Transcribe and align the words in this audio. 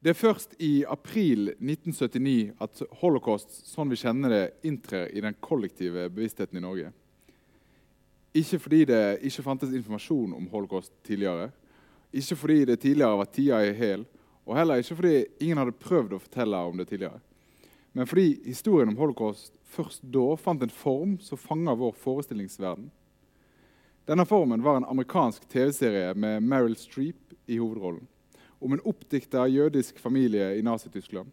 Det 0.00 0.14
er 0.14 0.16
først 0.16 0.54
i 0.64 0.80
april 0.88 1.50
1979 1.60 2.54
at 2.64 2.78
holocaust 3.02 3.58
sånn 3.68 3.90
vi 3.92 3.98
kjenner 4.00 4.32
det, 4.32 4.44
inntrer 4.64 5.10
i 5.12 5.20
den 5.20 5.34
kollektive 5.44 6.06
bevisstheten 6.08 6.56
i 6.56 6.62
Norge. 6.64 6.92
Ikke 8.32 8.56
fordi 8.64 8.86
det 8.88 9.00
ikke 9.28 9.42
fantes 9.44 9.74
informasjon 9.76 10.32
om 10.38 10.46
holocaust 10.54 10.94
tidligere, 11.04 11.50
ikke 12.16 12.38
fordi 12.40 12.56
det 12.70 12.78
tidligere 12.80 13.18
var 13.20 13.28
tida 13.28 13.58
i 13.60 13.74
hæl, 13.76 14.06
og 14.48 14.56
heller 14.56 14.80
ikke 14.80 14.96
fordi 15.02 15.18
ingen 15.44 15.60
hadde 15.60 15.76
prøvd 15.82 16.14
å 16.16 16.20
fortelle 16.22 16.62
om 16.70 16.80
det 16.80 16.86
tidligere. 16.88 17.20
Men 17.92 18.08
fordi 18.08 18.38
historien 18.46 18.88
om 18.88 18.96
holocaust 19.02 19.58
først 19.68 20.06
da 20.14 20.30
fant 20.40 20.64
en 20.64 20.72
form 20.72 21.18
som 21.20 21.42
fanga 21.42 21.74
vår 21.76 21.92
forestillingsverden. 22.00 22.88
Denne 24.08 24.24
formen 24.24 24.64
var 24.64 24.80
en 24.80 24.88
amerikansk 24.88 25.44
TV-serie 25.52 26.16
med 26.16 26.40
Meryl 26.48 26.78
Streep 26.80 27.36
i 27.44 27.60
hovedrollen 27.60 28.08
om 28.60 28.72
en 28.72 28.82
oppdikta 28.84 29.46
jødisk 29.48 29.98
familie 29.98 30.54
i 30.58 30.62
Nazi-Tyskland. 30.62 31.30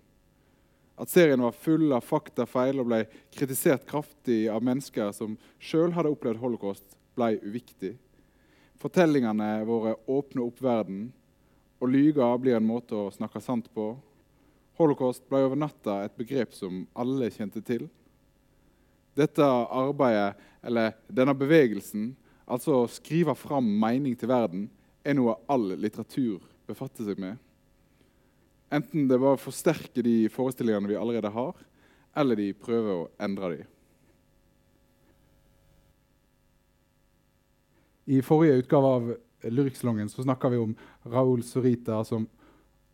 At 0.98 1.12
serien 1.12 1.44
var 1.44 1.54
full 1.54 1.92
av 1.94 2.06
faktafeil 2.08 2.80
og 2.82 2.88
ble 2.90 3.04
kritisert 3.36 3.86
kraftig 3.90 4.48
av 4.50 4.64
mennesker 4.66 5.12
som 5.14 5.36
sjøl 5.60 5.94
hadde 5.94 6.10
opplevd 6.16 6.42
holocaust, 6.42 6.96
ble 7.18 7.36
uviktig. 7.44 7.94
Fortellingene 8.82 9.66
våre 9.68 9.96
åpner 10.10 10.48
opp 10.48 10.62
verden, 10.64 11.12
og 11.78 11.92
lyger 11.94 12.40
blir 12.42 12.58
en 12.58 12.66
måte 12.66 12.98
å 12.98 13.14
snakke 13.14 13.42
sant 13.44 13.70
på. 13.76 13.92
Holocaust 14.80 15.28
ble 15.30 15.44
over 15.46 15.60
natta 15.60 16.00
et 16.06 16.18
begrep 16.18 16.56
som 16.58 16.86
alle 16.98 17.30
kjente 17.34 17.62
til. 17.66 17.86
Dette 19.18 19.46
arbeidet, 19.46 20.38
eller 20.66 20.96
denne 21.10 21.34
bevegelsen, 21.38 22.12
altså 22.46 22.84
å 22.84 22.90
skrive 22.90 23.36
fram 23.38 23.68
mening 23.82 24.16
til 24.18 24.32
verden, 24.32 24.68
er 25.06 25.18
noe 25.18 25.38
all 25.50 25.74
litteratur 25.78 26.42
befatte 26.68 27.06
seg 27.08 27.20
med. 27.22 27.38
Enten 28.74 29.08
det 29.08 29.20
bare 29.22 29.40
forsterker 29.40 30.04
de 30.04 30.28
forestillingene 30.32 30.92
vi 30.92 31.00
allerede 31.00 31.32
har, 31.32 31.56
eller 32.18 32.40
de 32.40 32.52
prøver 32.58 32.94
å 32.94 33.10
endre 33.24 33.52
dem. 33.54 33.74
I 38.08 38.22
forrige 38.24 38.62
utgave 38.62 38.92
av 38.98 39.10
Lyrikksalongen 39.52 40.10
snakka 40.10 40.50
vi 40.50 40.60
om 40.62 40.76
Raúl 41.12 41.44
Sorita 41.44 42.00
som, 42.08 42.28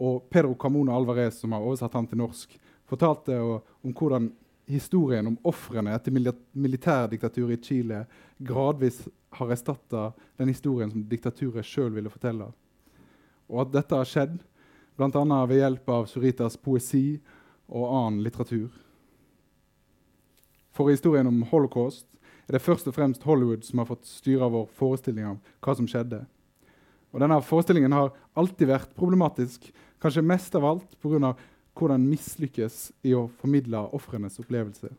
og 0.01 0.25
Pedro 0.33 0.55
Camona 0.59 0.95
Alvarez, 0.97 1.37
som 1.39 1.53
har 1.53 1.61
oversatt 1.61 1.93
han 1.93 2.09
til 2.09 2.21
norsk, 2.21 2.55
fortalte 2.89 3.37
om 3.37 3.93
hvordan 3.93 4.31
historien 4.69 5.27
om 5.27 5.37
ofrene 5.47 5.93
etter 5.93 6.13
militærdiktaturet 6.13 7.59
i 7.59 7.67
Chile 7.67 8.01
gradvis 8.41 9.03
har 9.37 9.53
erstatta 9.53 10.11
den 10.37 10.51
historien 10.51 10.91
som 10.91 11.05
diktaturet 11.09 11.67
sjøl 11.67 11.91
ville 11.93 12.11
fortelle 12.11 12.49
og 13.53 13.67
at 13.67 13.75
dette 13.77 13.99
har 13.99 14.09
skjedd 14.09 14.39
bl.a. 14.97 15.37
ved 15.49 15.61
hjelp 15.61 15.89
av 15.93 16.09
Suritas 16.09 16.57
poesi 16.57 17.19
og 17.69 17.85
annen 17.87 18.23
litteratur. 18.25 18.73
For 20.73 20.89
historien 20.89 21.29
om 21.29 21.43
holocaust 21.51 22.07
er 22.47 22.57
det 22.57 22.65
først 22.65 22.89
og 22.89 22.95
fremst 22.97 23.23
Hollywood 23.27 23.63
som 23.65 23.79
har 23.79 23.89
fått 23.89 24.09
styre 24.09 24.49
vår 24.51 24.69
forestilling 24.77 25.29
av 25.29 25.53
hva 25.63 25.75
som 25.77 25.87
skjedde. 25.89 26.23
Og 27.13 27.21
denne 27.21 27.37
Forestillingen 27.45 27.93
har 27.93 28.13
alltid 28.33 28.71
vært 28.71 28.95
problematisk, 28.97 29.69
kanskje 30.01 30.25
mest 30.25 30.55
av 30.57 30.65
alt 30.65 30.97
pga. 31.01 31.35
hvordan 31.73 32.05
mislykkes 32.05 32.91
i 33.03 33.13
å 33.17 33.29
formidle 33.41 33.79
ofrenes 33.97 34.37
opplevelse. 34.39 34.91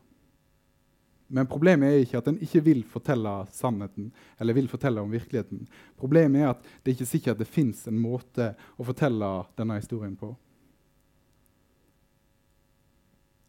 Men 1.27 1.47
problemet 1.49 1.89
er 1.89 2.03
ikke 2.03 2.19
at 2.21 2.27
en 2.29 2.39
ikke 2.43 2.61
vil 2.67 2.81
fortelle 2.85 3.31
sannheten 3.53 4.11
eller 4.37 4.57
vil 4.57 4.69
fortelle 4.69 5.01
om 5.01 5.13
virkeligheten. 5.13 5.63
Problemet 5.97 6.43
er 6.43 6.51
at 6.51 6.67
det 6.83 6.93
ikke 6.93 7.05
er 7.07 7.11
sikkert 7.11 7.41
det 7.41 7.49
fins 7.49 7.85
en 7.89 7.97
måte 7.97 8.51
å 8.77 8.85
fortelle 8.85 9.29
denne 9.57 9.79
historien 9.79 10.13
på. 10.19 10.35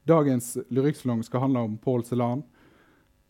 Dagens 0.06 0.54
lyrikksalong 0.70 1.24
skal 1.26 1.42
handle 1.42 1.66
om 1.66 1.76
Paul 1.82 2.04
Celan, 2.06 2.44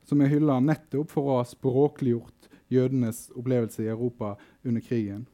som 0.07 0.21
er 0.21 0.31
hylla 0.31 0.61
nettopp 0.61 1.11
for 1.11 1.27
å 1.27 1.39
ha 1.41 1.49
språkliggjort 1.49 2.51
jødenes 2.71 3.31
opplevelse 3.35 3.83
i 3.83 3.91
Europa 3.91 4.35
under 4.63 4.85
krigen. 4.85 5.25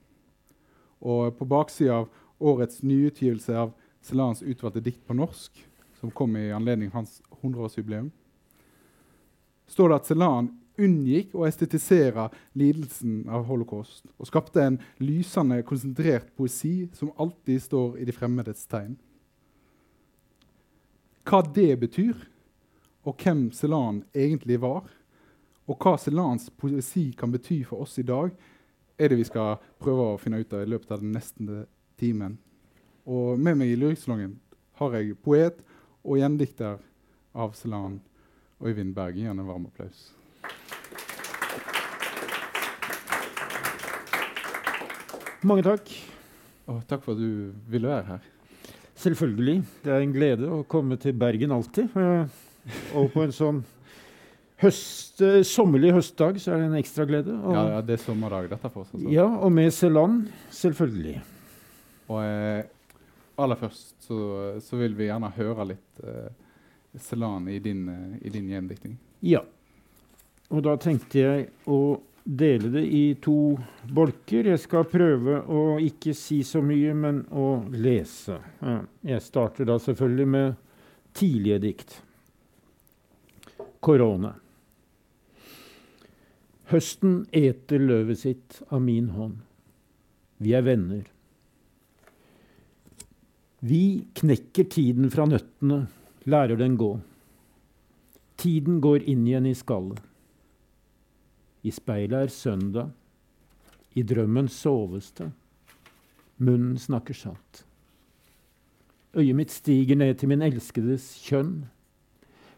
Og 1.02 1.34
på 1.36 1.48
baksida 1.50 2.04
av 2.04 2.08
årets 2.38 2.80
nyutgivelse 2.86 3.58
av 3.58 3.74
Celans 4.02 4.42
utvalgte 4.42 4.82
dikt 4.86 5.04
på 5.06 5.18
norsk, 5.18 5.58
som 5.98 6.14
kom 6.14 6.36
i 6.38 6.48
anledning 6.54 6.90
hans 6.94 7.20
100-årsjubileum, 7.42 8.10
står 9.70 9.92
det 9.92 10.00
at 10.00 10.10
Celan 10.10 10.50
unngikk 10.82 11.34
å 11.36 11.44
estetisere 11.46 12.28
lidelsen 12.58 13.26
av 13.30 13.44
holocaust 13.48 14.06
og 14.16 14.28
skapte 14.28 14.62
en 14.64 14.78
lysende, 15.02 15.60
konsentrert 15.68 16.32
poesi 16.36 16.88
som 16.96 17.12
alltid 17.20 17.62
står 17.62 17.98
i 18.00 18.08
de 18.08 18.14
fremmedes 18.16 18.64
tegn. 18.70 18.96
Hva 21.28 21.42
det 21.54 21.76
betyr, 21.78 22.16
og 23.06 23.18
hvem 23.22 23.50
Celan 23.54 24.02
egentlig 24.14 24.58
var, 24.62 24.88
og 25.70 25.78
hva 25.78 25.94
Celans 26.00 26.48
poesi 26.58 27.10
kan 27.18 27.30
bety 27.32 27.62
for 27.66 27.84
oss 27.84 27.98
i 28.02 28.06
dag, 28.06 28.32
er 28.98 29.10
det 29.10 29.18
vi 29.20 29.26
skal 29.26 29.60
prøve 29.82 30.12
å 30.12 30.18
finne 30.20 30.42
ut 30.42 30.54
av 30.54 30.64
i 30.64 30.70
løpet 30.70 30.90
av 30.94 31.02
den 31.02 31.14
neste 31.14 31.66
timen. 32.00 32.36
Og 33.06 33.38
med 33.38 33.58
meg 33.58 33.72
i 33.72 33.78
Lyrikksalongen 33.78 34.36
har 34.78 34.96
jeg 34.98 35.18
poet 35.22 35.58
og 36.02 36.18
gjendikter 36.18 36.80
av 37.32 37.54
Celan. 37.58 38.00
Øyvind 38.62 38.94
Berge. 38.94 39.26
Han 39.26 39.38
en 39.38 39.48
varm 39.48 39.66
applaus. 39.66 40.12
Mange 45.42 45.64
takk. 45.66 45.90
Og 46.70 46.82
takk 46.86 47.02
for 47.02 47.16
at 47.16 47.18
du 47.18 47.50
ville 47.70 47.90
være 47.90 48.06
her. 48.06 48.26
Selvfølgelig. 49.02 49.62
Det 49.82 49.92
er 49.92 50.04
en 50.04 50.14
glede 50.14 50.50
å 50.50 50.62
komme 50.62 50.96
til 51.02 51.16
Bergen 51.18 51.54
alltid. 51.54 51.90
Og 52.94 53.08
på 53.10 53.24
en 53.24 53.34
sånn 53.34 53.62
høst, 54.62 55.22
sommerlig 55.48 55.90
høstdag 55.96 56.38
så 56.38 56.54
er 56.54 56.62
det 56.62 56.68
en 56.70 56.78
ekstra 56.78 57.06
glede. 57.08 57.34
Og, 57.34 57.56
ja, 57.56 57.80
det 57.82 57.96
er 57.96 58.04
sommerdag 58.04 58.46
dette 58.52 58.70
for 58.70 58.84
oss. 58.84 58.92
Altså. 58.94 59.10
Ja, 59.10 59.26
og 59.26 59.50
med 59.54 59.74
Celan, 59.74 60.20
selvfølgelig. 60.54 61.16
Og 62.12 62.20
eh, 62.22 62.62
aller 63.42 63.58
først 63.58 63.96
så, 64.06 64.20
så, 64.62 64.78
vil 64.78 64.94
vi 64.98 65.08
gjerne 65.08 65.32
høre 65.34 65.68
litt 65.72 66.06
eh, 66.06 66.30
Celan 67.00 67.48
i 67.48 67.58
din, 67.58 67.86
i 68.20 68.28
din 68.28 68.48
gjendiktning? 68.50 68.96
Ja. 69.20 69.40
Og 70.52 70.62
da 70.66 70.76
tenkte 70.76 71.22
jeg 71.22 71.46
å 71.64 71.96
dele 72.24 72.68
det 72.74 72.82
i 72.84 73.14
to 73.22 73.56
bolker. 73.88 74.50
Jeg 74.52 74.60
skal 74.62 74.84
prøve 74.90 75.40
å 75.48 75.78
ikke 75.82 76.14
si 76.16 76.42
så 76.46 76.62
mye, 76.64 76.92
men 76.94 77.22
å 77.32 77.62
lese. 77.72 78.36
Jeg 79.02 79.24
starter 79.24 79.68
da 79.68 79.78
selvfølgelig 79.80 80.28
med 80.34 80.58
tidlige 81.16 81.62
dikt. 81.64 81.96
Korona. 83.82 84.34
Høsten 86.72 87.24
eter 87.34 87.82
løvet 87.82 88.20
sitt 88.20 88.60
av 88.70 88.84
min 88.84 89.10
hånd. 89.16 89.40
Vi 90.42 90.54
er 90.56 90.64
venner. 90.66 91.08
Vi 93.62 93.82
knekker 94.18 94.66
tiden 94.70 95.10
fra 95.12 95.26
nøttene 95.30 95.84
lærer 96.26 96.56
den 96.56 96.76
gå. 96.76 96.96
Tiden 98.38 98.80
går 98.80 99.04
inn 99.08 99.26
igjen 99.26 99.46
i 99.46 99.54
skallet. 99.54 100.00
I 101.62 101.70
speilet 101.70 102.26
er 102.26 102.32
søndag. 102.32 102.90
I 103.94 104.02
drømmen 104.02 104.48
soves 104.50 105.12
det. 105.18 105.28
Munnen 106.42 106.78
snakker 106.80 107.14
sant. 107.14 107.64
Øyet 109.14 109.36
mitt 109.36 109.52
stiger 109.52 109.98
ned 110.00 110.16
til 110.18 110.30
min 110.32 110.42
elskedes 110.42 111.12
kjønn. 111.22 111.66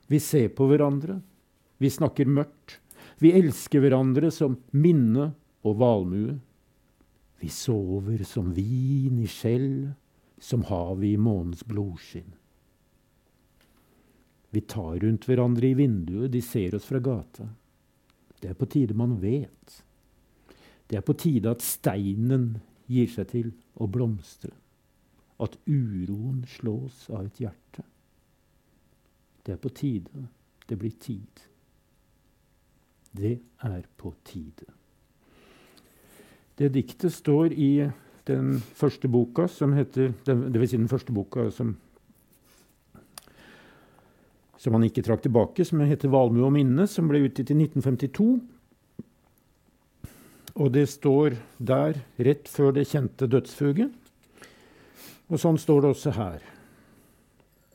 Vi 0.09 0.21
ser 0.23 0.53
på 0.55 0.69
hverandre. 0.71 1.19
Vi 1.83 1.91
snakker 1.91 2.31
mørkt. 2.31 2.79
Vi 3.19 3.33
elsker 3.35 3.83
hverandre 3.83 4.31
som 4.33 4.57
minne 4.73 5.33
og 5.67 5.79
valmue. 5.81 6.39
Vi 7.43 7.51
sover 7.51 8.23
som 8.25 8.55
vin 8.55 9.19
i 9.21 9.29
skjell, 9.29 9.91
som 10.41 10.65
havet 10.71 11.11
i 11.11 11.19
månens 11.21 11.65
blodskinn. 11.67 12.31
Vi 14.55 14.61
tar 14.61 14.99
rundt 15.03 15.25
hverandre 15.27 15.67
i 15.73 15.75
vinduet, 15.75 16.31
de 16.31 16.43
ser 16.43 16.77
oss 16.77 16.87
fra 16.87 17.01
gata. 17.03 17.49
Det 18.39 18.53
er 18.53 18.59
på 18.59 18.69
tide 18.71 18.95
man 18.95 19.17
vet. 19.19 19.81
Det 20.87 20.99
er 21.01 21.03
på 21.03 21.17
tide 21.19 21.51
at 21.51 21.65
steinen 21.65 22.61
gir 22.87 23.09
seg 23.11 23.33
til 23.33 23.49
å 23.81 23.89
blomstre. 23.91 24.53
At 25.43 25.57
uroen 25.67 26.45
slås 26.47 27.09
av 27.11 27.25
et 27.27 27.41
hjerte. 27.43 27.83
Det 29.43 29.57
er 29.57 29.61
på 29.61 29.73
tide. 29.75 30.27
Det 30.69 30.79
blir 30.79 30.95
tid. 31.03 31.43
Det 33.11 33.35
er 33.59 33.83
på 33.99 34.15
tide. 34.25 34.71
Det 36.55 36.71
diktet 36.77 37.13
står 37.13 37.53
i 37.59 37.89
den 38.31 38.61
første 38.79 39.11
boka 39.11 39.49
som 39.51 39.75
heter 39.75 40.15
Dvs. 40.25 40.71
si 40.71 40.77
den 40.79 40.89
første 40.89 41.13
boka 41.13 41.51
som 41.51 41.75
som 44.65 44.73
han 44.73 44.87
ikke 44.87 45.05
trakk 45.05 45.21
tilbake, 45.27 45.65
som 45.65 45.83
heter 45.85 46.09
'Valmue 46.09 46.47
og 46.47 46.55
minne', 46.57 46.89
som 46.89 47.09
ble 47.09 47.27
utgitt 47.27 47.51
i 47.53 47.55
1952. 47.55 48.41
Og 50.57 50.73
det 50.73 50.87
står 50.89 51.37
der 51.59 52.01
rett 52.17 52.49
før 52.49 52.73
det 52.73 52.89
kjente 52.89 53.29
dødsfuget. 53.29 53.93
Og 55.29 55.41
sånn 55.41 55.59
står 55.59 55.83
det 55.83 55.91
også 55.91 56.15
her. 56.17 56.41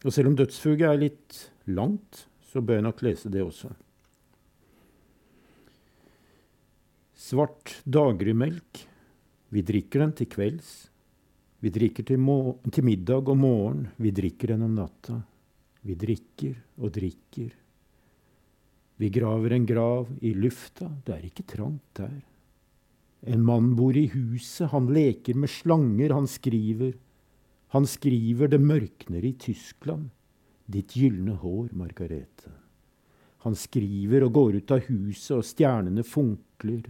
Og 0.06 0.13
selv 0.15 0.31
om 0.31 0.36
dødsfuget 0.39 0.88
er 0.88 0.97
litt 0.97 1.51
langt, 1.68 2.25
så 2.50 2.62
bør 2.62 2.80
jeg 2.80 2.88
nok 2.88 3.01
lese 3.06 3.30
det 3.30 3.44
også. 3.44 3.69
Svart 7.13 7.81
daggrymelk. 7.86 8.86
Vi 9.51 9.62
drikker 9.62 10.00
den 10.00 10.13
til 10.15 10.30
kvelds. 10.31 10.89
Vi 11.59 11.69
drikker 11.69 12.07
til, 12.07 12.24
til, 12.71 12.86
middag 12.88 13.27
og 13.27 13.38
morgen. 13.38 13.89
Vi 14.00 14.13
drikker 14.15 14.56
den 14.56 14.63
om 14.63 14.77
natta. 14.80 15.19
Vi 15.89 15.95
drikker 15.97 16.53
og 16.77 16.91
drikker. 16.94 17.53
Vi 19.01 19.07
graver 19.09 19.56
en 19.56 19.65
grav 19.65 20.09
i 20.21 20.36
lufta. 20.38 20.86
Det 21.01 21.15
er 21.15 21.24
ikke 21.25 21.47
trangt 21.50 21.97
der. 21.97 22.19
En 23.33 23.41
mann 23.44 23.71
bor 23.75 23.97
i 23.97 24.06
huset, 24.13 24.69
han 24.69 24.91
leker 24.94 25.39
med 25.39 25.50
slanger, 25.50 26.13
han 26.13 26.27
skriver. 26.30 26.94
Han 27.74 27.89
skriver 27.89 28.51
det 28.53 28.62
mørkner 28.62 29.25
i 29.25 29.33
Tyskland, 29.33 30.12
ditt 30.69 30.94
gylne 30.94 31.36
hår, 31.41 31.74
Margarete. 31.74 32.53
Han 33.44 33.57
skriver 33.57 34.27
og 34.27 34.33
går 34.36 34.62
ut 34.62 34.71
av 34.75 34.86
huset, 34.91 35.36
og 35.39 35.47
stjernene 35.47 36.06
funkler. 36.06 36.86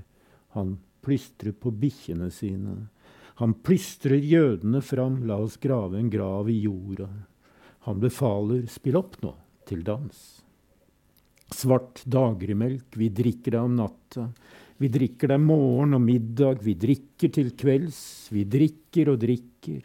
Han 0.60 0.76
plystrer 1.06 1.56
på 1.56 1.72
bikkjene 1.72 2.30
sine. 2.36 2.78
Han 3.40 3.56
plystrer 3.64 4.20
jødene 4.20 4.84
fram, 4.84 5.22
la 5.24 5.40
oss 5.40 5.56
grave 5.62 6.02
en 6.02 6.12
grav 6.12 6.50
i 6.52 6.60
jorda. 6.66 7.08
Han 7.88 8.02
befaler, 8.02 8.66
spill 8.72 9.00
opp 9.00 9.20
nå, 9.24 9.34
til 9.70 9.84
dans. 9.88 10.18
Svart 11.56 12.04
dagremelk, 12.06 12.98
vi 13.00 13.08
drikker 13.10 13.56
det 13.56 13.62
om 13.62 13.78
natta. 13.80 14.28
Vi 14.80 14.88
drikker 14.92 15.32
det 15.34 15.40
morgen 15.44 15.96
og 15.98 16.04
middag, 16.04 16.62
vi 16.64 16.76
drikker 16.80 17.32
til 17.36 17.54
kvelds, 17.58 18.02
vi 18.32 18.46
drikker 18.48 19.14
og 19.14 19.22
drikker. 19.24 19.82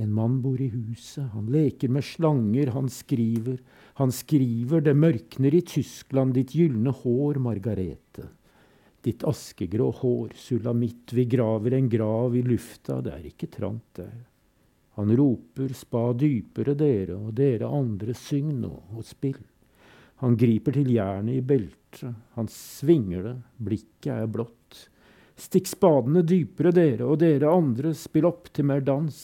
En 0.00 0.12
mann 0.16 0.38
bor 0.42 0.60
i 0.60 0.70
huset, 0.72 1.28
han 1.34 1.50
leker 1.52 1.92
med 1.92 2.04
slanger, 2.04 2.72
han 2.72 2.88
skriver. 2.92 3.60
Han 4.00 4.12
skriver, 4.12 4.80
det 4.84 4.96
mørkner 4.96 5.54
i 5.54 5.62
Tyskland, 5.68 6.34
ditt 6.36 6.56
gylne 6.56 6.94
hår, 7.02 7.40
Margarete. 7.44 8.30
Ditt 9.04 9.24
askegrå 9.28 9.90
hår, 10.00 10.32
sulamitt, 10.38 11.12
vi 11.12 11.26
graver 11.28 11.76
en 11.76 11.88
grav 11.92 12.36
i 12.38 12.44
lufta, 12.46 13.00
det 13.04 13.16
er 13.16 13.30
ikke 13.32 13.50
trangt 13.52 14.00
der. 14.00 14.14
Han 14.98 15.14
roper, 15.16 15.72
spa 15.76 16.10
dypere, 16.12 16.74
dere, 16.76 17.16
og 17.16 17.32
dere 17.38 17.70
andre, 17.70 18.14
syng 18.16 18.52
nå 18.60 18.72
og 18.92 19.06
spill. 19.08 19.40
Han 20.22 20.36
griper 20.38 20.76
til 20.76 20.92
jernet 20.92 21.40
i 21.40 21.44
beltet 21.44 21.82
han 22.36 22.48
svinger 22.48 23.22
det, 23.26 23.36
blikket 23.60 24.12
er 24.14 24.28
blått. 24.30 24.88
Stikk 25.38 25.68
spadene 25.70 26.22
dypere, 26.24 26.72
dere, 26.74 27.06
og 27.08 27.18
dere 27.22 27.50
andre, 27.50 27.92
spill 27.96 28.28
opp 28.28 28.52
til 28.54 28.68
mer 28.68 28.84
dans. 28.84 29.16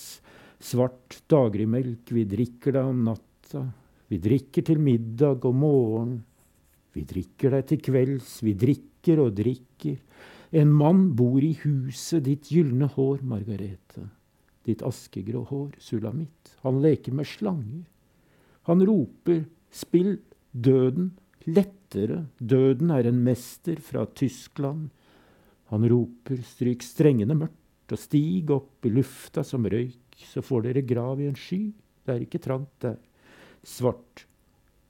Svart 0.58 1.20
dagligmelk, 1.30 2.10
vi 2.12 2.24
drikker 2.28 2.74
deg 2.74 2.90
om 2.90 3.04
natta. 3.06 3.64
Vi 4.08 4.18
drikker 4.18 4.64
til 4.66 4.80
middag 4.82 5.44
og 5.46 5.54
morgen. 5.54 6.18
Vi 6.96 7.04
drikker 7.06 7.54
deg 7.54 7.68
til 7.70 7.82
kvelds, 7.84 8.38
vi 8.42 8.56
drikker 8.58 9.22
og 9.22 9.36
drikker. 9.38 9.98
En 10.58 10.72
mann 10.72 11.10
bor 11.14 11.44
i 11.44 11.52
huset, 11.62 12.24
ditt 12.24 12.48
gylne 12.50 12.88
hår, 12.94 13.20
Margarete. 13.22 14.08
Ditt 14.68 14.84
askegrå 14.84 15.46
hår, 15.48 15.70
Sulamitt. 15.80 16.52
Han 16.64 16.82
leker 16.84 17.14
med 17.16 17.26
slanger. 17.26 17.86
Han 18.68 18.84
roper, 18.84 19.46
spill 19.72 20.18
døden, 20.52 21.14
lettere. 21.48 22.26
Døden 22.36 22.92
er 22.92 23.08
en 23.08 23.22
mester 23.24 23.80
fra 23.80 24.04
Tyskland. 24.12 24.90
Han 25.72 25.88
roper, 25.88 26.42
stryk 26.44 26.84
strengene 26.84 27.36
mørkt 27.36 27.94
og 27.96 28.00
stig 28.00 28.50
opp 28.52 28.84
i 28.84 28.92
lufta 28.92 29.44
som 29.46 29.64
røyk, 29.64 30.18
så 30.28 30.44
får 30.44 30.68
dere 30.68 30.84
grav 30.84 31.20
i 31.22 31.28
en 31.30 31.38
sky. 31.38 31.62
Det 32.04 32.14
er 32.14 32.24
ikke 32.24 32.42
trangt 32.44 32.74
der. 32.84 32.98
Svart 33.64 34.26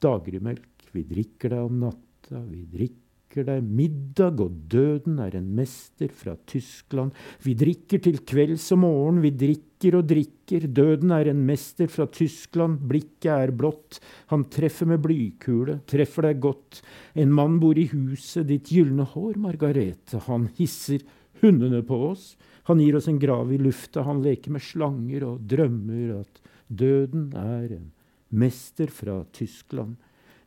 dagrymelk, 0.02 0.90
vi 0.94 1.04
drikker 1.06 1.54
det 1.54 1.60
om 1.62 1.78
natta, 1.82 2.42
vi 2.50 2.64
drikker 2.66 3.07
drikker 3.28 3.44
deg 3.44 3.62
middag, 3.62 4.40
og 4.40 4.52
døden 4.70 5.18
er 5.20 5.36
en 5.36 5.48
mester 5.54 6.08
fra 6.08 6.34
Tyskland. 6.46 7.12
Vi 7.44 7.54
drikker 7.54 8.00
til 8.00 8.20
kvelds 8.24 8.72
og 8.72 8.78
morgen, 8.80 9.20
vi 9.20 9.30
drikker 9.30 9.98
og 9.98 10.06
drikker, 10.08 10.66
døden 10.66 11.10
er 11.12 11.28
en 11.28 11.44
mester 11.44 11.88
fra 11.88 12.06
Tyskland, 12.06 12.78
blikket 12.88 13.30
er 13.30 13.52
blått, 13.52 14.00
han 14.30 14.46
treffer 14.48 14.88
med 14.88 15.02
blykule, 15.04 15.80
treffer 15.86 16.30
deg 16.30 16.40
godt. 16.40 16.80
En 17.14 17.32
mann 17.32 17.58
bor 17.60 17.76
i 17.76 17.88
huset, 17.92 18.46
ditt 18.48 18.72
gylne 18.72 19.04
hår, 19.04 19.36
Margarete, 19.36 20.22
han 20.26 20.48
hisser 20.56 21.04
hundene 21.42 21.82
på 21.84 22.00
oss, 22.08 22.36
han 22.64 22.80
gir 22.80 22.96
oss 22.96 23.08
en 23.08 23.20
grav 23.20 23.52
i 23.52 23.60
lufta, 23.60 24.06
han 24.08 24.22
leker 24.24 24.52
med 24.56 24.64
slanger 24.64 25.28
og 25.28 25.44
drømmer 25.48 26.18
at 26.22 26.42
døden 26.68 27.30
er 27.36 27.76
en 27.76 27.92
mester 28.28 28.88
fra 28.92 29.20
Tyskland, 29.36 29.96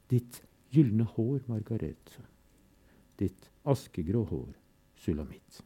ditt 0.09 0.41
gylne 0.73 1.05
hår, 1.15 1.45
Margarete 1.47 2.30
ditt 3.21 3.49
askegrå 3.69 4.23
hår, 4.29 4.49
Sulamitt. 5.01 5.61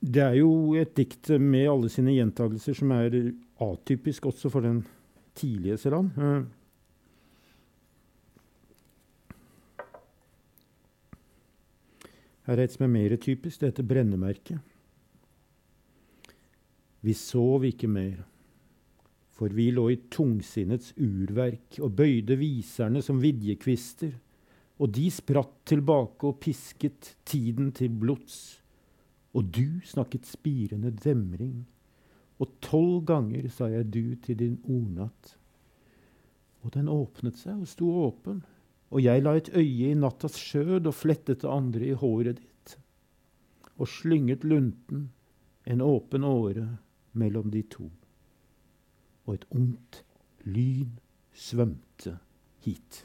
Det 0.00 0.22
er 0.24 0.38
jo 0.38 0.72
et 0.80 0.94
dikt 0.96 1.28
med 1.38 1.68
alle 1.68 1.90
sine 1.92 2.14
gjentagelser 2.16 2.74
som 2.78 2.90
er 2.96 3.12
atypisk 3.60 4.30
også 4.30 4.48
for 4.50 4.64
den 4.64 4.80
tidlige 5.36 5.76
Selan. 5.78 6.08
Eh, 6.16 6.48
her 12.48 12.56
er 12.56 12.64
et 12.64 12.72
som 12.74 12.88
er 12.88 12.94
mer 12.96 13.16
typisk. 13.20 13.60
Det 13.60 13.74
heter 13.74 13.86
brennemerket. 13.86 14.58
Vi 17.04 17.12
sov 17.16 17.64
ikke 17.68 17.88
mer 17.88 18.24
for 19.40 19.54
vi 19.56 19.70
lå 19.72 19.86
i 19.88 19.96
tungsinnets 20.12 20.90
urverk 21.00 21.78
og 21.80 21.94
bøyde 21.96 22.36
viserne 22.36 23.00
som 23.00 23.22
vidjekvister, 23.22 24.10
og 24.76 24.90
de 24.92 25.06
spratt 25.08 25.54
tilbake 25.70 26.28
og 26.28 26.42
pisket 26.44 27.14
tiden 27.24 27.70
til 27.72 27.94
blods. 28.02 28.58
Og 29.32 29.48
du 29.56 29.80
snakket 29.88 30.28
spirende 30.28 30.92
demring, 30.92 31.62
og 32.36 32.52
tolv 32.60 32.98
ganger 33.08 33.48
sa 33.48 33.70
jeg 33.72 33.88
du 33.94 34.02
til 34.20 34.36
din 34.42 34.58
ordnatt. 34.60 35.38
Og 36.60 36.74
den 36.76 36.90
åpnet 36.92 37.40
seg 37.40 37.62
og 37.62 37.70
sto 37.70 37.88
åpen, 38.02 38.42
og 38.92 39.00
jeg 39.00 39.24
la 39.24 39.38
et 39.38 39.48
øye 39.54 39.88
i 39.88 39.96
nattas 39.96 40.36
skjød 40.36 40.84
og 40.84 40.98
flettet 40.98 41.46
det 41.46 41.54
andre 41.54 41.88
i 41.88 41.96
håret 41.96 42.42
ditt, 42.42 42.76
og 43.80 43.88
slynget 43.88 44.44
lunten, 44.44 45.08
en 45.64 45.80
åpen 45.80 46.28
åre, 46.28 46.66
mellom 47.16 47.48
de 47.56 47.64
to 47.72 47.88
og 49.30 49.36
et 49.38 49.46
ungt 49.54 50.00
lyn 50.42 50.96
svømte 51.36 52.16
hit. 52.64 53.04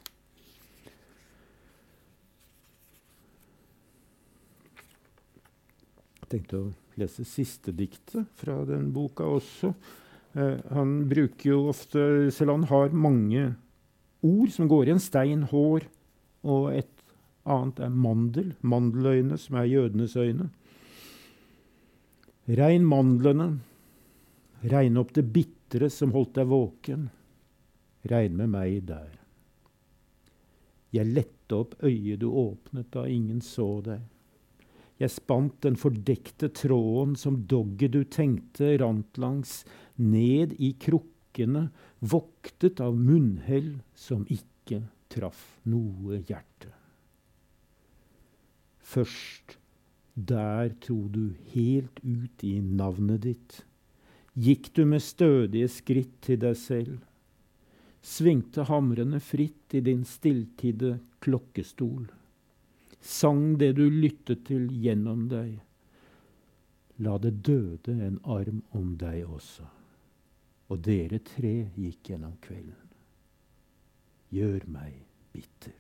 Jeg 6.24 6.32
tenkte 6.32 6.58
å 6.58 6.72
lese 6.98 7.28
siste 7.30 7.70
diktet 7.78 8.26
fra 8.40 8.58
den 8.66 8.90
boka 8.96 9.28
også. 9.30 9.70
Eh, 10.34 10.58
han 10.74 10.98
bruker 11.12 11.52
jo 11.52 11.60
ofte 11.70 12.32
Selv 12.34 12.56
han 12.56 12.66
har 12.72 12.96
mange 12.98 13.52
ord 14.26 14.50
som 14.52 14.68
går 14.72 14.90
igjen. 14.90 15.04
Stein, 15.04 15.46
hår 15.52 15.86
og 16.42 16.72
et 16.74 16.92
annet 17.46 17.84
er 17.86 17.94
mandel. 17.94 18.56
Mandeløyne, 18.66 19.38
som 19.38 19.62
er 19.62 19.70
jødenes 19.70 20.18
øyne. 20.18 20.50
Regn 22.50 22.90
mandlene. 22.90 23.52
Regn 24.66 24.98
opp 24.98 25.14
det 25.14 25.28
bitte 25.30 25.55
bitre 25.76 25.90
som 25.92 26.14
holdt 26.16 26.38
deg 26.38 26.48
våken, 26.48 27.10
regn 28.08 28.36
med 28.38 28.50
meg 28.54 28.86
der. 28.88 29.12
Jeg 30.96 31.12
lette 31.12 31.56
opp 31.56 31.76
øyet 31.84 32.22
du 32.22 32.30
åpnet 32.32 32.94
da 32.94 33.04
ingen 33.06 33.42
så 33.42 33.82
deg. 33.84 34.00
Jeg 34.98 35.12
spant 35.12 35.60
den 35.62 35.76
fordekte 35.76 36.48
tråden 36.48 37.18
som 37.20 37.44
dogget 37.44 37.92
du 37.92 38.06
tenkte 38.06 38.78
rant 38.80 39.18
langs, 39.18 39.66
ned 39.98 40.56
i 40.56 40.72
krukkene, 40.80 41.68
voktet 42.00 42.80
av 42.80 42.96
munnhell 42.96 43.82
som 43.94 44.24
ikke 44.32 44.86
traff 45.12 45.60
noe 45.68 46.22
hjerte. 46.24 46.72
Først 48.80 49.58
der 50.16 50.72
tro 50.80 51.10
du 51.12 51.36
helt 51.52 52.00
ut 52.00 52.44
i 52.48 52.62
navnet 52.64 53.26
ditt 53.28 53.66
gikk 54.36 54.74
du 54.76 54.84
med 54.86 55.04
stødige 55.04 55.70
skritt 55.72 56.16
til 56.26 56.40
deg 56.42 56.58
selv, 56.60 56.98
svingte 58.06 58.68
hamrene 58.70 59.22
fritt 59.24 59.74
i 59.74 59.82
din 59.86 60.04
stilltidde 60.06 60.98
klokkestol, 61.24 62.10
sang 63.00 63.56
det 63.62 63.76
du 63.80 63.86
lyttet 63.90 64.44
til 64.50 64.68
gjennom 64.84 65.28
deg, 65.32 65.56
la 67.06 67.16
det 67.20 67.34
døde 67.48 67.96
en 68.06 68.20
arm 68.24 68.62
om 68.76 68.94
deg 69.00 69.24
også, 69.26 69.66
og 70.70 70.84
dere 70.84 71.20
tre 71.24 71.56
gikk 71.76 72.12
gjennom 72.12 72.36
kvelden. 72.44 72.92
Gjør 74.36 74.68
meg 74.68 75.00
bitter, 75.32 75.80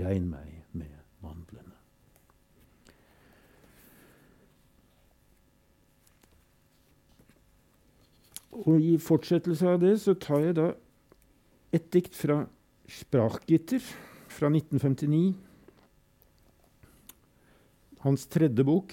regn 0.00 0.28
meg 0.32 0.62
med 0.72 0.98
mandlene. 1.24 1.81
Og 8.52 8.80
i 8.84 8.96
fortsettelse 9.00 9.68
av 9.68 9.80
det 9.80 9.94
så 10.02 10.14
tar 10.20 10.42
jeg 10.44 10.56
da 10.58 10.66
et 11.72 11.88
dikt 11.94 12.16
fra 12.18 12.42
Sprachgitter 12.92 13.80
fra 14.32 14.50
1959. 14.52 15.32
Hans 18.02 18.26
tredje 18.28 18.66
bok. 18.66 18.92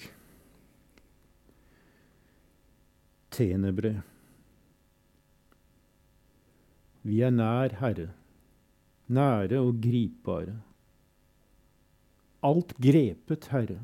Tenebre. 3.34 3.98
Vi 7.04 7.20
er 7.24 7.32
nær 7.32 7.76
Herre, 7.80 8.10
nære 9.12 9.60
og 9.60 9.78
gripbare. 9.84 10.58
Alt 12.44 12.74
grepet, 12.80 13.48
Herre, 13.52 13.80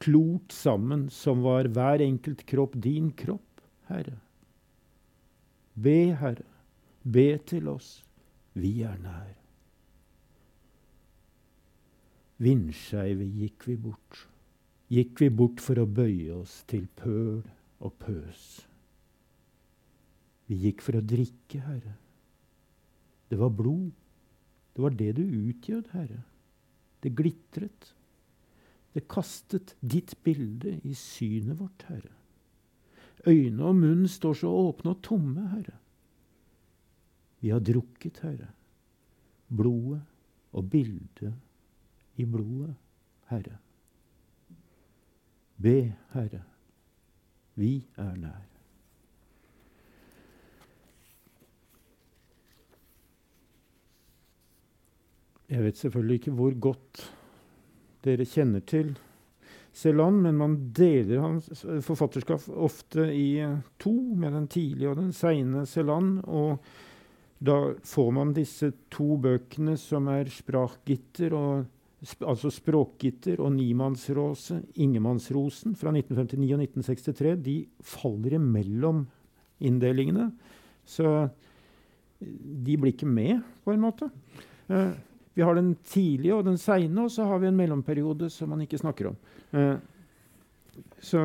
klort 0.00 0.52
sammen 0.56 1.08
som 1.12 1.44
var 1.44 1.68
hver 1.68 2.04
enkelt 2.04 2.44
kropp 2.48 2.76
din 2.80 3.10
kropp, 3.16 3.64
Herre. 3.92 4.16
Be, 5.74 6.12
Herre, 6.20 6.44
be 7.02 7.38
til 7.48 7.68
oss, 7.72 8.02
vi 8.54 8.82
er 8.84 8.98
nær. 9.00 9.32
Vindskeive 12.42 13.24
gikk 13.38 13.68
vi 13.70 13.78
bort, 13.80 14.26
gikk 14.92 15.22
vi 15.22 15.30
bort 15.32 15.62
for 15.62 15.80
å 15.80 15.86
bøye 15.88 16.34
oss 16.34 16.60
til 16.68 16.88
pøl 16.98 17.40
og 17.80 17.96
pøs. 18.02 18.44
Vi 20.50 20.58
gikk 20.66 20.82
for 20.84 20.98
å 20.98 21.04
drikke, 21.06 21.62
Herre. 21.64 21.96
Det 23.30 23.38
var 23.40 23.54
blod. 23.56 23.92
Det 24.72 24.82
var 24.84 24.96
det 24.96 25.12
du 25.16 25.22
utgjød, 25.24 25.92
Herre. 25.94 26.20
Det 27.00 27.14
glitret. 27.16 27.92
Det 28.92 29.06
kastet 29.08 29.72
ditt 29.80 30.12
bilde 30.24 30.74
i 30.84 30.92
synet 30.98 31.56
vårt, 31.56 31.86
Herre. 31.88 32.12
Øyne 33.26 33.64
og 33.64 33.76
munn 33.78 34.08
står 34.08 34.34
så 34.34 34.50
åpne 34.50 34.90
og 34.90 35.02
tomme, 35.02 35.48
Herre. 35.48 35.76
Vi 37.40 37.50
har 37.50 37.60
drukket, 37.62 38.18
Herre, 38.22 38.48
blodet 39.48 40.02
og 40.52 40.70
bildet 40.70 41.34
i 42.16 42.24
blodet, 42.24 42.74
Herre. 43.30 43.58
Be, 45.62 45.94
Herre, 46.12 46.42
vi 47.54 47.86
er 47.96 48.16
nær. 48.16 48.48
Jeg 55.52 55.64
vet 55.64 55.76
selvfølgelig 55.76 56.14
ikke 56.14 56.32
hvor 56.32 56.54
godt 56.60 57.02
dere 58.04 58.24
kjenner 58.24 58.62
til 58.64 58.94
Celan, 59.72 60.18
men 60.20 60.36
man 60.36 60.56
deler 60.76 61.22
hans 61.22 61.64
forfatterskap 61.86 62.44
ofte 62.52 63.06
i 63.08 63.40
to, 63.80 63.92
med 63.92 64.34
den 64.36 64.48
tidlige 64.52 64.90
og 64.90 64.98
den 65.00 65.12
seine 65.16 65.64
Celan. 65.66 66.18
Og 66.28 66.60
da 67.42 67.56
får 67.88 68.10
man 68.14 68.34
disse 68.36 68.68
to 68.92 69.16
bøkene 69.22 69.78
som 69.80 70.10
er 70.12 70.28
Sprachgitter, 70.30 71.32
og, 71.34 71.64
altså 72.20 72.52
Språkgitter, 72.52 73.40
og 73.40 73.54
Niemannsrose, 73.56 74.60
Ingemannsrosen, 74.84 75.74
fra 75.78 75.94
1959 75.94 76.52
og 76.52 76.66
1963. 76.68 77.32
De 77.40 77.56
faller 77.94 78.36
imellom 78.38 79.06
inndelingene. 79.64 80.28
Så 80.84 81.06
de 82.20 82.76
blir 82.76 82.92
ikke 82.92 83.08
med, 83.08 83.40
på 83.64 83.72
en 83.72 83.82
måte. 83.82 84.10
Uh, 84.68 84.92
vi 85.34 85.42
har 85.42 85.56
den 85.56 85.74
tidlige 85.88 86.36
og 86.36 86.44
den 86.44 86.58
seine, 86.60 87.06
og 87.06 87.10
så 87.12 87.24
har 87.28 87.40
vi 87.40 87.48
en 87.48 87.56
mellomperiode 87.56 88.28
som 88.30 88.52
man 88.52 88.64
ikke 88.64 88.80
snakker 88.80 89.12
om. 89.12 89.18
Eh, 89.56 89.76
så 91.00 91.22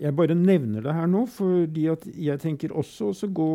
jeg 0.00 0.14
bare 0.16 0.36
nevner 0.36 0.84
det 0.84 0.94
her 0.94 1.08
nå, 1.10 1.24
fordi 1.30 1.88
jeg 2.26 2.42
tenker 2.42 2.74
også 2.76 3.10
å 3.12 3.32
gå 3.32 3.52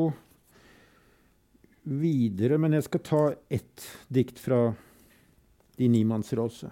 videre. 1.87 2.59
Men 2.59 2.77
jeg 2.77 2.87
skal 2.87 3.05
ta 3.05 3.21
ett 3.49 3.87
dikt 4.13 4.41
fra 4.41 4.73
De 5.77 5.85
nimannsråse. 5.93 6.71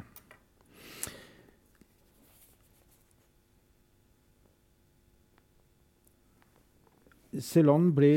Celan 7.46 7.90
ble, 7.94 8.16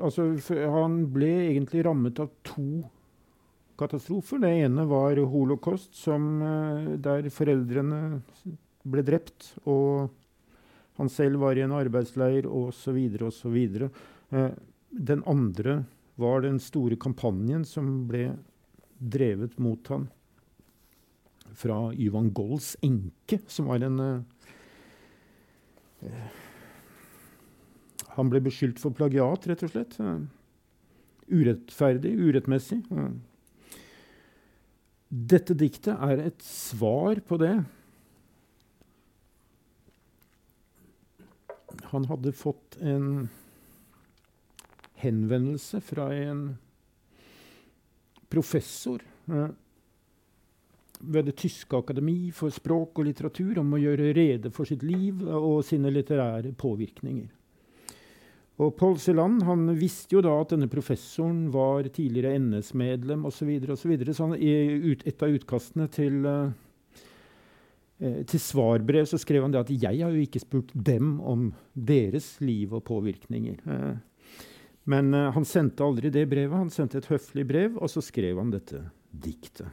altså, 0.00 0.30
ble 1.12 1.30
egentlig 1.50 1.82
rammet 1.84 2.22
av 2.22 2.30
to 2.46 2.84
katastrofer. 3.78 4.40
Det 4.42 4.52
ene 4.64 4.84
var 4.90 5.16
holocaust, 5.16 5.94
som, 5.94 6.42
eh, 6.42 6.96
der 6.98 7.30
foreldrene 7.30 8.22
ble 8.84 9.02
drept. 9.02 9.54
Og 9.66 10.10
han 10.96 11.10
selv 11.10 11.42
var 11.42 11.56
i 11.56 11.64
en 11.64 11.74
arbeidsleir 11.74 12.46
osv. 12.46 12.98
osv. 13.26 13.56
Eh, 14.30 14.50
den 14.90 15.22
andre 15.26 15.84
var 16.14 16.44
den 16.44 16.60
store 16.62 16.96
kampanjen 16.96 17.64
som 17.66 18.06
ble 18.06 18.36
drevet 18.98 19.58
mot 19.58 19.88
han 19.90 20.06
fra 21.54 21.92
Yvan 21.94 22.30
Golls 22.34 22.74
enke, 22.82 23.40
som 23.46 23.66
var 23.70 23.82
en 23.82 24.00
eh, 24.00 24.22
eh, 26.06 26.40
Han 28.14 28.30
ble 28.30 28.38
beskyldt 28.44 28.78
for 28.78 28.94
plagiat, 28.94 29.48
rett 29.50 29.62
og 29.66 29.72
slett. 29.72 29.96
Urettferdig, 31.26 32.12
urettmessig. 32.14 32.84
Dette 35.14 35.54
diktet 35.54 35.94
er 35.94 36.18
et 36.24 36.40
svar 36.42 37.20
på 37.22 37.36
det. 37.38 37.54
Han 41.92 42.08
hadde 42.10 42.32
fått 42.34 42.80
en 42.82 43.28
henvendelse 45.04 45.78
fra 45.84 46.08
en 46.16 46.40
professor 48.32 49.04
eh, 49.30 49.52
ved 50.98 51.28
Det 51.28 51.36
tyske 51.44 51.78
akademi 51.78 52.32
for 52.34 52.50
språk 52.50 52.98
og 52.98 53.06
litteratur 53.06 53.60
om 53.62 53.74
å 53.76 53.82
gjøre 53.84 54.14
rede 54.16 54.50
for 54.50 54.66
sitt 54.66 54.82
liv 54.82 55.22
og 55.22 55.60
sine 55.68 55.92
litterære 55.92 56.54
påvirkninger. 56.58 57.28
Og 58.62 58.76
Paul 58.78 59.00
Celan 59.02 59.40
han 59.42 59.66
visste 59.74 60.14
jo 60.14 60.20
da 60.22 60.36
at 60.38 60.52
denne 60.54 60.68
professoren 60.70 61.48
var 61.54 61.88
tidligere 61.90 62.36
NS-medlem 62.38 63.26
osv. 63.26 63.40
Så, 63.40 63.48
videre, 63.48 63.74
og 63.74 63.80
så, 63.80 63.90
videre. 63.90 64.14
så 64.14 64.28
I 64.38 64.52
ut, 64.92 65.02
et 65.02 65.24
av 65.26 65.34
utkastene 65.34 65.88
til, 65.90 66.20
uh, 66.22 66.52
til 67.98 68.42
svarbrev 68.42 69.08
så 69.10 69.18
skrev 69.18 69.42
han 69.42 69.54
det 69.54 69.64
at 69.64 69.74
'jeg 69.74 70.04
har 70.04 70.14
jo 70.14 70.22
ikke 70.22 70.44
spurt 70.44 70.70
dem 70.72 71.20
om 71.20 71.52
deres 71.74 72.40
liv 72.40 72.72
og 72.72 72.84
påvirkninger'. 72.84 73.58
Uh, 73.66 73.96
men 74.86 75.14
uh, 75.14 75.32
han 75.34 75.44
sendte 75.44 75.82
aldri 75.82 76.10
det 76.10 76.28
brevet. 76.30 76.54
Han 76.54 76.70
sendte 76.70 76.98
et 76.98 77.10
høflig 77.10 77.46
brev, 77.48 77.76
og 77.82 77.90
så 77.90 78.00
skrev 78.00 78.38
han 78.38 78.52
dette 78.54 78.84
diktet. 79.10 79.66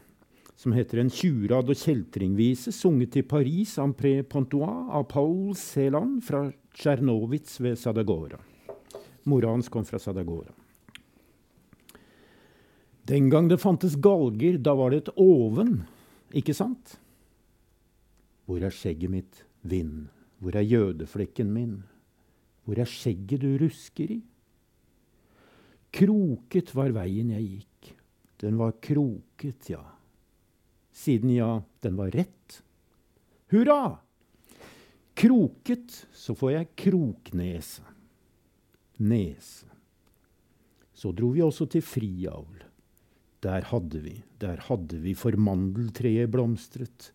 Som 0.57 0.73
heter 0.73 0.97
'En 0.97 1.09
tjurad 1.09 1.69
og 1.69 1.77
kjeltringvise', 1.77 2.73
sunget 2.73 3.15
i 3.15 3.21
Paris 3.21 3.77
en 3.77 3.93
pré 3.93 4.23
Pontois 4.23 4.89
av 4.89 5.03
Paul 5.03 5.53
Celan 5.53 6.19
fra 6.19 6.51
Tsjernowitz 6.73 7.59
ved 7.61 7.77
Sadagora. 7.77 8.39
Mora 9.23 9.53
hans 9.53 9.69
kom 9.69 9.85
fra 9.85 9.99
Sadagora. 9.99 10.53
Den 13.03 13.29
gang 13.29 13.49
det 13.49 13.59
fantes 13.61 13.95
galger, 13.95 14.57
da 14.57 14.73
var 14.77 14.93
det 14.93 15.03
et 15.03 15.13
oven, 15.19 15.81
ikke 16.37 16.53
sant? 16.55 16.95
Hvor 18.45 18.61
er 18.63 18.73
skjegget 18.73 19.11
mitt, 19.11 19.41
vind? 19.61 20.09
Hvor 20.41 20.55
er 20.57 20.65
jødeflekken 20.65 21.51
min? 21.53 21.81
Hvor 22.65 22.79
er 22.81 22.89
skjegget 22.89 23.43
du 23.43 23.55
rusker 23.61 24.13
i? 24.17 24.21
Kroket 25.91 26.71
var 26.77 26.93
veien 26.95 27.33
jeg 27.35 27.47
gikk. 27.49 27.91
Den 28.41 28.57
var 28.57 28.77
kroket, 28.81 29.69
ja. 29.69 29.83
Siden 30.91 31.33
ja, 31.35 31.59
den 31.83 31.97
var 31.99 32.13
rett. 32.15 32.61
Hurra! 33.51 33.99
Kroket, 35.13 36.05
så 36.15 36.33
får 36.37 36.55
jeg 36.55 36.71
kroknese 36.79 37.90
nese. 39.01 39.67
Så 40.93 41.12
dro 41.15 41.31
vi 41.34 41.41
også 41.41 41.65
til 41.72 41.81
Friavl. 41.81 42.62
Der 43.41 43.65
hadde 43.72 44.03
vi, 44.03 44.20
der 44.41 44.62
hadde 44.67 45.00
vi 45.01 45.15
for 45.17 45.34
mandeltreet 45.38 46.29
blomstret. 46.31 47.10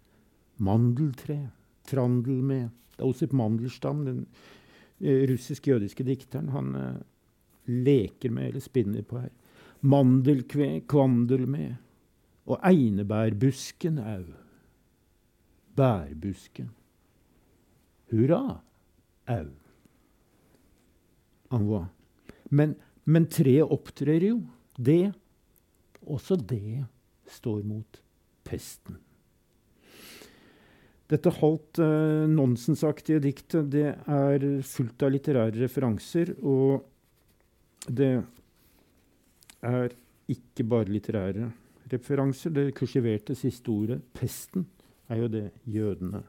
Mandeltre, 0.58 1.52
trandel 1.86 2.42
med. 2.42 2.70
Det 2.96 3.04
er 3.04 3.10
Osip 3.10 3.34
Mandelstam, 3.36 4.04
den 4.06 4.22
eh, 5.00 5.26
russisk-jødiske 5.30 6.06
dikteren, 6.08 6.48
han 6.48 6.72
eh, 6.80 7.02
leker 7.68 8.32
med, 8.32 8.48
eller 8.48 8.64
spinner 8.64 9.04
på 9.06 9.20
her. 9.20 9.30
Mandelkve, 9.86 10.80
kvandel 10.88 11.44
med. 11.48 11.76
Og 12.46 12.58
einebærbusken 12.64 13.98
au. 14.00 14.24
Bærbusken. 15.76 16.70
Hurra, 18.10 18.60
au. 19.26 19.65
Envoy. 21.54 21.86
Men, 22.50 22.74
men 23.04 23.26
treet 23.30 23.72
opptrer 23.72 24.28
jo. 24.28 24.40
Det, 24.76 25.12
også 26.06 26.38
det, 26.38 26.84
står 27.26 27.64
mot 27.66 28.00
pesten. 28.46 29.00
Dette 31.10 31.30
halvt 31.38 31.80
eh, 31.82 32.26
nonsensaktige 32.30 33.22
diktet 33.22 33.70
det 33.70 33.88
er 33.94 34.46
fullt 34.66 35.02
av 35.06 35.12
litterære 35.14 35.54
referanser. 35.62 36.32
Og 36.42 36.82
det 37.86 38.12
er 39.66 39.94
ikke 40.30 40.66
bare 40.66 40.90
litterære 40.90 41.50
referanser. 41.92 42.54
Det 42.54 42.74
kursiverte 42.74 43.34
siste 43.38 43.70
ordet, 43.70 44.00
'pesten', 44.14 44.66
er 45.08 45.22
jo 45.22 45.28
det 45.30 45.50
jødene 45.66 46.22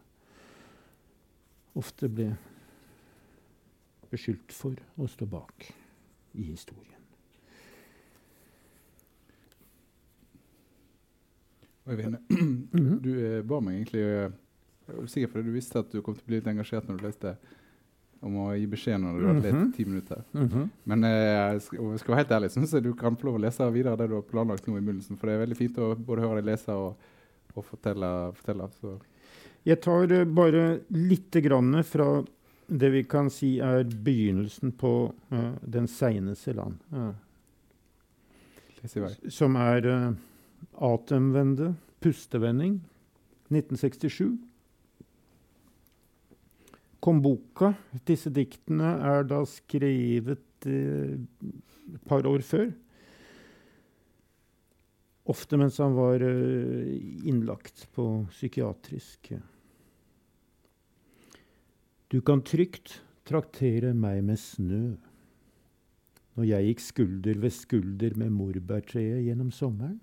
ofte 1.77 2.09
ble 2.09 2.31
beskyldt 4.11 4.53
for 4.55 4.75
å 4.97 5.07
stå 5.09 5.25
bak 5.29 5.69
i 6.37 6.43
historien. 6.51 6.93
Øyvind, 11.87 12.17
Mhm. 12.73 12.97
du 13.01 13.11
eh, 13.25 13.41
ba 13.47 13.59
meg 13.63 13.77
egentlig 13.79 14.01
eh, 14.03 14.31
jeg 14.87 14.95
var 14.97 15.07
Sikkert 15.11 15.31
fordi 15.33 15.47
du 15.49 15.53
visste 15.55 15.79
at 15.79 15.91
du 15.91 16.01
kom 16.03 16.15
til 16.15 16.23
å 16.25 16.27
bli 16.29 16.37
litt 16.39 16.47
engasjert 16.51 16.87
når 16.87 16.97
du 16.99 17.05
leste 17.07 17.31
om 18.25 18.33
å 18.41 18.47
gi 18.57 18.65
beskjed 18.71 18.99
når 19.03 19.17
du 19.19 19.25
Mhm. 19.27 19.41
lest 19.45 19.75
ti 19.77 19.85
minutter. 19.85 20.23
Mhm. 20.33 20.69
Men 20.85 21.03
eh, 21.03 21.51
jeg 21.53 21.61
skal, 21.61 21.79
jeg 21.91 21.99
skal 21.99 22.13
være 22.15 22.23
helt 22.23 22.31
ærlig, 22.37 22.51
syns 22.51 22.71
jeg 22.73 22.83
du 22.83 22.93
kan 22.97 23.15
få 23.15 23.27
lov 23.29 23.35
å 23.39 23.43
lese 23.45 23.67
videre 23.71 23.97
det 23.99 24.07
du 24.09 24.15
har 24.15 24.21
planlagt 24.25 24.67
nå 24.67 24.77
i 24.77 24.81
begynnelsen. 24.81 25.17
For 25.19 25.27
det 25.27 25.35
er 25.37 25.43
veldig 25.45 25.57
fint 25.59 25.77
å 25.77 25.91
både 25.95 26.21
høre 26.25 26.41
deg 26.41 26.49
lese 26.53 26.71
og, 26.73 26.95
og 27.55 27.63
fortelle. 27.65 28.09
fortelle 28.39 28.69
så. 28.81 28.97
Jeg 29.67 29.81
tar 29.81 30.07
bare 30.25 30.79
lite 30.91 31.41
grann 31.43 31.83
fra 31.83 32.23
det 32.67 32.89
vi 32.93 33.03
kan 33.07 33.29
si 33.31 33.57
er 33.63 33.83
begynnelsen 33.87 34.73
på 34.77 34.93
uh, 35.31 35.53
den 35.61 35.87
seine 35.87 36.35
Selan. 36.35 36.79
eh, 38.83 38.89
i 38.95 39.03
vei. 39.03 39.13
som 39.33 39.55
er 39.59 39.87
uh, 39.87 40.11
atemvende, 40.87 41.73
pustevending, 42.03 42.81
1967. 43.49 44.37
Komboka, 46.99 47.71
disse 48.07 48.31
diktene 48.33 48.97
er 49.05 49.23
da 49.29 49.43
skrevet 49.47 50.67
eh, 50.67 51.15
et 51.93 52.03
par 52.09 52.25
år 52.27 52.43
før. 52.43 52.71
Ofte 55.31 55.59
mens 55.59 55.77
han 55.83 55.95
var 55.95 56.23
eh, 56.25 56.97
innlagt 57.29 57.85
på 57.95 58.25
psykiatrisk. 58.33 59.31
Du 62.07 62.21
kan 62.23 62.39
trygt 62.39 63.01
traktere 63.27 63.91
meg 63.91 64.21
med 64.23 64.39
snø 64.39 64.95
når 66.37 66.45
jeg 66.45 66.67
gikk 66.67 66.81
skulder 66.85 67.39
ved 67.41 67.51
skulder 67.51 68.13
med 68.15 68.29
morbærtreet 68.31 69.25
gjennom 69.25 69.49
sommeren, 69.51 69.97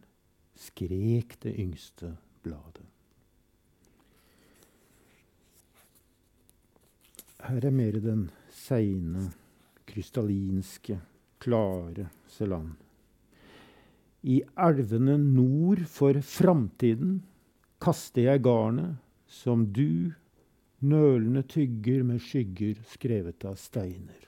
skrek 0.59 1.37
det 1.45 1.53
yngste 1.63 2.11
bladet. 2.43 2.85
Her 7.45 7.69
er 7.71 7.77
mer 7.77 7.97
den 8.03 8.27
seine, 8.53 9.29
krystallinske, 9.89 10.99
klare 11.41 12.09
Selan. 12.35 12.75
I 14.25 14.43
elvene 14.67 15.17
nord 15.23 15.85
for 15.89 16.21
framtiden 16.25 17.23
kaster 17.85 18.29
jeg 18.29 18.45
garnet 18.45 18.97
som 19.29 19.65
du 19.73 20.13
nølende 20.85 21.43
tygger 21.49 22.05
med 22.07 22.23
skygger 22.23 22.79
skrevet 22.93 23.45
av 23.49 23.57
steiner. 23.61 24.23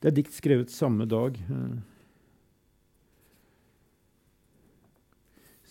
Det 0.00 0.10
er 0.10 0.16
dikt 0.18 0.34
skrevet 0.36 0.70
samme 0.70 1.06
dag. 1.08 1.38
eh, 1.38 1.78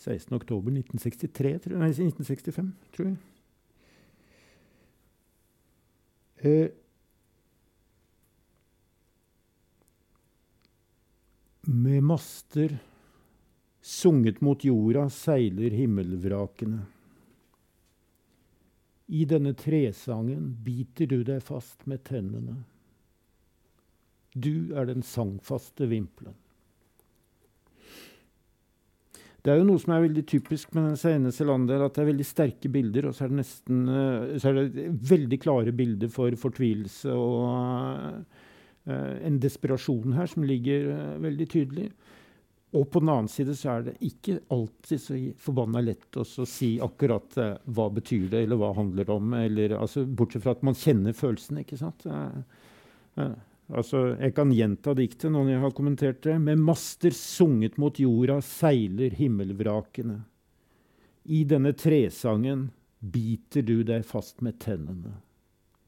16. 0.03 0.35
oktober 0.35 0.71
1963. 0.71 1.77
Nei, 1.77 1.91
1965, 1.93 2.71
tror 2.95 3.07
jeg. 3.07 3.17
Eh, 6.43 6.71
med 11.61 12.03
master 12.03 12.77
sunget 13.81 14.41
mot 14.41 14.65
jorda 14.65 15.05
seiler 15.13 15.71
himmelvrakene. 15.71 16.81
I 19.07 19.25
denne 19.27 19.51
tresangen 19.59 20.53
biter 20.63 21.09
du 21.11 21.23
deg 21.27 21.43
fast 21.43 21.83
med 21.89 22.05
tennene. 22.07 22.61
Du 24.33 24.73
er 24.77 24.87
den 24.89 25.03
sangfaste 25.05 25.89
vimpelen. 25.91 26.37
Det 29.43 29.51
er 29.51 29.59
jo 29.59 29.67
noe 29.67 29.81
som 29.81 29.91
er 29.91 30.05
veldig 30.05 30.23
typisk 30.23 30.71
med 30.71 30.85
den 30.87 30.99
sene 30.99 31.31
Selander, 31.35 31.81
at 31.83 31.97
det 31.97 32.05
er 32.05 32.09
veldig 32.13 32.25
sterke 32.27 32.69
bilder, 32.71 33.09
og 33.09 33.15
så 33.15 33.25
er 33.25 33.33
det 33.33 33.41
nesten 33.41 33.81
eh, 33.91 34.37
så 34.39 34.53
er 34.53 34.59
det 34.71 34.85
veldig 35.09 35.39
klare 35.43 35.73
bilder 35.75 36.11
for 36.13 36.37
fortvilelse 36.39 37.11
og 37.11 37.49
eh, 38.87 39.17
en 39.27 39.41
desperasjon 39.43 40.15
her 40.15 40.31
som 40.31 40.47
ligger 40.47 40.87
eh, 40.95 41.17
veldig 41.25 41.49
tydelig. 41.51 41.89
Og 42.73 42.87
på 42.89 43.03
den 43.03 43.11
annen 43.13 43.29
side 43.29 43.53
så 43.57 43.75
er 43.75 43.83
det 43.85 43.93
ikke 44.01 44.39
alltid 44.53 45.01
så 45.01 45.17
forbanna 45.45 45.83
lett 45.85 46.17
å 46.17 46.25
si 46.25 46.71
akkurat 46.81 47.37
eh, 47.37 47.55
hva 47.69 47.85
betyr 47.93 48.25
det, 48.31 48.45
eller 48.47 48.57
hva 48.57 48.71
handler 48.73 49.05
det 49.05 49.13
om, 49.13 49.33
eller, 49.37 49.75
altså, 49.77 50.07
bortsett 50.09 50.41
fra 50.45 50.55
at 50.57 50.63
man 50.65 50.77
kjenner 50.77 51.13
følelsene, 51.13 51.61
ikke 51.61 51.79
sant. 51.83 52.07
Eh, 52.09 52.61
eh, 53.21 53.35
Altså, 53.71 54.17
jeg 54.19 54.33
kan 54.35 54.51
gjenta 54.53 54.91
diktet 54.97 55.31
når 55.31 55.53
jeg 55.53 55.61
har 55.63 55.73
kommentert 55.73 56.19
det. 56.25 56.35
Med 56.43 56.59
master 56.61 57.15
sunget 57.15 57.77
mot 57.81 57.95
jorda 57.97 58.41
seiler 58.43 59.15
himmelvrakene. 59.15 60.19
I 61.31 61.43
denne 61.47 61.71
tresangen 61.79 62.67
biter 62.99 63.63
du 63.63 63.79
deg 63.87 64.03
fast 64.05 64.43
med 64.43 64.59
tennene. 64.61 65.15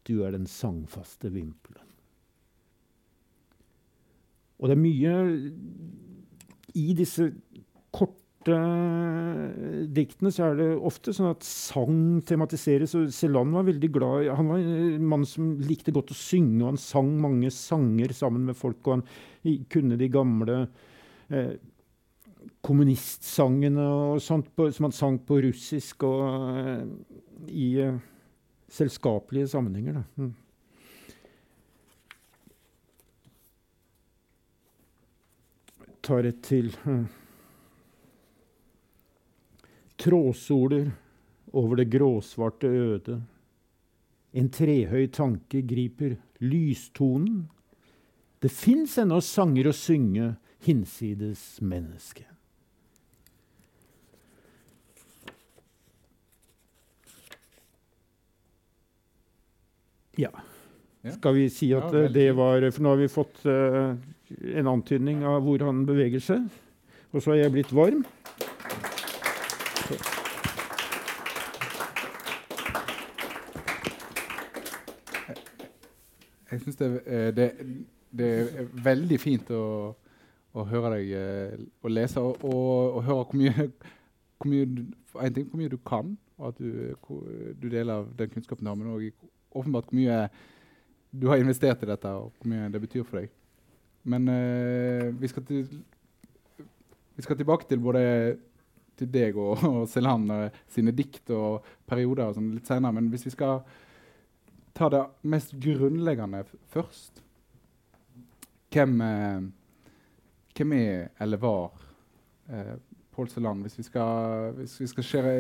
Du 0.08 0.24
er 0.24 0.32
den 0.36 0.48
sangfaste 0.48 1.30
vimpelen. 1.34 1.84
Og 4.56 4.72
det 4.72 4.78
er 4.78 4.82
mye 4.82 5.14
I 6.76 6.94
disse 6.98 7.30
korte 7.96 8.58
diktene 9.96 10.32
så 10.34 10.50
er 10.50 10.60
det 10.60 10.68
ofte 10.76 11.14
sånn 11.16 11.32
at 11.32 11.46
sang 11.48 12.22
tematiseres. 12.28 12.94
og 12.98 13.14
Celan 13.16 13.54
var 13.56 13.66
veldig 13.66 13.90
glad 13.94 14.30
Han 14.38 14.52
var 14.52 14.60
en 14.62 15.08
mann 15.10 15.26
som 15.26 15.56
likte 15.66 15.94
godt 15.96 16.14
å 16.14 16.20
synge, 16.20 16.62
og 16.64 16.74
han 16.74 16.82
sang 16.82 17.14
mange 17.22 17.50
sanger 17.54 18.14
sammen 18.14 18.46
med 18.46 18.60
folk. 18.60 18.82
Og 18.86 19.00
han 19.00 19.64
kunne 19.72 19.98
de 19.98 20.12
gamle 20.14 20.60
eh, 21.30 21.56
kommunistsangene 22.66 23.86
og 23.86 24.22
sånt 24.24 24.52
på, 24.56 24.70
som 24.74 24.90
han 24.90 24.96
sang 24.96 25.20
på 25.26 25.40
russisk 25.46 26.06
og 26.08 26.24
eh, 26.62 26.84
i 27.50 27.70
eh, 27.82 28.02
selskapelige 28.72 29.50
sammenhenger. 29.52 30.02
Da. 30.02 30.06
Mm. 30.22 30.34
Tar 36.06 36.28
et 36.30 36.42
til. 36.46 36.70
Tråsoler 39.98 40.92
over 41.56 41.80
det 41.80 41.88
gråsvarte 41.90 42.70
ødet. 42.70 43.18
En 44.36 44.50
trehøy 44.54 45.08
tanke 45.10 45.64
griper 45.66 46.18
lystonen. 46.44 47.48
Det 48.38 48.52
fins 48.54 49.00
ennå 49.02 49.18
sanger 49.24 49.72
å 49.72 49.74
synge 49.74 50.36
hinsides 50.68 51.56
mennesket. 51.66 52.30
Ja. 60.22 60.32
Skal 61.14 61.36
vi 61.36 61.50
si 61.50 61.72
at 61.74 61.94
Ja, 61.94 62.04
eh, 62.04 62.14
det 62.14 62.36
var 62.36 62.72
For 62.72 62.82
nå 62.82 62.90
har 62.90 62.98
vi 62.98 63.08
fått 63.08 63.46
uh, 63.46 63.94
en 64.58 64.68
antydning 64.68 65.24
av 65.26 65.44
hvor 65.46 65.62
han 65.62 65.86
beveger 65.86 66.20
seg. 66.20 66.48
Og 67.14 67.22
så 67.22 67.32
har 67.32 67.44
jeg 67.44 67.52
blitt 67.54 67.74
varm. 67.74 68.02
Jeg 76.52 76.62
syns 76.64 76.80
det, 76.80 76.90
eh, 77.06 77.30
det, 77.36 77.52
det 78.12 78.32
er 78.40 78.68
veldig 78.84 79.20
fint 79.20 79.50
å, 79.54 79.94
å 80.56 80.66
høre 80.72 80.96
deg 80.96 81.14
og 81.84 81.92
lese, 81.92 82.22
og, 82.22 82.42
og, 82.48 82.98
og 82.98 83.04
høre 83.04 83.28
hvor 83.30 83.40
mye, 83.44 83.70
hvor 84.40 84.50
mye 84.50 85.32
ting, 85.36 85.50
hvor 85.52 85.62
mye 85.62 85.74
du 85.74 85.78
kan, 85.86 86.16
og 86.40 86.50
at 86.50 86.60
du, 86.64 86.96
du 87.62 87.70
deler 87.70 88.08
den 88.18 88.32
kunnskapen 88.32 88.66
du 88.66 88.72
har, 88.72 88.80
men 88.80 88.94
òg 88.96 89.10
åpenbart 89.52 89.92
hvor 89.92 90.00
mye 90.00 90.22
du 91.22 91.28
har 91.32 91.42
investert 91.42 91.84
i 91.84 91.90
dette, 91.90 92.12
og 92.12 92.34
hvor 92.36 92.52
mye 92.52 92.70
det 92.74 92.82
betyr 92.84 93.06
for 93.08 93.22
deg. 93.22 93.32
Men 94.06 94.28
eh, 94.30 95.08
vi, 95.18 95.30
skal 95.32 95.46
til, 95.48 95.64
vi 97.16 97.26
skal 97.26 97.40
tilbake 97.40 97.68
til 97.70 97.82
både 97.82 98.04
til 98.96 99.10
deg 99.12 99.38
og, 99.40 99.64
og 99.72 99.82
Celan 99.92 100.30
eh, 100.34 100.62
sine 100.72 100.94
dikt 100.96 101.32
og 101.36 101.66
perioder 101.88 102.30
og 102.30 102.38
sånn 102.38 102.54
litt 102.56 102.70
senere, 102.70 102.98
men 102.98 103.10
hvis 103.14 103.28
vi 103.30 103.36
skal 103.36 103.64
ta 104.76 104.90
det 104.92 105.04
mest 105.32 105.56
grunnleggende 105.62 106.44
først. 106.74 107.22
Hvem, 108.76 109.00
eh, 109.02 109.46
hvem 110.58 110.74
er 110.76 111.08
eller 111.24 111.40
var 111.40 111.72
eh, 112.52 112.76
Pål 113.16 113.30
Seland, 113.32 113.62
hvis 113.64 113.78
vi 113.80 113.84
skal, 113.88 114.52
hvis 114.58 114.76
vi 114.82 114.88
skal 114.92 115.08
skjere, 115.08 115.36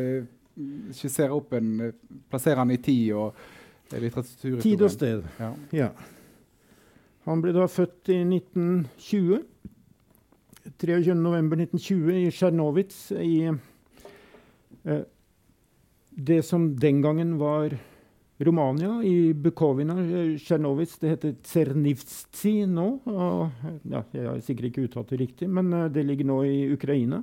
skissere 0.96 1.36
opp 1.36 1.52
en 1.58 1.92
Plassere 2.32 2.62
han 2.62 2.72
i 2.72 2.80
tid 2.80 3.12
og 3.20 3.36
litteratur 3.92 4.62
Tid 4.64 4.82
og 4.86 4.92
sted. 4.94 5.26
Ja. 5.40 5.52
Ja. 5.76 5.90
Han 7.26 7.42
ble 7.42 7.54
da 7.56 7.68
født 7.70 8.12
i 8.14 8.22
1920. 8.24 9.44
23.11.1920 10.66 12.16
i 12.18 12.30
Tsjernowitz 12.34 13.02
i 13.22 13.36
eh, 13.46 15.04
det 16.16 16.40
som 16.48 16.72
den 16.80 17.04
gangen 17.04 17.36
var 17.38 17.76
Romania, 18.38 19.04
i 19.04 19.34
Bukovina. 19.34 19.96
Tsjernowitz, 20.38 20.98
det 21.00 21.14
heter 21.14 21.36
Tsernivtsi 21.44 22.66
nå. 22.68 22.88
Og, 23.08 23.68
ja, 23.88 24.02
jeg 24.12 24.28
har 24.28 24.42
sikkert 24.44 24.70
ikke 24.70 24.88
uttalt 24.90 25.14
det 25.14 25.22
riktig, 25.22 25.50
men 25.50 25.72
uh, 25.74 25.88
det 25.92 26.04
ligger 26.04 26.28
nå 26.28 26.42
i 26.44 26.58
Ukraina. 26.74 27.22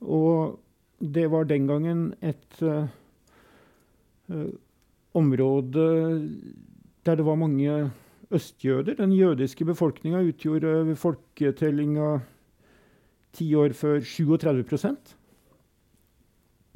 Og 0.00 0.56
det 0.98 1.26
var 1.32 1.48
den 1.50 1.66
gangen 1.68 2.04
et 2.24 2.62
uh, 2.62 2.86
eh, 4.30 4.48
område 5.18 5.86
der 7.04 7.18
det 7.18 7.26
var 7.26 7.36
mange 7.36 7.90
østjøder. 8.32 8.96
Den 8.96 9.12
jødiske 9.12 9.64
befolkninga 9.68 10.22
utgjorde 10.24 10.86
ved 10.86 10.96
folketellinga 10.96 12.20
ti 13.32 13.48
år 13.56 13.74
før 13.76 14.00
37% 14.00 15.14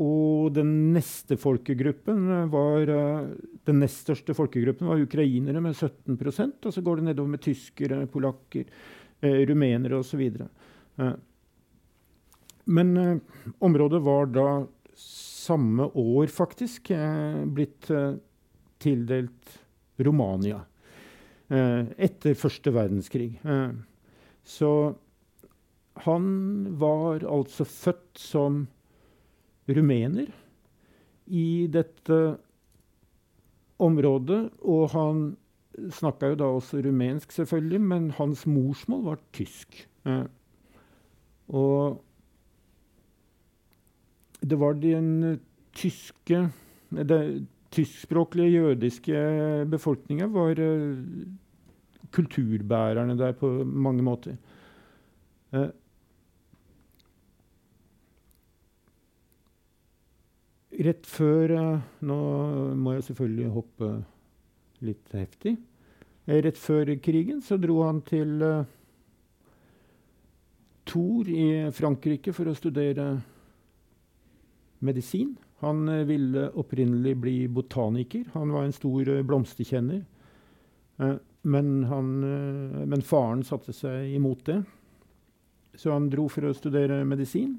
Og 0.03 0.53
den 0.53 0.93
neste 0.93 1.37
folkegruppen 1.41 2.51
var 2.53 2.91
den 3.67 3.81
nest 3.81 4.05
største 4.05 4.35
folkegruppen 4.37 4.89
var 4.91 5.01
ukrainere 5.03 5.63
med 5.65 5.75
17% 5.75 6.67
og 6.69 6.75
så 6.75 6.83
går 6.85 7.01
det 7.01 7.09
nedover 7.09 7.33
med 7.33 7.43
tyskere, 7.43 8.07
polakker, 8.07 8.67
eh, 9.23 9.41
rumenere 9.49 9.99
osv. 9.99 10.23
Eh, 11.01 11.13
men 12.67 12.97
eh, 12.97 13.17
området 13.61 14.03
var 14.03 14.31
da 14.35 14.47
samme 15.47 15.89
år 15.95 16.31
faktisk 16.33 16.91
eh, 16.95 17.43
blitt 17.47 17.91
eh, 17.91 18.17
tildelt 18.83 19.59
Romania. 20.03 20.63
Eh, 21.49 21.87
etter 22.09 22.37
første 22.39 22.73
verdenskrig. 22.75 23.31
Så 24.47 24.71
han 26.07 26.27
var 26.79 27.25
altså 27.25 27.65
født 27.67 28.21
som 28.21 28.67
rumener 29.67 30.29
i 31.27 31.67
dette 31.73 32.19
området. 33.83 34.43
Og 34.63 34.91
han 34.93 35.25
snakka 35.95 36.33
jo 36.33 36.41
da 36.43 36.51
også 36.59 36.83
rumensk, 36.85 37.33
selvfølgelig, 37.35 37.81
men 37.81 38.11
hans 38.19 38.45
morsmål 38.51 39.03
var 39.09 39.23
tysk. 39.35 39.81
Og 41.49 42.03
det 44.41 44.59
var 44.61 44.75
den 44.81 45.41
tyske 45.77 46.49
det, 46.91 47.21
Tyskspråklige 47.77 48.63
jødiske 48.63 49.19
befolkninga 49.69 50.29
var 50.33 50.61
uh, 50.63 50.97
kulturbærerne 52.15 53.19
der 53.19 53.33
på 53.37 53.51
mange 53.65 54.03
måter. 54.07 54.37
Rett 60.87 61.07
før 61.07 61.57
Nå 62.01 62.19
må 62.77 62.95
jeg 62.95 63.05
selvfølgelig 63.11 63.53
hoppe 63.53 63.91
litt 64.87 65.13
heftig. 65.13 65.57
rett 66.27 66.59
før 66.59 66.95
krigen 67.03 67.43
så 67.43 67.57
dro 67.57 67.83
han 67.83 68.01
til 68.01 68.43
Tours 70.87 71.29
i 71.29 71.71
Frankrike 71.75 72.33
for 72.33 72.49
å 72.49 72.55
studere 72.55 73.17
medisin. 74.79 75.37
Han 75.59 75.89
eh, 75.89 76.05
ville 76.05 76.51
opprinnelig 76.51 77.17
bli 77.17 77.49
botaniker. 77.49 78.25
Han 78.33 78.53
var 78.53 78.65
en 78.65 78.73
stor 78.73 79.09
eh, 79.09 79.23
blomsterkjenner. 79.23 80.05
Eh, 80.97 81.15
men, 81.43 81.85
han, 81.85 82.21
men, 82.89 83.03
faren 83.03 83.45
satte 83.47 83.73
seg 83.73 84.17
imot 84.17 84.45
det. 84.47 84.63
Så 85.79 85.93
han 85.93 86.09
dro 86.11 86.27
for 86.33 86.49
å 86.49 86.55
studere 86.57 87.05
medisin. 87.07 87.53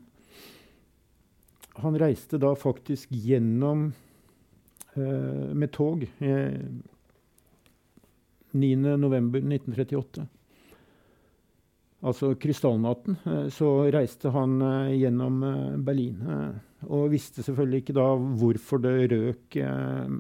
Han 1.80 1.96
reiste 2.00 2.40
da 2.42 2.52
faktisk 2.58 3.14
gjennom 3.14 3.92
med 4.98 5.70
tog 5.72 6.02
eh, 6.26 6.58
9.11.1938. 8.58 10.26
Altså 12.02 12.32
krystallnatten. 12.42 13.20
så 13.54 13.70
reiste 13.94 14.34
han 14.34 14.58
gjennom 14.98 15.46
Berlin. 15.86 16.26
Og 16.86 17.10
visste 17.10 17.42
selvfølgelig 17.42 17.82
ikke 17.82 17.98
da 17.98 18.06
hvorfor 18.14 18.82
det 18.84 18.96
røk 19.12 19.58
eh, 19.58 20.18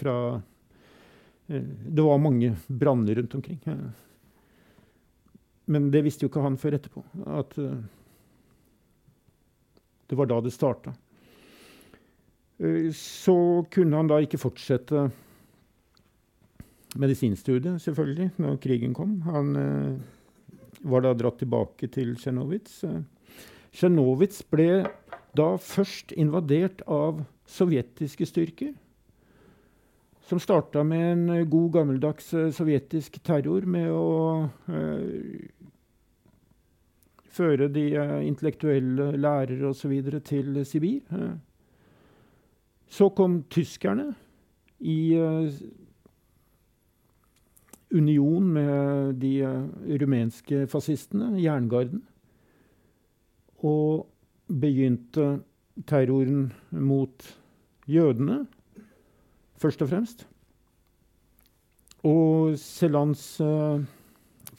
fra 0.00 0.14
eh, 1.50 1.66
Det 1.84 2.06
var 2.06 2.22
mange 2.22 2.54
branner 2.68 3.20
rundt 3.20 3.34
omkring. 3.36 3.60
Men 5.70 5.90
det 5.94 6.02
visste 6.02 6.24
jo 6.26 6.30
ikke 6.32 6.42
han 6.42 6.58
før 6.58 6.78
etterpå. 6.78 7.04
At 7.38 7.54
eh, 7.62 7.78
det 10.10 10.18
var 10.18 10.30
da 10.30 10.40
det 10.42 10.54
starta. 10.54 10.94
Eh, 12.58 12.90
så 12.96 13.36
kunne 13.70 14.00
han 14.00 14.10
da 14.10 14.18
ikke 14.22 14.40
fortsette 14.40 15.08
medisinstudiet, 16.98 17.78
selvfølgelig, 17.84 18.32
når 18.42 18.58
krigen 18.64 18.96
kom. 18.96 19.20
Han 19.28 19.54
eh, 19.60 20.80
var 20.90 21.06
da 21.06 21.14
dratt 21.14 21.38
tilbake 21.38 21.90
til 21.94 22.16
Tsjernowitz. 22.18 22.80
Tsjernowitz 23.70 24.42
ble 24.50 24.70
da 25.36 25.54
først 25.62 26.12
invadert 26.18 26.82
av 26.90 27.22
sovjetiske 27.50 28.26
styrker. 28.26 28.72
Som 30.26 30.38
starta 30.42 30.82
med 30.86 31.12
en 31.12 31.50
god, 31.50 31.72
gammeldags 31.74 32.32
uh, 32.34 32.50
sovjetisk 32.54 33.18
terror 33.26 33.66
med 33.66 33.90
å 33.90 34.48
uh, 34.70 35.64
føre 37.30 37.70
de 37.72 37.86
uh, 37.98 38.18
intellektuelle 38.26 39.10
lærere 39.18 39.72
osv. 39.72 39.96
til 40.26 40.60
Sibir. 40.66 41.02
Så 42.90 43.08
kom 43.14 43.42
tyskerne 43.50 44.12
i 44.80 45.14
union 47.90 48.46
med 48.54 49.20
de 49.22 49.34
rumenske 50.00 50.64
fascistene, 50.66 51.36
jerngarden. 51.38 52.02
Og 53.62 54.08
begynte 54.50 55.40
terroren 55.86 56.50
mot 56.70 57.24
jødene, 57.90 58.42
først 59.60 59.82
og 59.84 59.92
fremst. 59.92 60.26
Og 62.06 62.56
Selans 62.58 63.22
uh, 63.44 63.82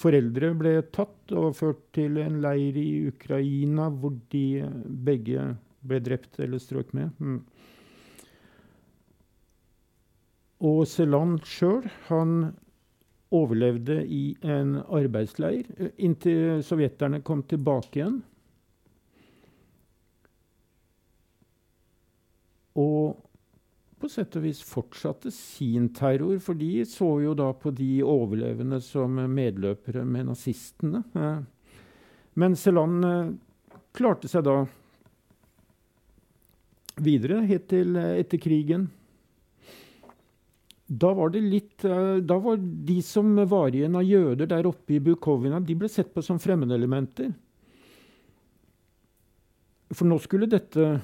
foreldre 0.01 0.53
ble 0.57 0.75
tatt 0.93 1.33
og 1.37 1.55
ført 1.57 1.81
til 1.95 2.19
en 2.21 2.39
leir 2.43 2.77
i 2.77 3.07
Ukraina, 3.11 3.89
hvor 3.89 4.15
de 4.33 4.45
begge 5.05 5.51
ble 5.81 6.01
drept 6.05 6.39
eller 6.41 6.61
strøk 6.61 6.93
med. 6.97 7.09
Mm. 7.19 7.41
Og 10.61 10.83
Selan 10.85 11.39
sjøl, 11.47 11.87
han 12.09 12.51
overlevde 13.33 14.03
i 14.05 14.35
en 14.43 14.75
arbeidsleir 14.83 15.65
eh, 15.79 15.93
inntil 16.03 16.61
sovjeterne 16.65 17.21
kom 17.25 17.41
tilbake 17.49 18.01
igjen. 18.01 18.19
Og 22.81 23.19
på 24.01 24.09
sett 24.09 24.33
og 24.39 24.45
vis 24.47 24.63
fortsatte 24.65 25.29
sin 25.33 25.91
terror, 25.93 26.39
for 26.41 26.57
de 26.57 26.81
så 26.89 27.09
jo 27.21 27.35
da 27.37 27.51
på 27.53 27.73
de 27.77 27.99
overlevende 28.01 28.81
som 28.81 29.19
medløpere 29.29 30.01
med 30.07 30.31
nazistene. 30.31 31.03
Men 32.33 32.57
Celan 32.57 33.03
eh, 33.05 33.33
klarte 33.93 34.31
seg 34.31 34.47
da 34.47 34.63
videre, 37.05 37.43
helt 37.45 37.69
til 37.69 37.99
eh, 37.99 38.17
etter 38.23 38.41
krigen. 38.41 38.89
Da 40.91 41.13
var 41.15 41.31
det 41.31 41.43
litt 41.45 41.85
eh, 41.87 42.17
Da 42.25 42.35
var 42.41 42.57
de 42.59 42.97
som 43.05 43.35
var 43.47 43.71
igjen 43.71 43.95
av 43.95 44.03
jøder 44.07 44.49
der 44.49 44.67
oppe 44.67 44.97
i 44.97 45.03
Bukovina, 45.03 45.61
de 45.61 45.77
ble 45.77 45.91
sett 45.91 46.09
på 46.13 46.25
som 46.25 46.41
fremmedelementer. 46.41 47.31
For 49.91 50.07
nå 50.07 50.17
skulle 50.23 50.49
dette 50.49 50.95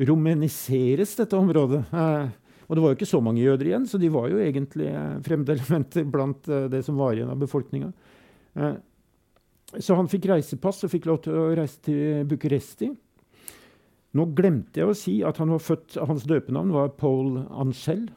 romaniseres, 0.00 1.16
dette 1.18 1.36
området. 1.36 1.82
Eh, 1.92 2.30
og 2.70 2.76
det 2.76 2.84
var 2.84 2.92
jo 2.92 2.98
ikke 2.98 3.10
så 3.10 3.20
mange 3.24 3.42
jøder 3.42 3.70
igjen, 3.70 3.86
så 3.90 3.98
de 3.98 4.12
var 4.12 4.28
jo 4.30 4.38
egentlig 4.42 4.92
fremdelementer 5.26 6.06
blant 6.08 6.48
eh, 6.48 6.68
det 6.72 6.84
som 6.86 7.00
var 7.00 7.16
igjen 7.16 7.32
av 7.32 7.40
befolkninga. 7.40 7.90
Eh, 8.54 8.78
så 9.78 9.96
han 9.98 10.10
fikk 10.10 10.30
reisepass 10.30 10.84
og 10.86 10.92
fikk 10.92 11.06
lov 11.10 11.20
til 11.24 11.36
å 11.38 11.50
reise 11.54 11.82
til 11.86 12.24
Bucuresti. 12.30 12.90
Nå 14.18 14.26
glemte 14.34 14.82
jeg 14.82 14.90
å 14.90 14.96
si 14.98 15.20
at 15.22 15.38
han 15.38 15.52
var 15.54 15.62
født, 15.62 16.00
hans 16.02 16.26
døpenavn 16.26 16.72
var 16.74 16.96
Paul 16.98 17.44
Ancel. 17.46 18.08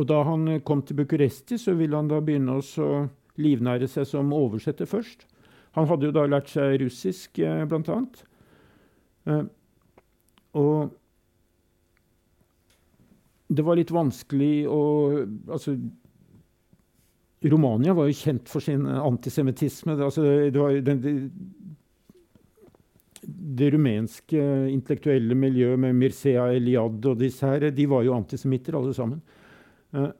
Og 0.00 0.06
da 0.08 0.22
han 0.24 0.62
kom 0.64 0.80
til 0.88 0.96
Bucuresti, 1.02 1.58
så 1.60 1.74
ville 1.76 1.98
han 1.98 2.08
da 2.08 2.22
begynne 2.24 2.56
å 2.56 3.02
livnære 3.40 3.88
seg 3.90 4.08
som 4.08 4.32
oversetter 4.32 4.88
først. 4.88 5.26
Han 5.76 5.88
hadde 5.88 6.08
jo 6.08 6.14
da 6.14 6.26
lært 6.28 6.52
seg 6.52 6.78
russisk, 6.82 7.38
eh, 7.38 7.64
blant 7.68 7.88
annet. 7.88 8.24
Eh, 9.26 9.44
og 10.58 10.92
det 13.52 13.64
var 13.66 13.76
litt 13.76 13.92
vanskelig 13.92 14.54
å 14.70 14.82
Altså 15.52 15.76
Romania 17.42 17.94
var 17.96 18.06
jo 18.06 18.14
kjent 18.14 18.46
for 18.46 18.62
sin 18.62 18.84
antisemittisme. 18.86 19.96
Det, 19.98 20.04
altså, 20.06 20.22
det, 20.22 20.58
var 20.60 20.76
den, 20.86 21.00
det, 21.02 21.12
det 23.58 23.70
rumenske 23.74 24.44
intellektuelle 24.70 25.34
miljøet 25.34 25.80
med 25.82 25.98
Mircea 25.98 26.44
Eliad 26.54 27.02
og 27.10 27.18
disse 27.18 27.50
her, 27.50 27.66
de 27.74 27.86
var 27.90 28.04
jo 28.06 28.14
antisemitter 28.14 28.78
alle 28.78 28.94
sammen. 28.94 29.18
Uh, 29.90 30.12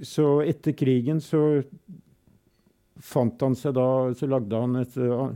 så 0.00 0.40
etter 0.44 0.72
krigen 0.76 1.20
så 1.24 1.42
fant 2.96 3.44
han 3.44 3.54
seg 3.56 3.76
da 3.76 3.86
Så 4.16 4.26
lagde 4.28 4.60
han 4.60 4.80
et 4.80 4.96
uh, 4.96 5.30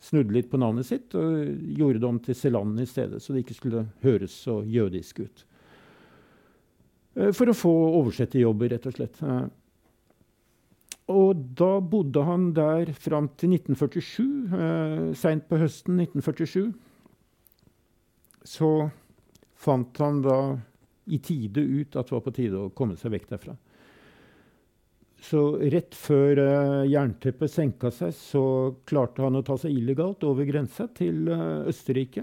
Snudde 0.00 0.34
litt 0.34 0.50
på 0.50 0.60
navnet 0.60 0.86
sitt 0.86 1.14
og 1.18 1.38
gjorde 1.74 2.02
det 2.02 2.08
om 2.08 2.18
til 2.22 2.36
Seland 2.38 2.78
i 2.80 2.86
stedet, 2.86 3.18
så 3.22 3.34
det 3.34 3.42
ikke 3.42 3.56
skulle 3.58 3.86
høres 4.04 4.36
så 4.44 4.60
jødisk 4.62 5.24
ut. 5.24 5.46
Uh, 7.18 7.32
for 7.34 7.50
å 7.50 7.56
få 7.56 7.72
oversetterjobber, 8.02 8.76
rett 8.76 8.86
og 8.86 8.94
slett. 8.94 9.18
Og 11.08 11.40
da 11.56 11.78
bodde 11.80 12.22
han 12.28 12.50
der 12.56 12.92
fram 12.92 13.30
til 13.40 13.54
1947. 13.56 14.24
Eh, 14.52 15.04
Seint 15.16 15.46
på 15.48 15.56
høsten 15.56 15.96
1947 16.04 16.74
så 18.48 18.72
fant 19.58 20.00
han 20.00 20.20
da 20.24 20.38
i 21.08 21.18
tide 21.24 21.64
ut 21.64 21.96
at 21.96 22.08
det 22.08 22.14
var 22.14 22.24
på 22.24 22.34
tide 22.36 22.60
å 22.60 22.72
komme 22.76 22.96
seg 23.00 23.12
vekk 23.14 23.30
derfra. 23.32 23.56
Så 25.18 25.40
rett 25.72 25.96
før 25.98 26.38
uh, 26.38 26.86
jernteppet 26.86 27.50
senka 27.50 27.90
seg, 27.90 28.14
så 28.14 28.42
klarte 28.86 29.24
han 29.24 29.38
å 29.38 29.44
ta 29.46 29.56
seg 29.58 29.74
illegalt 29.74 30.22
over 30.26 30.46
grensa 30.46 30.86
til 30.94 31.26
uh, 31.26 31.66
Østerrike. 31.68 32.22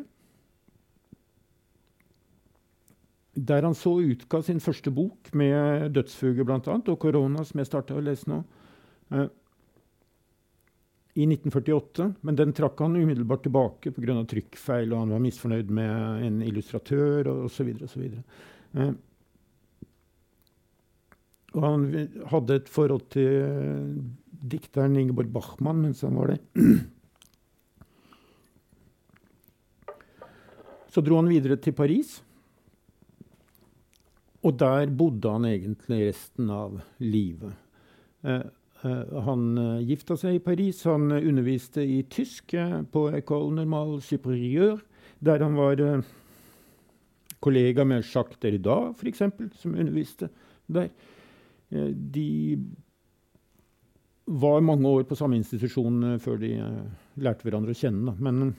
Der 3.36 3.66
han 3.68 3.76
så 3.76 3.98
utga 4.00 4.40
sin 4.48 4.62
første 4.64 4.94
bok 4.96 5.34
med 5.36 5.92
dødsfuger 5.98 6.48
bl.a. 6.48 6.62
og 6.64 7.00
korona, 7.02 7.44
som 7.44 7.60
jeg 7.60 7.68
starta 7.68 7.98
å 7.98 8.04
lese 8.04 8.32
nå. 8.32 8.38
Uh, 9.12 9.28
I 11.20 11.28
1948. 11.28 12.14
Men 12.24 12.40
den 12.40 12.56
trakk 12.56 12.80
han 12.80 12.96
umiddelbart 12.96 13.44
tilbake 13.44 13.92
pga. 13.92 14.22
trykkfeil, 14.24 14.94
og 14.94 15.04
han 15.04 15.12
var 15.18 15.26
misfornøyd 15.28 15.76
med 15.82 16.30
en 16.30 16.40
illustratør 16.48 17.28
osv. 17.44 17.76
Uh, 18.72 18.96
og 21.56 21.64
han 21.64 21.84
hadde 22.32 22.58
et 22.60 22.70
forhold 22.72 23.06
til 23.16 23.30
uh, 23.48 23.96
dikteren 24.46 24.98
Ingeborg 25.00 25.32
Bachmann 25.34 25.82
mens 25.86 26.04
han 26.06 26.18
var 26.20 26.34
der. 26.34 26.42
Så 30.92 31.04
dro 31.04 31.16
han 31.20 31.32
videre 31.32 31.58
til 31.60 31.74
Paris. 31.76 32.24
Og 34.46 34.60
der 34.60 34.92
bodde 34.94 35.32
han 35.32 35.48
egentlig 35.50 36.10
resten 36.12 36.52
av 36.54 36.78
livet. 37.02 37.54
Eh, 38.24 38.46
eh, 38.86 39.16
han 39.26 39.58
uh, 39.58 39.82
gifta 39.84 40.16
seg 40.20 40.38
i 40.38 40.44
Paris. 40.44 40.84
Han 40.88 41.10
underviste 41.16 41.84
i 41.84 42.04
tysk 42.12 42.54
på 42.92 43.02
École 43.18 43.56
Normale 43.58 44.00
Supérieure, 44.06 44.80
der 45.20 45.44
han 45.44 45.58
var 45.58 46.04
kollega 47.44 47.84
med 47.84 48.06
Jacques 48.06 48.40
Derrida, 48.40 48.94
f.eks., 48.94 49.22
som 49.60 49.76
underviste 49.76 50.30
der. 50.68 50.90
Eh, 51.70 51.92
de 51.94 52.60
var 54.26 54.62
mange 54.66 54.90
år 54.90 55.06
på 55.10 55.18
samme 55.18 55.38
institusjon 55.40 56.04
eh, 56.04 56.22
før 56.22 56.40
de 56.42 56.54
eh, 56.60 56.86
lærte 57.22 57.48
hverandre 57.48 57.76
å 57.76 57.80
kjenne. 57.80 58.16
Men 58.20 58.54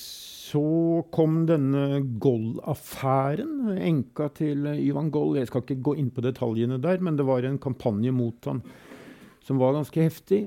så 0.00 0.62
kom 1.14 1.44
denne 1.48 2.02
Goll-affæren, 2.22 3.72
enka 3.74 4.28
til 4.38 4.68
Ivan 4.76 5.10
Goll. 5.14 5.38
Jeg 5.38 5.50
skal 5.50 5.64
ikke 5.64 5.82
gå 5.88 5.96
inn 5.98 6.12
på 6.14 6.22
detaljene 6.22 6.78
der, 6.82 7.02
men 7.02 7.18
det 7.18 7.26
var 7.26 7.46
en 7.46 7.58
kampanje 7.62 8.14
mot 8.14 8.50
han 8.50 8.62
som 9.46 9.58
var 9.58 9.74
ganske 9.74 10.02
heftig. 10.04 10.44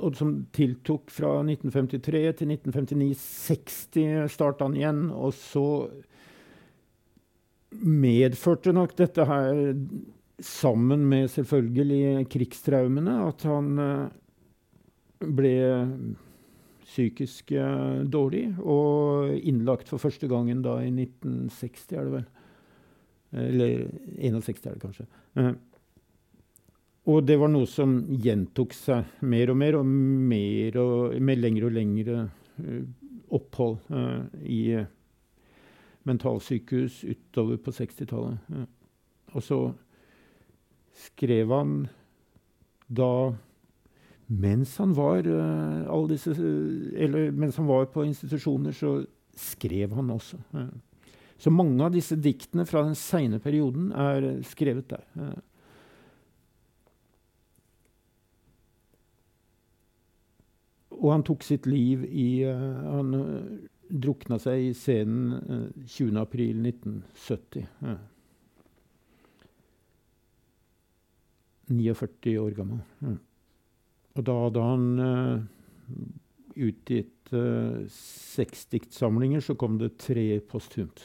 Og 0.00 0.16
som 0.16 0.32
tiltok 0.54 1.10
fra 1.12 1.36
1953 1.44 2.22
til 2.38 2.54
1959. 2.56 3.10
60 3.20 4.30
starta 4.32 4.66
han 4.66 4.78
igjen. 4.78 5.02
Og 5.12 5.34
så 5.36 5.64
medførte 7.70 8.72
nok 8.74 8.96
dette 8.98 9.24
her, 9.26 9.76
sammen 10.40 11.04
med 11.08 11.28
selvfølgelig 11.30 12.26
krigstraumene, 12.32 13.16
at 13.28 13.44
han 13.48 13.70
eh, 13.84 14.04
ble 15.20 15.54
psykisk 16.86 17.52
eh, 17.52 18.02
dårlig 18.10 18.46
og 18.58 19.34
innlagt 19.36 19.90
for 19.92 20.02
første 20.02 20.28
gangen 20.30 20.62
da 20.64 20.78
i 20.82 20.90
1960, 20.90 21.88
er 21.92 22.06
det 22.06 22.14
vel. 22.14 22.28
Eller 23.40 23.74
61, 24.18 24.64
er 24.66 24.78
det 24.78 24.84
kanskje. 24.86 25.06
Eh, 25.38 25.52
og 27.10 27.24
det 27.26 27.36
var 27.40 27.52
noe 27.52 27.68
som 27.68 28.00
gjentok 28.22 28.74
seg 28.76 29.20
mer 29.28 29.52
og 29.52 29.60
mer, 29.60 29.78
og 29.80 29.86
mer 29.86 30.80
og, 30.80 31.20
med 31.20 31.40
lengre 31.40 31.70
og 31.70 31.74
lengre 31.74 32.24
opphold 33.32 33.78
i 34.44 34.60
mentalsykehus 36.08 37.02
utover 37.04 37.60
på 37.60 37.74
60-tallet. 37.76 38.38
Ja. 38.48 38.66
Og 39.36 39.44
så 39.44 39.60
skrev 41.06 41.52
han 41.54 41.74
da 42.90 43.12
mens 44.30 44.76
han 44.78 44.92
var 44.94 45.26
uh, 45.26 46.06
disse, 46.10 46.30
eller 46.94 47.32
mens 47.34 47.56
han 47.58 47.66
var 47.66 47.88
på 47.90 48.04
institusjoner, 48.06 48.72
så 48.72 49.00
skrev 49.34 49.94
han 49.98 50.10
også. 50.14 50.38
Ja. 50.54 50.68
Så 51.40 51.50
mange 51.50 51.82
av 51.82 51.94
disse 51.94 52.18
diktene 52.20 52.66
fra 52.68 52.84
den 52.84 52.94
seine 52.98 53.40
perioden 53.42 53.90
er 53.96 54.28
skrevet 54.46 54.90
der. 54.92 55.06
Ja. 55.18 55.32
Og 61.00 61.14
han 61.14 61.24
tok 61.24 61.42
sitt 61.46 61.66
liv 61.66 62.04
i 62.06 62.44
uh, 62.46 62.86
han, 62.86 63.14
drukna 63.90 64.38
seg 64.40 64.70
i 64.70 64.72
scenen 64.76 65.34
eh, 65.40 65.84
20.4.1970. 65.86 67.66
Ja. 67.84 67.98
49 71.70 72.38
år 72.42 72.56
gammel. 72.56 72.80
Og 74.18 74.24
da 74.26 74.34
hadde 74.40 74.62
han 74.64 74.86
uh, 74.98 75.42
utgitt 76.66 77.30
uh, 77.30 77.84
seks 77.94 78.64
diktsamlinger, 78.72 79.44
så 79.44 79.54
kom 79.54 79.78
det 79.78 79.92
tre 80.02 80.24
posthumt. 80.50 81.04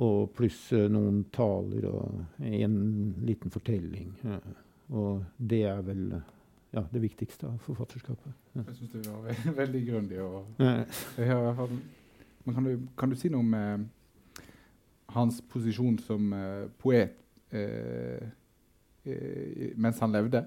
Og 0.00 0.32
pluss 0.34 0.58
noen 0.90 1.22
taler 1.30 1.86
og 1.86 2.42
en 2.42 2.76
liten 3.22 3.54
fortelling. 3.54 4.10
Og 4.90 5.22
det 5.38 5.62
er 5.70 5.86
vel 5.86 6.04
ja, 6.70 6.84
det 6.90 7.02
viktigste 7.02 7.46
av 7.46 7.58
forfatterskapet. 7.64 8.32
Ja. 8.54 8.62
Jeg 8.62 8.76
syns 8.78 8.92
det 8.92 9.06
var 9.08 9.24
ve 9.26 9.54
veldig 9.62 9.86
grundig. 9.88 10.18
men 12.44 12.54
kan 12.54 12.64
du, 12.64 12.88
kan 12.98 13.10
du, 13.10 13.16
si 13.16 13.28
noe 13.28 13.42
om 13.42 13.54
eh, 13.54 14.44
hans 15.16 15.40
posisjon 15.50 15.98
som 15.98 16.32
eh, 16.32 16.68
poet 16.78 17.16
eh, 17.50 18.28
eh 19.04 19.72
mens 19.76 20.00
han 20.00 20.12
levde? 20.12 20.44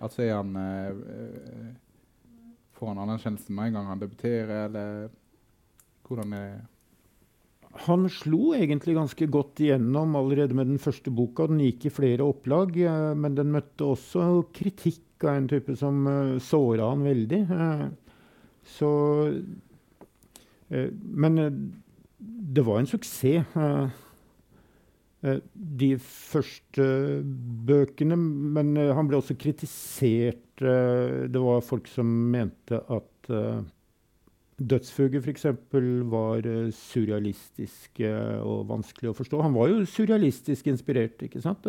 Altså 0.00 0.22
er 0.22 0.34
han 0.36 0.56
eh, 0.56 1.70
Får 2.76 2.94
han 2.94 2.98
anerkjennelse 3.02 3.52
med 3.52 3.66
en 3.66 3.74
gang 3.74 3.86
han 3.90 4.00
debuterer, 4.00 4.66
eller 4.68 5.10
hvordan 6.08 6.32
er 6.32 6.60
han 7.86 8.08
slo 8.10 8.54
egentlig 8.56 8.96
ganske 8.96 9.26
godt 9.30 9.60
igjennom 9.62 10.16
allerede 10.18 10.56
med 10.58 10.66
den 10.72 10.80
første 10.82 11.12
boka. 11.14 11.46
Den 11.46 11.60
gikk 11.62 11.86
i 11.86 11.92
flere 11.94 12.26
opplag, 12.26 12.74
eh, 12.76 13.12
men 13.14 13.36
den 13.36 13.52
møtte 13.54 13.86
også 13.86 14.46
kritikk 14.56 15.04
av 15.24 15.36
en 15.36 15.48
type 15.50 15.76
som 15.76 16.06
uh, 16.06 16.38
såra 16.42 16.90
han 16.92 17.04
veldig. 17.06 17.40
Uh, 17.50 17.88
så 18.76 18.92
uh, 20.70 20.88
Men 21.00 21.40
det 22.20 22.64
var 22.66 22.80
en 22.80 22.86
suksess. 22.86 23.44
de 25.52 25.88
første 25.98 26.84
bøkene 27.66 28.16
Men 28.16 28.76
han 28.76 29.08
ble 29.08 29.18
også 29.18 29.34
kritisert. 29.36 30.60
det 30.60 31.40
var 31.40 31.60
folk 31.60 31.88
som 31.88 32.06
mente 32.06 32.80
at 32.88 33.30
Dødsfuget 34.60 35.24
f.eks. 35.24 35.46
var 36.12 36.46
surrealistisk 36.76 38.00
og 38.44 38.68
vanskelig 38.68 39.10
å 39.10 39.16
forstå. 39.16 39.42
Han 39.42 39.56
var 39.56 39.68
jo 39.68 39.84
surrealistisk 39.84 40.66
inspirert, 40.66 41.20
ikke 41.22 41.40
sant? 41.40 41.66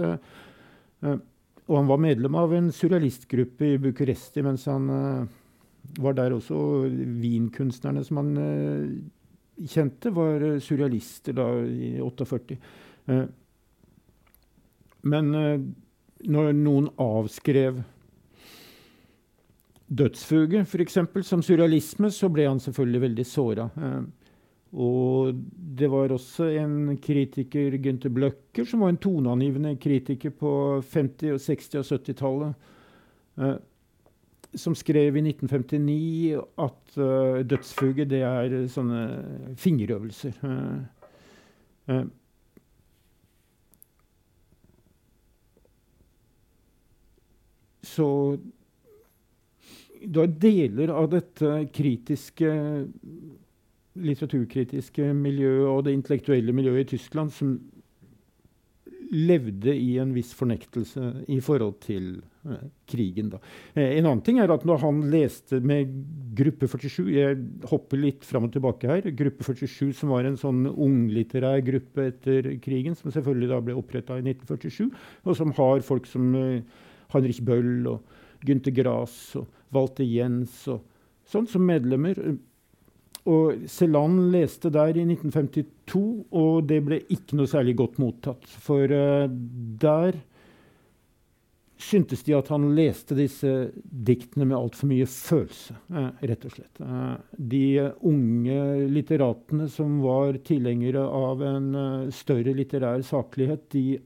Og 1.72 1.78
han 1.80 1.88
var 1.88 2.02
medlem 2.04 2.36
av 2.36 2.52
en 2.56 2.68
surrealistgruppe 2.76 3.70
i 3.70 3.80
Bucuresti 3.80 4.44
mens 4.44 4.68
han 4.68 4.90
uh, 4.92 5.30
var 6.04 6.18
der 6.18 6.36
også. 6.36 6.58
Wien-kunstnerne 7.22 8.04
som 8.04 8.20
han 8.20 8.34
uh, 8.36 9.64
kjente, 9.72 10.12
var 10.12 10.44
surrealister 10.60 11.38
da 11.38 11.48
i 11.64 11.94
48. 12.04 12.60
Uh, 13.08 13.24
men 15.08 15.32
når 16.30 16.52
noen 16.54 16.92
avskrev 17.02 17.80
dødsfuge, 19.90 20.62
f.eks., 20.62 21.00
som 21.26 21.42
surrealisme, 21.42 22.12
så 22.14 22.30
ble 22.30 22.46
han 22.46 22.62
selvfølgelig 22.62 23.02
veldig 23.08 23.26
såra. 23.26 23.66
Og 24.72 25.34
det 25.78 25.90
var 25.92 26.14
også 26.16 26.48
en 26.56 26.96
kritiker, 27.04 27.76
Gunther 27.84 28.10
Bløcker, 28.10 28.64
som 28.66 28.86
var 28.86 28.94
en 28.94 29.02
toneangivende 29.04 29.76
kritiker 29.76 30.32
på 30.32 30.80
50-, 30.80 31.34
og 31.34 31.42
60- 31.44 31.82
og 31.82 31.90
70-tallet, 31.90 32.70
eh, 33.38 33.58
som 34.56 34.76
skrev 34.76 35.20
i 35.20 35.26
1959 35.26 36.40
at 36.64 36.96
eh, 37.04 37.44
dødsfuge 37.52 38.08
det 38.08 38.24
er 38.28 38.56
sånne 38.72 39.04
fingerøvelser. 39.60 40.40
Eh, 41.92 42.02
så 47.92 48.10
det 50.02 50.16
var 50.16 50.40
deler 50.48 50.96
av 50.96 51.12
dette 51.12 51.58
kritiske 51.76 52.56
litteraturkritiske 54.00 55.12
miljøet 55.18 55.68
og 55.68 55.86
det 55.88 55.96
intellektuelle 55.98 56.56
miljøet 56.56 56.86
i 56.86 56.92
Tyskland 56.96 57.34
som 57.36 57.58
levde 59.12 59.74
i 59.76 59.98
en 60.00 60.14
viss 60.16 60.32
fornektelse 60.38 61.04
i 61.32 61.40
forhold 61.44 61.76
til 61.84 62.06
eh, 62.48 62.62
krigen. 62.88 63.32
Da. 63.34 63.42
Eh, 63.76 63.98
en 63.98 64.08
annen 64.08 64.22
ting 64.24 64.40
er 64.40 64.52
at 64.54 64.64
når 64.68 64.80
han 64.86 65.02
leste 65.12 65.60
med 65.60 65.92
Gruppe 66.38 66.70
47 66.72 67.10
Jeg 67.12 67.40
hopper 67.68 68.00
litt 68.00 68.24
fram 68.24 68.48
og 68.48 68.54
tilbake 68.54 68.88
her. 68.88 69.10
Gruppe 69.20 69.44
47, 69.44 69.92
som 70.00 70.14
var 70.16 70.28
en 70.28 70.40
sånn 70.40 70.64
unglitterær 70.70 71.60
gruppe 71.68 72.08
etter 72.14 72.54
krigen, 72.64 72.96
som 72.96 73.12
selvfølgelig 73.12 73.52
da 73.52 73.60
ble 73.66 73.76
oppretta 73.76 74.16
i 74.16 74.24
1947, 74.24 74.88
og 75.28 75.36
som 75.42 75.52
har 75.60 75.84
folk 75.84 76.08
som 76.08 76.32
eh, 76.40 76.64
Heinrich 77.12 77.44
Bøll 77.44 77.90
og 77.92 78.08
Gunther 78.48 78.74
Grass 78.74 79.36
og 79.36 79.52
Walter 79.76 80.08
Jens 80.08 80.64
og 80.72 80.86
sånn 81.28 81.52
som 81.52 81.68
medlemmer. 81.68 82.16
Og 83.30 83.68
Celan 83.70 84.18
leste 84.34 84.72
der 84.74 84.98
i 84.98 85.06
1952, 85.06 86.02
og 86.34 86.66
det 86.70 86.82
ble 86.86 87.02
ikke 87.14 87.38
noe 87.38 87.50
særlig 87.50 87.76
godt 87.78 88.00
mottatt. 88.02 88.48
For 88.64 88.90
uh, 88.90 89.30
der 89.82 90.18
syntes 91.82 92.22
de 92.26 92.34
at 92.38 92.50
han 92.54 92.68
leste 92.78 93.18
disse 93.18 93.52
diktene 93.82 94.48
med 94.50 94.58
altfor 94.58 94.90
mye 94.90 95.06
følelse, 95.10 95.78
uh, 95.94 96.10
rett 96.18 96.48
og 96.50 96.56
slett. 96.56 96.82
Uh, 96.82 97.18
de 97.38 97.92
unge 98.10 98.62
litteratene 98.90 99.70
som 99.70 100.00
var 100.02 100.42
tilhengere 100.48 101.04
av 101.06 101.44
en 101.46 101.70
større 102.14 102.56
litterær 102.58 103.06
saklighet, 103.06 103.68
de 103.76 104.00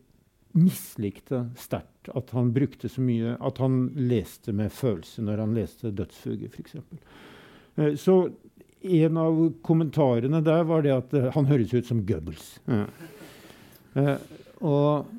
mislikte 0.56 1.46
sterkt 1.60 2.12
at 2.16 2.32
han 2.36 2.54
brukte 2.56 2.88
så 2.88 3.02
mye 3.04 3.34
At 3.44 3.58
han 3.60 3.90
leste 3.96 4.54
med 4.56 4.72
følelse 4.72 5.24
når 5.26 5.42
han 5.44 5.56
leste 5.58 5.92
'Dødsfuge', 5.92 6.48
f.eks. 6.48 6.76
Så 8.00 8.14
en 8.86 9.18
av 9.18 9.42
kommentarene 9.66 10.42
der 10.46 10.66
var 10.70 10.86
det 10.86 10.94
at 10.96 11.14
uh, 11.18 11.30
han 11.36 11.50
høres 11.50 11.74
ut 11.74 11.88
som 11.88 12.04
Goebbels. 12.08 12.56
Ja. 12.70 12.86
Uh, 13.96 14.18
og, 14.66 15.12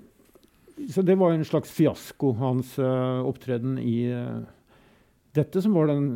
så 0.93 1.03
det 1.07 1.17
var 1.19 1.33
en 1.33 1.47
slags 1.49 1.73
fiasko, 1.73 2.35
hans 2.41 2.75
uh, 2.79 3.25
opptreden 3.27 3.79
i 3.81 3.99
dette, 5.37 5.61
som 5.63 5.77
var 5.77 5.91
den 5.91 6.09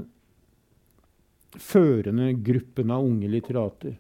førende 1.60 2.32
gruppen 2.46 2.92
av 2.94 3.04
unge 3.04 3.28
litterater. 3.32 3.96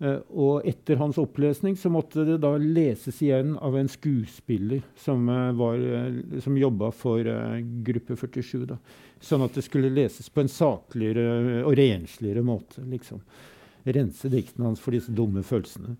Uh, 0.00 0.22
og 0.32 0.64
etter 0.64 0.96
hans 0.96 1.18
opplesning 1.20 1.74
så 1.76 1.90
måtte 1.92 2.22
det 2.24 2.38
da 2.40 2.54
leses 2.56 3.18
igjen 3.20 3.52
av 3.60 3.74
en 3.76 3.88
skuespiller 3.90 4.80
som, 4.96 5.26
uh, 5.28 5.50
var, 5.52 5.76
uh, 5.76 6.38
som 6.40 6.56
jobba 6.56 6.88
for 6.96 7.26
Gruppe 7.84 8.16
47. 8.16 8.64
Da. 8.70 8.78
Sånn 9.20 9.44
at 9.44 9.58
det 9.58 9.66
skulle 9.66 9.92
leses 9.92 10.32
på 10.32 10.40
en 10.40 10.48
sakligere 10.48 11.60
og 11.68 11.76
rensligere 11.76 12.40
måte. 12.40 12.80
liksom. 12.88 13.20
Rense 13.84 14.32
diktene 14.32 14.70
hans 14.70 14.80
for 14.80 14.96
disse 14.96 15.12
dumme 15.12 15.44
følelsene. 15.44 15.98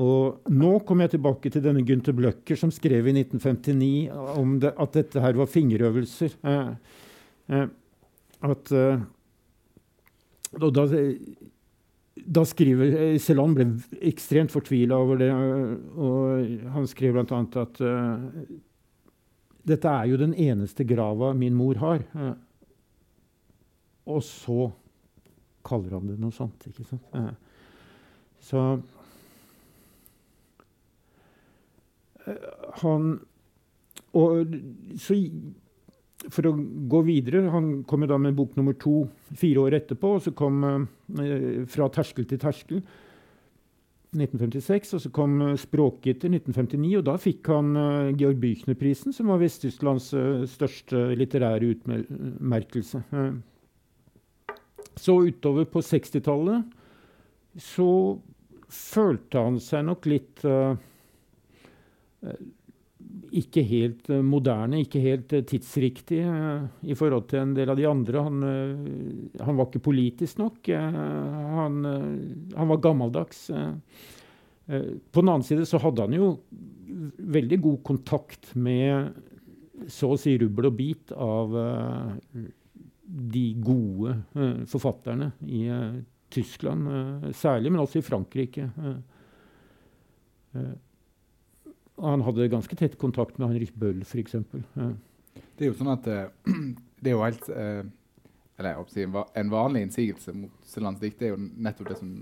Og 0.00 0.48
nå 0.48 0.72
kommer 0.88 1.06
jeg 1.06 1.18
tilbake 1.18 1.52
til 1.52 1.62
denne 1.62 1.84
Gunther 1.86 2.16
Bløcker 2.16 2.56
som 2.58 2.72
skrev 2.74 3.06
i 3.06 3.14
1959 3.14 4.08
om 4.40 4.56
det, 4.64 4.72
at 4.72 4.96
dette 4.96 5.20
her 5.22 5.36
var 5.38 5.52
fingerøvelser. 5.52 6.34
at 8.48 8.72
og 10.56 10.72
da 10.72 10.84
da 12.26 12.44
skriver 12.46 12.94
eh, 12.96 13.18
Celan 13.22 13.54
ble 13.56 13.66
ekstremt 14.10 14.52
fortvila 14.52 14.98
over 14.98 15.20
det. 15.20 15.30
Og 15.30 16.68
han 16.74 16.88
skrev 16.90 17.16
bl.a. 17.16 17.40
at 17.62 17.80
uh, 17.84 18.44
dette 19.68 19.94
er 19.94 20.10
jo 20.10 20.20
den 20.20 20.34
eneste 20.34 20.86
grava 20.88 21.32
min 21.36 21.56
mor 21.58 21.80
har. 21.82 22.04
Uh, 22.14 22.34
og 24.08 24.22
så 24.24 24.70
kaller 25.68 25.98
han 25.98 26.08
det 26.08 26.18
noe 26.22 26.34
sånt. 26.34 26.68
ikke 26.70 26.86
sant? 26.88 27.08
Uh, 27.12 27.32
så 28.40 28.68
han 32.82 33.18
Og 34.16 34.52
så 35.00 35.16
for 36.26 36.48
å 36.48 36.54
gå 36.90 37.02
videre 37.06 37.44
Han 37.52 37.84
kom 37.88 38.02
jo 38.02 38.10
da 38.10 38.18
med 38.18 38.36
bok 38.38 38.56
nummer 38.58 38.74
to 38.74 39.04
fire 39.38 39.68
år 39.68 39.76
etterpå. 39.78 40.16
og 40.16 40.22
så 40.22 40.32
kom 40.34 40.64
eh, 40.64 41.64
'Fra 41.66 41.88
terskel 41.88 42.26
til 42.26 42.38
terskel' 42.38 42.82
1956. 44.16 44.94
Og 44.94 45.00
så 45.00 45.10
kom 45.10 45.40
uh, 45.42 45.54
'Språkgitter' 45.54 46.32
1959. 46.32 46.96
Og 46.98 47.04
da 47.04 47.16
fikk 47.16 47.50
han 47.52 47.76
uh, 47.76 48.16
Georg 48.16 48.40
Büchner-prisen, 48.40 49.12
som 49.12 49.28
var 49.28 49.38
Vest-Tysklands 49.42 50.12
uh, 50.16 50.46
største 50.48 51.14
litterære 51.14 51.74
utmerkelse. 51.74 53.02
så 54.98 55.14
utover 55.22 55.64
på 55.64 55.78
60-tallet 55.78 56.64
så 57.54 58.18
følte 58.68 59.38
han 59.38 59.60
seg 59.62 59.84
nok 59.86 60.06
litt 60.10 60.42
ikke 63.36 63.62
helt 63.66 64.08
uh, 64.12 64.20
moderne, 64.24 64.80
ikke 64.82 65.00
helt 65.02 65.32
uh, 65.36 65.42
tidsriktig 65.46 66.20
uh, 66.24 66.64
i 66.82 66.96
forhold 66.98 67.28
til 67.30 67.42
en 67.42 67.54
del 67.56 67.72
av 67.72 67.78
de 67.78 67.86
andre. 67.88 68.22
Han, 68.24 68.38
han 69.40 69.58
var 69.58 69.68
ikke 69.68 69.84
politisk 69.88 70.40
nok. 70.40 70.70
Han, 70.72 71.80
han, 72.54 72.68
var 72.72 72.82
gammeldags. 72.82 73.46
på 73.48 75.20
den 75.20 75.28
annen 75.28 75.46
side 75.46 75.66
så 75.68 75.80
hadde 75.80 76.04
han 76.04 76.16
jo 76.16 76.30
veldig 77.18 77.58
god 77.64 77.82
kontakt 77.86 78.54
med 78.56 79.14
så 79.88 80.12
å 80.12 80.18
si 80.20 80.34
rubbel 80.40 80.68
og 80.68 80.76
bit 80.76 81.12
av 81.14 81.54
de 83.08 83.44
gode 83.64 84.16
forfatterne 84.68 85.30
i 85.46 85.62
Tyskland 86.32 87.32
særlig, 87.36 87.72
men 87.72 87.84
også 87.84 88.02
i 88.02 88.04
Frankrike. 88.04 88.68
Han 92.00 92.22
hadde 92.22 92.48
ganske 92.48 92.76
tett 92.76 92.98
kontakt 92.98 93.38
med 93.38 93.48
Henrik 93.48 93.74
Bøll, 93.74 94.02
f.eks. 94.02 94.34
Ja. 94.34 94.88
Det 95.58 95.66
er 95.66 95.70
jo 95.72 95.78
sånn 95.78 95.92
at 95.92 96.06
uh, 96.06 96.28
det 97.02 97.10
er 97.10 97.16
jo 97.16 97.24
helt 97.24 97.48
uh, 97.50 97.82
Eller 98.58 98.80
si, 98.90 99.04
en 99.04 99.52
vanlig 99.52 99.84
innsigelse 99.86 100.34
mot 100.34 100.66
Selans 100.66 101.00
dikt 101.02 101.22
er 101.22 101.34
jo 101.34 101.38
nettopp 101.38 101.92
det 101.92 101.98
som 102.00 102.12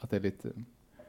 At 0.00 0.12
det 0.12 0.20
er 0.20 0.26
litt 0.28 0.46
uh, 0.48 1.08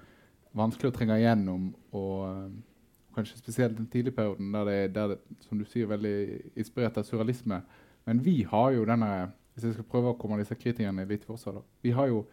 vanskelig 0.58 0.92
å 0.92 0.96
trenge 0.96 1.16
igjennom. 1.16 1.70
Og 1.96 3.14
kanskje 3.16 3.38
spesielt 3.40 3.78
den 3.78 3.88
tidlige 3.88 4.18
perioden 4.18 4.50
der 4.52 4.68
det, 4.68 4.80
det 5.16 5.46
som 5.48 5.60
du 5.60 5.64
sier, 5.64 5.88
veldig 5.88 6.16
inspirert 6.60 7.00
av 7.00 7.06
surrealisme. 7.08 7.62
Men 8.04 8.20
vi 8.24 8.42
har 8.44 8.74
jo 8.76 8.84
denne 8.88 9.32
Hvis 9.54 9.70
jeg 9.70 9.78
skal 9.78 9.88
prøve 9.92 10.12
å 10.12 10.18
komme 10.20 10.40
disse 10.40 10.56
kritikerne 10.56 11.08
litt 11.08 11.24
for 11.28 11.40
seg, 11.40 11.56
da. 11.56 11.64
Vi 11.84 11.92
har 11.96 12.08
jo 12.08 12.26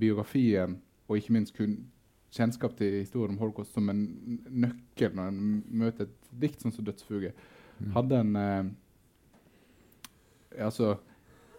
biografien 0.00 0.78
og 1.08 1.18
ikke 1.18 1.34
minst 1.36 1.52
kun 1.56 1.74
kjennskap 2.34 2.74
til 2.78 3.00
historien 3.00 3.36
om 3.36 3.42
holocaust 3.42 3.74
som 3.74 3.88
en 3.90 4.04
nøkkel 4.50 5.14
når 5.14 5.30
en 5.30 5.42
møter 5.84 6.08
et 6.08 6.30
dikt 6.42 6.64
sånn 6.64 6.74
som 6.74 6.84
'Dødsfuge'. 6.86 7.32
Mm. 7.78 7.90
Hadde 7.94 8.20
en 8.20 8.36
eh, 8.36 8.64
altså, 10.66 10.96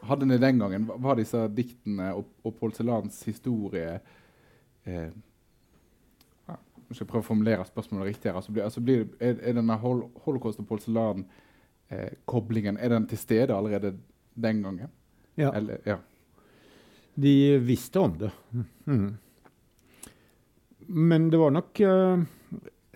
hadde 0.02 0.24
en 0.24 0.32
i 0.32 0.38
den 0.38 0.60
gangen 0.60 0.88
Var 0.88 1.16
disse 1.20 1.48
diktene 1.52 2.14
og, 2.16 2.30
og 2.44 2.56
Paul 2.56 2.72
historie 3.26 4.00
eh, 4.86 5.10
Jeg 6.48 6.96
skal 6.96 7.08
prøve 7.08 7.24
å 7.24 7.26
formulere 7.26 7.66
spørsmålet 7.66 8.06
riktig. 8.06 8.30
her. 8.30 8.36
Altså, 8.38 8.52
blir, 8.52 8.64
altså 8.64 8.82
blir, 8.82 9.08
er, 9.20 9.40
er, 9.42 9.54
denne 9.58 9.76
hol 9.82 10.04
holocaust 10.26 10.60
og 10.60 10.68
Paul 10.68 10.80
Celan-koblingen 10.80 12.78
eh, 12.78 12.84
er 12.86 12.90
den 12.94 13.08
til 13.08 13.18
stede 13.18 13.56
allerede 13.56 13.96
den 14.36 14.62
gangen? 14.62 14.92
Ja. 15.36 15.50
Eller, 15.52 15.82
ja. 15.86 15.98
De 17.16 17.58
visste 17.60 18.00
om 18.00 18.14
det. 18.20 18.32
Mm. 18.86 19.18
Men 20.88 21.30
det 21.30 21.38
var 21.38 21.54
nok 21.56 21.80
uh, 21.82 22.22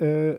uh, 0.01 0.35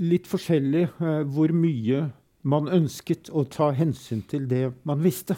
Litt 0.00 0.28
forskjellig 0.30 0.86
uh, 1.00 1.22
hvor 1.28 1.52
mye 1.56 2.06
man 2.40 2.70
ønsket 2.72 3.28
å 3.36 3.44
ta 3.52 3.68
hensyn 3.76 4.22
til 4.28 4.46
det 4.48 4.70
man 4.88 5.02
visste. 5.04 5.36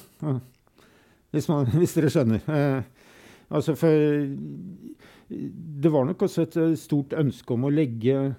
Hvis, 1.34 1.48
man, 1.50 1.66
hvis, 1.80 1.96
dere 1.96 2.12
skjønner. 2.14 2.84
Altså 3.50 3.74
for 3.74 3.90
det 5.32 5.90
var 5.90 6.06
nok 6.06 6.22
også 6.22 6.44
et 6.44 6.58
stort 6.78 7.16
ønske 7.18 7.56
om 7.56 7.66
å 7.66 7.72
legge 7.74 8.36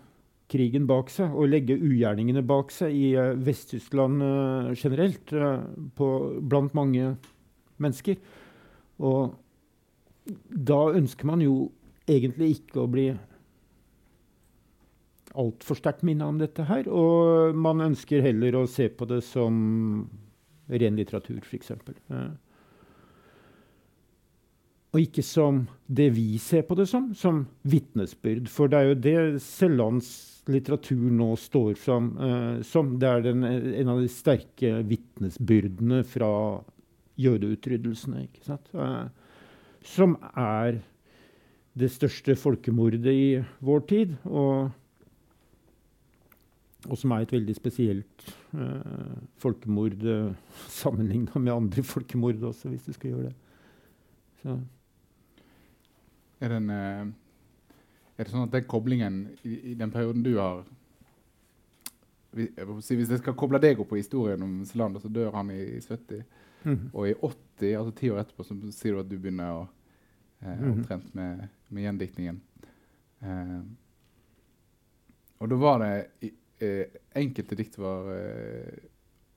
krigen 0.53 0.85
bak 0.87 1.11
seg 1.11 1.35
og 1.35 1.49
legge 1.51 1.75
ugjerningene 1.75 2.43
bak 2.47 2.71
seg 2.71 2.95
i 2.95 3.09
Vest-Tyskland 3.43 4.23
generelt 4.79 5.33
på, 5.97 6.09
blant 6.39 6.77
mange 6.77 7.15
mennesker. 7.81 8.19
Og 9.03 9.33
da 10.49 10.79
ønsker 10.95 11.27
man 11.27 11.43
jo 11.43 11.71
egentlig 12.09 12.57
ikke 12.57 12.83
å 12.83 12.89
bli 12.91 13.07
altfor 15.39 15.79
sterkt 15.79 16.03
minna 16.05 16.27
om 16.29 16.39
dette 16.41 16.65
her. 16.69 16.87
Og 16.89 17.55
man 17.57 17.83
ønsker 17.89 18.23
heller 18.25 18.59
å 18.59 18.67
se 18.69 18.89
på 18.89 19.07
det 19.09 19.23
som 19.25 19.53
ren 20.71 20.97
litteratur, 20.99 21.41
f.eks. 21.43 21.73
Og 24.93 25.01
ikke 25.01 25.23
som 25.25 25.63
det 25.89 26.11
vi 26.13 26.37
ser 26.41 26.67
på 26.67 26.77
det 26.77 26.85
som, 26.89 27.09
som 27.17 27.47
vitnesbyrd. 27.65 28.45
For 28.51 28.69
det 28.69 28.79
er 28.79 28.91
jo 28.91 28.99
det 29.01 29.17
Sellands 29.41 30.11
litteratur 30.51 31.07
nå 31.15 31.31
står 31.39 31.73
fram 31.79 32.11
eh, 32.19 32.61
som. 32.67 32.93
Det 33.01 33.09
er 33.09 33.25
den, 33.25 33.43
en 33.47 33.89
av 33.89 34.03
de 34.03 34.11
sterke 34.11 34.83
vitnesbyrdene 34.85 36.03
fra 36.05 36.29
jødeutryddelsene. 37.19 38.23
ikke 38.23 38.45
sant? 38.45 38.69
Eh, 38.73 39.07
som 39.83 40.15
er 40.37 40.79
det 41.73 41.89
største 41.91 42.35
folkemordet 42.37 43.05
i 43.11 43.27
vår 43.65 43.85
tid. 43.89 44.13
Og, 44.25 44.69
og 46.89 46.99
som 46.99 47.15
er 47.15 47.25
et 47.25 47.33
veldig 47.33 47.55
spesielt 47.57 48.27
uh, 48.53 49.17
folkemord 49.41 50.03
eh, 50.03 50.53
sammenligna 50.81 51.39
med 51.39 51.53
andre 51.53 51.83
folkemord 51.83 52.43
også, 52.43 52.69
hvis 52.69 52.87
du 52.87 52.93
skal 52.93 53.09
gjøre 53.09 53.31
det. 53.31 53.35
Så. 54.43 54.57
Er, 56.43 56.51
den, 56.51 56.69
eh, 56.69 57.05
er, 58.17 58.23
det 58.23 58.31
sånn 58.33 58.47
at 58.49 58.55
den 58.55 58.65
koblingen 58.67 59.21
i, 59.47 59.71
i 59.71 59.75
den 59.79 59.93
perioden 59.93 60.25
du 60.25 60.33
har 60.35 60.65
Hvis 62.33 63.11
jeg 63.11 63.21
skal 63.21 63.35
koble 63.37 63.61
deg 63.61 63.79
opp 63.81 63.91
på 63.91 63.99
historien 63.99 64.41
om 64.45 64.61
Zelander, 64.65 65.03
så 65.03 65.11
dør 65.11 65.33
han 65.37 65.51
i 65.53 65.79
70. 65.81 66.23
Mm. 66.63 66.89
Og 66.93 67.09
i 67.09 67.13
80, 67.13 67.75
altså 67.77 67.93
ti 67.97 68.09
år 68.11 68.23
etterpå, 68.23 68.45
så 68.47 68.57
sier 68.73 68.95
du 68.95 69.01
at 69.03 69.09
du 69.09 69.17
begynner 69.17 69.59
å, 69.59 69.63
eh, 70.41 70.55
mm. 70.59 70.69
omtrent 70.71 71.15
med, 71.17 71.45
med 71.69 71.87
gjendiktningen. 71.87 72.39
Eh, 73.23 73.59
og 75.43 75.51
da 75.51 75.59
var 75.59 75.83
det 75.83 76.31
eh, 76.63 76.99
Enkelte 77.19 77.57
dikt 77.59 77.75
var 77.81 78.07
eh, 78.15 78.87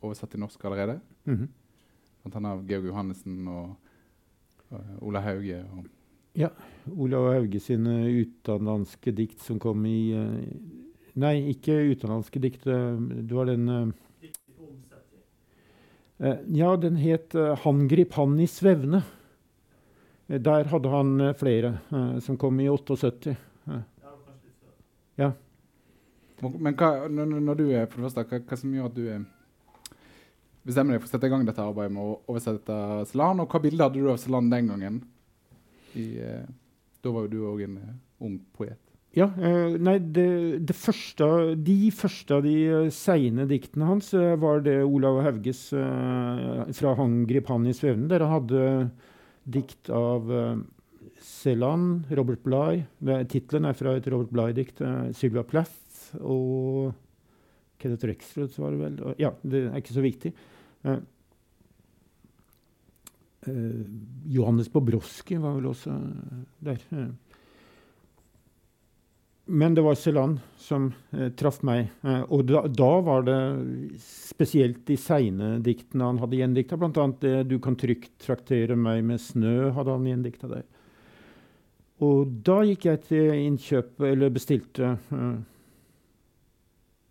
oversatt 0.07 0.33
til 0.33 0.43
norsk 0.45 0.65
allerede. 0.69 1.01
Mm. 1.27 1.49
Blant 2.23 2.39
annet 2.39 2.55
av 2.55 2.65
Georg 2.71 2.89
Johannessen 2.93 3.43
og, 3.51 3.93
og 4.71 5.07
Ola 5.11 5.25
Hauge. 5.27 5.61
og 5.75 5.93
ja. 6.37 6.51
Olav 6.93 7.31
Hauge 7.33 7.61
sine 7.65 7.95
utenlandske 8.13 9.15
dikt 9.17 9.41
som 9.45 9.59
kom 9.63 9.87
i 9.89 10.13
uh, 10.13 10.43
Nei, 11.17 11.37
ikke 11.55 11.79
utenlandske 11.95 12.41
dikt. 12.43 12.67
Det 12.67 13.33
var 13.33 13.49
den 13.49 13.69
uh, 13.69 13.87
Ja, 16.53 16.77
den 16.77 16.97
het 16.97 17.33
'Han 17.33 17.89
grip 17.89 18.13
han 18.15 18.39
i 18.41 18.47
svevne'. 18.47 19.03
Der 20.29 20.65
hadde 20.65 20.89
han 20.89 21.35
flere, 21.39 21.79
som 22.21 22.37
kom 22.37 22.61
i 22.61 22.69
78. 22.69 23.37
Ja. 25.17 25.33
Men 26.43 26.75
hva, 26.77 27.09
når, 27.09 27.55
du 27.55 27.71
er 27.71 27.87
for 27.87 28.01
det 28.01 28.09
første, 28.11 28.25
hva, 28.29 28.41
hva 28.45 28.57
som 28.61 28.75
gjør 28.75 28.91
at 28.91 28.97
du 28.97 29.25
bestemmer 30.67 30.97
deg 30.97 31.03
for 31.03 31.09
å 31.09 31.13
sette 31.15 31.29
i 31.29 31.33
gang 31.33 31.45
dette 31.47 31.63
arbeidet 31.63 31.95
med 31.95 32.03
å 32.03 32.17
oversette 32.27 32.79
Celan, 33.11 33.43
og 33.43 33.53
hva 33.53 33.63
bilde 33.63 33.87
hadde 33.87 34.03
du 34.03 34.11
av 34.11 34.19
Celan 34.21 34.51
den 34.53 34.73
gangen? 34.73 34.99
I, 35.97 36.07
uh, 36.21 36.43
da 37.01 37.13
var 37.15 37.27
jo 37.27 37.33
du 37.33 37.39
òg 37.49 37.63
en 37.69 37.79
uh, 37.81 37.95
ung 38.27 38.37
poet. 38.57 38.81
Ja, 39.17 39.31
eh, 39.41 39.77
nei, 39.81 39.97
det, 40.13 40.29
det 40.69 40.77
første, 40.77 41.27
De 41.57 41.91
første 41.95 42.37
av 42.37 42.45
de 42.45 42.57
uh, 42.69 42.89
seine 42.93 43.47
diktene 43.49 43.89
hans 43.89 44.11
uh, 44.13 44.35
var 44.37 44.61
det 44.67 44.77
Olav 44.85 45.23
Hauges 45.25 45.71
fra 45.73 46.95
'Han 46.99 47.23
grip 47.29 47.49
han 47.49 47.65
i 47.67 47.73
svevnen', 47.73 48.11
der 48.13 48.27
han 48.27 48.35
hadde 48.35 48.91
dikt 49.47 49.89
av 49.89 50.29
Celan, 51.23 52.05
Robert 52.11 52.43
Bligh. 52.43 52.85
Tittelen 53.31 53.65
er 53.65 53.79
fra 53.79 53.95
et 53.97 54.07
Robert 54.11 54.33
Bligh-dikt. 54.35 54.83
Sylvia 55.15 55.45
Plath 55.47 56.17
og 56.19 56.93
Kenneth 57.79 58.07
Rexroth 58.11 58.59
var 58.59 58.75
det 58.75 58.81
vel. 58.83 59.15
Ja, 59.23 59.31
det 59.47 59.69
er 59.69 59.79
ikke 59.79 59.95
så 59.95 60.03
viktig. 60.05 60.33
Eh, 63.47 63.87
Johannes 64.27 64.69
Bobroski 64.73 65.39
var 65.39 65.55
vel 65.59 65.71
også 65.71 65.95
der. 66.67 66.83
Men 69.49 69.75
det 69.75 69.83
var 69.87 69.95
Celan 69.95 70.41
som 70.59 70.89
eh, 71.15 71.29
traff 71.39 71.61
meg. 71.63 71.93
Eh, 72.03 72.23
og 72.35 72.49
da, 72.49 72.65
da, 72.67 72.91
var 73.07 73.23
det 73.27 73.39
spesielt 74.03 74.81
de 74.89 74.97
seine 74.99 75.57
diktene 75.63 76.09
han 76.09 76.19
hadde 76.19 76.41
gjendikta. 76.41 76.79
Bl.a. 76.81 77.07
det 77.23 77.37
'Du 77.47 77.59
kan 77.63 77.79
trygt 77.79 78.19
traktere 78.19 78.77
meg 78.77 79.05
med 79.05 79.23
snø' 79.23 79.71
hadde 79.77 79.95
han 79.95 80.09
gjendikta 80.11 80.51
der. 80.51 80.65
Og 82.03 82.27
da 82.45 82.61
gikk 82.67 82.89
jeg 82.91 83.03
til 83.07 83.31
innkjøp, 83.47 84.01
eller 84.05 84.35
bestilte 84.35 84.99
eh, 84.99 85.39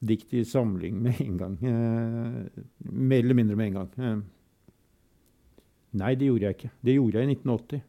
dikt 0.05 0.33
i 0.35 0.43
samling 0.43 1.01
med 1.01 1.21
en 1.23 1.37
gang. 1.37 1.57
Eh, 1.63 2.63
mer 2.91 3.23
eller 3.23 3.39
mindre 3.39 3.55
med 3.55 3.71
en 3.71 3.79
gang. 3.79 3.91
Eh, 3.97 4.23
Nei, 5.95 6.15
det 6.19 6.27
gjorde 6.27 6.49
jeg 6.49 6.57
ikke. 6.57 6.71
Det 6.83 6.93
gjorde 6.97 7.21
jeg 7.21 7.27
i 7.29 7.35
1980. 7.37 7.83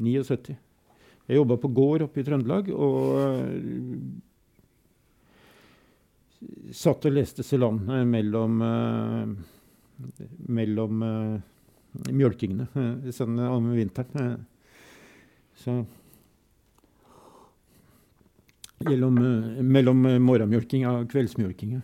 79. 0.00 0.56
Jeg 1.24 1.38
jobba 1.40 1.56
på 1.60 1.70
gård 1.72 2.04
oppe 2.04 2.20
i 2.20 2.24
Trøndelag 2.26 2.68
og 2.74 3.16
uh, 3.16 3.58
satt 6.76 7.06
og 7.08 7.14
leste 7.14 7.44
Celan 7.46 7.80
mellom, 8.10 8.60
uh, 8.60 9.28
mellom 10.52 11.04
mjølkingene 12.10 13.12
sånn 13.14 13.38
om 13.46 13.70
vinteren. 13.76 14.44
så 15.56 15.84
Mellom, 18.84 19.16
mellom 19.64 20.02
morgenmjølking 20.20 20.84
og 20.90 21.06
kveldsmjølking. 21.08 21.78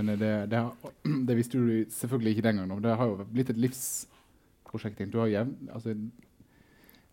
Men 0.00 0.18
det, 0.18 0.46
det, 0.50 0.60
det, 1.28 1.36
visste 1.36 1.58
du 1.60 1.84
selvfølgelig 1.92 2.36
ikke 2.36 2.46
den 2.48 2.62
gangen. 2.62 2.82
Det 2.82 2.96
har 2.96 3.10
jo 3.10 3.26
blitt 3.28 3.52
et 3.52 3.60
livsprosjekt. 3.60 5.02
Du 5.12 5.20
har 5.20 5.32
jevn, 5.32 5.54
altså, 5.74 5.94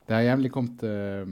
det 0.07 0.15
har 0.15 0.25
jevnlig 0.25 0.51
kommet, 0.55 0.83
uh, 0.87 1.27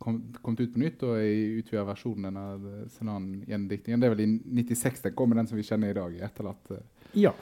kom, 0.00 0.20
kommet 0.42 0.64
ut 0.64 0.74
på 0.74 0.82
nytt 0.82 1.04
og 1.06 1.20
i 1.20 1.60
utvida 1.60 1.84
versjon 1.88 2.28
av 2.32 2.66
Senan-gjendiktningen. 2.96 4.00
Det 4.00 4.08
er 4.08 4.16
vel 4.16 4.24
i 4.24 4.30
96 4.64 5.06
den 5.06 5.16
kommer, 5.18 5.40
den 5.40 5.50
som 5.50 5.60
vi 5.60 5.66
kjenner 5.68 5.92
i 5.92 5.98
dag. 5.98 6.20
etterlatt. 6.30 6.72
Uh. 6.72 7.08
Ja. 7.12 7.34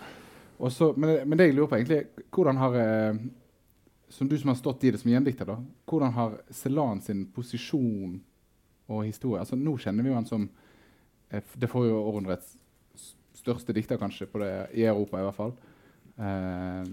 Også, 0.57 0.95
men, 0.97 1.20
men, 1.28 1.39
det 1.39 1.51
jeg 1.51 1.59
lurer 1.59 1.70
på 1.70 1.78
egentlig, 1.78 2.24
hvordan 2.34 2.62
har 2.62 2.78
uh, 2.80 3.24
som 4.09 4.28
du 4.28 4.39
som 4.39 4.49
har 4.49 4.59
stått 4.59 4.84
i 4.84 4.91
det 4.91 4.99
som 5.03 5.11
gjendikter, 5.11 5.49
da, 5.49 5.59
hvordan 5.87 6.14
har 6.14 6.39
Celan 6.55 7.03
sin 7.03 7.26
posisjon 7.34 8.20
og 8.87 9.03
historie 9.03 9.43
altså 9.43 9.59
Nå 9.59 9.74
kjenner 9.82 10.07
vi 10.07 10.12
jo 10.12 10.18
han 10.18 10.28
som 10.28 10.47
det 11.26 11.68
forrige 11.68 11.99
århundrets 11.99 12.53
største 13.34 13.74
dikter 13.74 13.99
kanskje 13.99 14.28
på 14.30 14.39
det, 14.43 14.51
i 14.78 14.87
Europa, 14.87 15.18
i 15.18 15.26
hvert 15.26 15.37
fall. 15.37 15.55
Uh, 16.16 16.87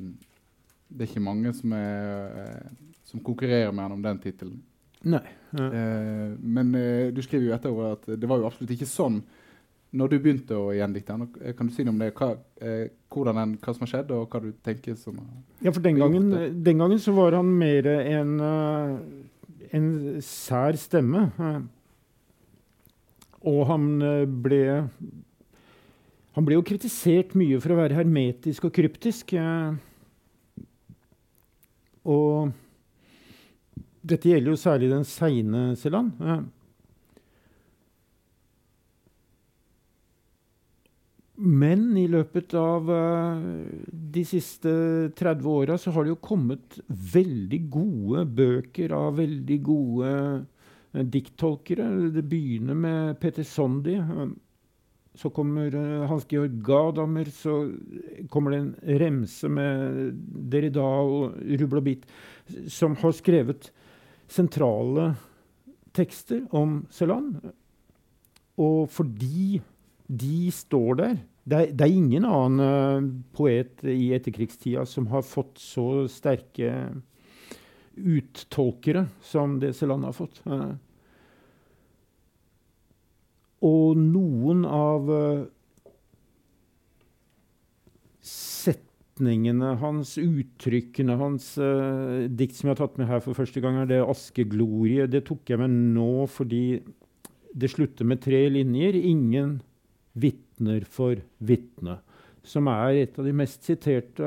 det 0.93 1.05
er 1.05 1.09
ikke 1.09 1.25
mange 1.25 1.53
som, 1.57 1.73
er, 1.73 2.37
eh, 2.43 2.93
som 3.09 3.23
konkurrerer 3.25 3.73
med 3.73 3.87
han 3.87 3.97
om 3.97 4.05
den 4.05 4.21
tittelen. 4.21 4.61
Nei. 5.03 5.23
Ja. 5.51 5.65
Eh, 5.67 6.35
men 6.39 6.75
eh, 6.75 7.07
du 7.13 7.21
skriver 7.23 7.49
jo 7.49 7.55
etterpå 7.57 7.87
at 7.91 8.05
det 8.19 8.29
var 8.29 8.39
jo 8.39 8.47
absolutt 8.47 8.71
ikke 8.75 8.89
sånn 8.89 9.19
når 9.93 10.09
du 10.09 10.15
begynte 10.23 10.57
å 10.57 10.71
gjendikte. 10.73 11.13
han. 11.13 11.27
kan 11.57 11.67
du 11.69 11.73
si 11.75 11.83
noe 11.85 11.93
om 11.93 11.99
det? 12.01 12.13
Hva, 12.17 12.31
eh, 12.65 12.87
den, 12.89 13.57
hva, 13.61 13.73
som 13.75 13.83
har 13.83 13.91
skjedd, 13.91 14.13
og 14.15 14.31
hva 14.31 14.41
du 14.41 14.49
tenker 14.65 14.97
som 14.97 15.19
Ja, 15.61 15.69
for 15.69 15.83
den 15.85 15.99
gangen, 16.01 16.31
den 16.65 16.81
gangen 16.81 17.01
så 17.01 17.13
var 17.13 17.37
han 17.37 17.51
mer 17.59 17.85
en, 17.91 18.33
uh, 18.41 18.97
en 19.69 19.87
sær 20.25 20.79
stemme. 20.81 21.27
Og 23.43 23.65
han 23.67 23.85
ble 24.41 24.63
Han 26.33 26.45
ble 26.47 26.55
jo 26.55 26.65
kritisert 26.65 27.35
mye 27.37 27.59
for 27.61 27.75
å 27.75 27.81
være 27.83 27.99
hermetisk 27.99 28.65
og 28.65 28.73
kryptisk. 28.73 29.35
Uh, 29.37 29.77
og 32.03 32.51
dette 34.03 34.27
gjelder 34.27 34.51
jo 34.51 34.59
særlig 34.59 34.89
den 34.91 35.05
seine 35.07 35.63
Celan. 35.79 36.11
Men 41.43 41.85
i 41.97 42.05
løpet 42.07 42.53
av 42.55 42.89
uh, 42.93 43.39
de 43.89 44.23
siste 44.27 44.73
30 45.17 45.47
åra 45.49 45.77
så 45.81 45.91
har 45.95 46.05
det 46.05 46.13
jo 46.13 46.21
kommet 46.23 46.77
veldig 46.87 47.59
gode 47.73 48.25
bøker 48.37 48.93
av 48.95 49.17
veldig 49.17 49.57
gode 49.65 50.11
uh, 50.13 51.01
dikttolkere. 51.15 51.89
Det 52.13 52.23
begynner 52.29 52.77
med 52.77 53.17
Peter 53.23 53.47
Sondi. 53.47 53.97
Så 55.17 55.29
kommer 55.33 55.73
uh, 55.75 56.05
Hans 56.09 56.25
Georg 56.29 56.55
Gadamer, 56.65 57.29
så 57.29 57.57
kommer 58.33 58.53
det 58.53 58.61
en 58.61 58.99
remse 59.01 59.49
med 59.51 60.13
Derrida 60.51 60.83
og 60.83 61.35
rubbel 61.37 61.81
og 61.81 61.85
bit. 61.85 62.07
som 62.67 62.95
har 62.99 63.13
skrevet 63.15 63.69
sentrale 64.27 65.13
tekster 65.93 66.41
om 66.51 66.81
Celan. 66.91 67.35
Og 68.57 68.89
fordi 68.89 69.61
de 70.07 70.51
står 70.51 70.97
der 70.99 71.15
det 71.43 71.57
er, 71.57 71.71
det 71.75 71.83
er 71.83 71.91
ingen 71.91 72.23
annen 72.23 72.59
uh, 72.63 73.07
poet 73.35 73.81
i 73.83 74.13
etterkrigstida 74.15 74.85
som 74.87 75.09
har 75.11 75.25
fått 75.27 75.59
så 75.59 76.05
sterke 76.07 76.69
uttolkere 77.93 79.07
som 79.21 79.57
det 79.59 79.73
Celan 79.75 80.05
har 80.07 80.15
fått. 80.15 80.39
Og 83.63 83.95
noen 83.99 84.65
av 84.67 85.09
uh, 85.09 85.43
setningene 89.13 89.75
hans, 89.81 90.15
uttrykkene 90.17 91.17
hans 91.19 91.53
eh, 91.61 92.25
Dikt 92.31 92.57
som 92.57 92.69
jeg 92.69 92.75
har 92.75 92.81
tatt 92.81 92.97
med 93.01 93.09
her 93.09 93.21
for 93.23 93.37
første 93.37 93.61
gang, 93.61 93.77
er 93.81 93.89
det 93.89 94.01
'Askeglorie'. 94.01 95.07
Det 95.07 95.25
tok 95.27 95.49
jeg 95.49 95.59
med 95.59 95.69
nå 95.69 96.25
fordi 96.27 96.81
det 97.53 97.69
slutter 97.69 98.05
med 98.05 98.21
tre 98.21 98.49
linjer. 98.49 98.95
Ingen 98.95 99.61
vitner 100.13 100.85
for 100.85 101.21
vitne. 101.39 101.99
Som 102.43 102.67
er 102.67 103.03
et 103.03 103.19
av 103.19 103.25
de 103.25 103.33
mest 103.33 103.63
siterte 103.63 104.23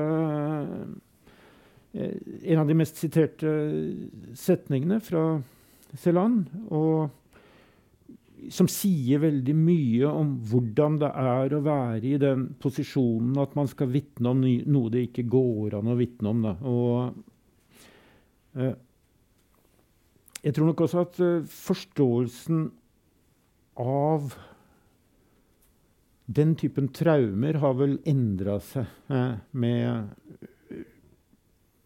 eh, 1.97 2.15
En 2.45 2.59
av 2.61 2.69
de 2.69 2.75
mest 2.77 2.97
siterte 3.01 3.49
setningene 4.37 5.01
fra 5.01 5.41
Celan. 5.97 6.47
Og 6.69 7.09
som 8.53 8.69
sier 8.71 9.21
veldig 9.23 9.55
mye 9.57 10.09
om 10.11 10.35
hvordan 10.49 10.99
det 11.01 11.09
er 11.09 11.55
å 11.57 11.63
være 11.65 12.11
i 12.11 12.19
den 12.21 12.49
posisjonen 12.63 13.39
at 13.43 13.55
man 13.59 13.69
skal 13.71 13.91
vitne 13.93 14.33
om 14.33 14.43
noe 14.45 14.93
det 14.93 15.07
ikke 15.09 15.27
går 15.33 15.79
an 15.79 15.93
å 15.93 15.97
vitne 15.99 16.33
om. 16.33 16.45
Og, 16.69 17.15
eh, 18.61 18.75
jeg 20.45 20.57
tror 20.57 20.71
nok 20.71 20.85
også 20.87 21.07
at 21.07 21.23
eh, 21.25 21.49
forståelsen 21.51 22.69
av 23.83 24.37
den 26.27 26.55
typen 26.59 26.91
traumer 26.95 27.59
har 27.63 27.75
vel 27.79 27.99
endra 28.09 28.59
seg 28.65 28.87
eh, 29.13 29.37
med, 29.53 30.13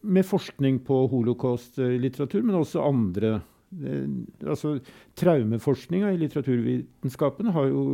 med, 0.00 0.26
forskning 0.26 0.80
på 0.86 1.02
holocaust-litteratur, 1.12 2.42
men 2.42 2.60
også 2.62 2.84
andre 2.84 3.40
altså, 3.70 4.78
Traumeforskninga 5.14 6.10
i 6.10 6.18
litteraturvitenskapen 6.18 7.52
har 7.54 7.68
jo 7.70 7.84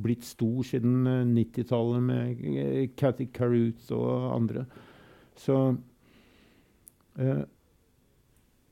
blitt 0.00 0.24
stor 0.24 0.62
siden 0.64 1.04
90-tallet 1.34 1.98
eh, 1.98 2.06
med 2.08 2.96
Cathy 2.96 3.28
Caruth 3.32 3.92
og 3.92 4.34
andre. 4.34 4.64
Så 5.36 5.58
eh, 7.18 7.44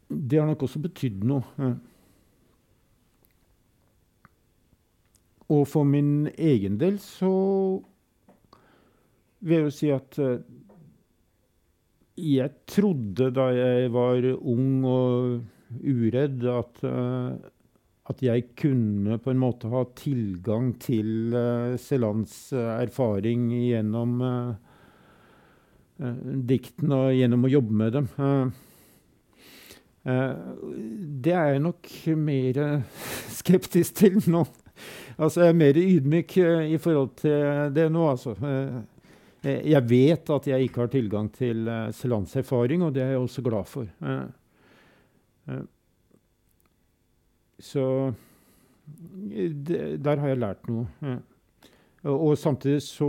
det 0.08 0.40
har 0.40 0.48
nok 0.48 0.64
også 0.66 0.80
betydd 0.86 1.26
noe. 1.28 1.44
Eh. 1.60 1.76
Og 5.54 5.66
for 5.70 5.86
min 5.86 6.28
egen 6.34 6.78
del 6.80 6.98
så 7.02 7.32
vil 9.46 9.58
jeg 9.58 9.66
jo 9.66 9.74
si 9.74 9.90
at 9.94 10.18
eh, 10.22 10.38
jeg 12.16 12.50
trodde 12.66 13.28
da 13.36 13.50
jeg 13.52 13.92
var 13.92 14.24
ung 14.40 14.86
og 14.88 15.36
uredd 15.70 16.44
at, 16.50 16.82
uh, 16.84 17.34
at 18.10 18.22
jeg 18.22 18.50
kunne 18.58 19.18
på 19.22 19.32
en 19.32 19.40
måte 19.40 19.70
ha 19.72 19.82
tilgang 19.98 20.72
til 20.82 21.34
uh, 21.34 21.74
Celans 21.80 22.36
uh, 22.54 22.78
erfaring 22.80 23.50
gjennom 23.54 24.22
diktene 25.96 26.96
og 27.06 27.14
gjennom 27.16 27.46
å 27.48 27.48
jobbe 27.48 27.72
med 27.80 27.94
dem. 27.94 28.08
det 31.24 31.32
er 31.32 31.54
jeg 31.54 31.62
nok 31.64 31.88
mer 32.20 32.58
skeptisk 33.38 33.96
til 34.02 34.18
nå. 34.28 34.42
Altså, 35.16 35.46
jeg 35.46 35.54
er 35.54 35.56
mer 35.56 35.80
ydmyk 35.80 36.36
i 36.68 36.76
forhold 36.76 37.14
til 37.22 37.72
det 37.72 37.86
nå, 37.94 38.04
altså. 38.10 38.36
jeg 39.40 39.82
vet 39.88 40.34
at 40.36 40.50
jeg 40.52 40.68
ikke 40.68 40.84
har 40.84 40.92
tilgang 40.92 41.32
til 41.32 41.64
Celans 41.96 42.36
erfaring, 42.44 42.84
og 42.84 42.92
det 42.92 43.06
er 43.06 43.14
jeg 43.14 43.24
også 43.24 43.46
glad 43.48 43.72
for. 43.72 43.88
Eh, 45.48 45.64
så 47.58 47.86
der 49.26 50.20
har 50.22 50.28
jeg 50.30 50.38
lært 50.38 50.68
noe. 50.70 51.16
Og 52.06 52.36
samtidig 52.38 52.84
så 52.86 53.08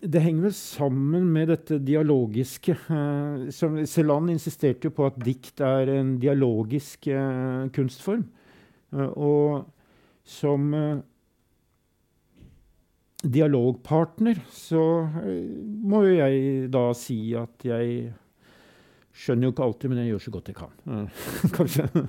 det 0.00 0.22
henger 0.24 0.46
vel 0.48 0.54
sammen 0.56 1.26
med 1.28 1.50
dette 1.52 1.76
dialogiske. 1.84 2.72
Eh, 2.72 3.84
Celan 3.84 4.30
insisterte 4.32 4.88
jo 4.88 4.94
på 4.96 5.06
at 5.10 5.18
dikt 5.20 5.60
er 5.64 5.92
en 5.92 6.14
dialogisk 6.20 7.10
eh, 7.12 7.68
kunstform. 7.74 8.24
Eh, 8.94 9.10
og 9.12 9.66
som 10.24 10.72
eh, 10.74 11.02
dialogpartner 13.20 14.40
så 14.54 14.86
eh, 15.20 15.52
må 15.84 16.06
jo 16.06 16.16
jeg 16.16 16.70
da 16.72 16.86
si 16.96 17.20
at 17.36 17.68
jeg 17.68 18.14
Skjønner 19.20 19.48
jo 19.48 19.54
ikke 19.54 19.66
alltid, 19.66 19.92
men 19.92 20.00
jeg 20.00 20.12
gjør 20.14 20.22
så 20.24 20.34
godt 20.36 20.50
jeg 20.50 20.58
kan. 20.60 20.76
Kanskje. 21.58 22.06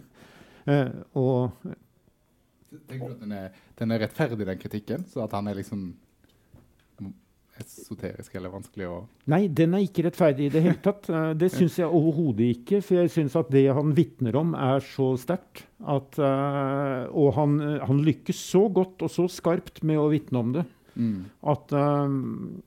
Eh, 0.72 0.92
og 1.20 1.66
Tenker 2.88 3.10
du 3.10 3.16
at 3.18 3.24
den 3.26 3.34
er, 3.36 3.58
den 3.80 3.92
er, 3.92 4.06
rettferdig, 4.06 4.46
den 4.48 4.62
kritikken? 4.62 5.04
Så 5.12 5.26
at 5.26 5.34
han 5.36 5.50
er 5.52 5.58
liksom 5.60 5.90
esoterisk 7.62 8.36
eller 8.38 8.52
vanskelig 8.54 8.88
å 8.90 8.98
Nei, 9.32 9.44
den 9.52 9.76
er 9.76 9.84
ikke 9.86 10.06
rettferdig 10.08 10.48
i 10.48 10.54
det 10.54 10.64
hele 10.66 10.80
tatt. 10.84 11.10
Eh, 11.12 11.32
det 11.38 11.52
syns 11.54 11.78
jeg 11.80 11.90
overhodet 11.90 12.48
ikke. 12.56 12.82
For 12.86 13.02
jeg 13.02 13.12
syns 13.14 13.38
at 13.40 13.52
det 13.54 13.66
han 13.76 13.94
vitner 13.98 14.38
om, 14.40 14.56
er 14.58 14.84
så 14.86 15.12
sterkt. 15.20 15.66
At, 15.82 16.18
uh, 16.22 17.10
og 17.18 17.32
han, 17.40 17.56
han, 17.82 18.02
lykkes 18.06 18.38
så 18.52 18.68
godt 18.70 19.02
og 19.02 19.10
så 19.10 19.26
skarpt 19.32 19.82
med 19.88 19.98
å 19.98 20.10
vitne 20.12 20.44
om 20.44 20.52
det. 20.54 20.66
Mm. 20.94 21.24
At 21.54 21.74
um, 21.74 22.62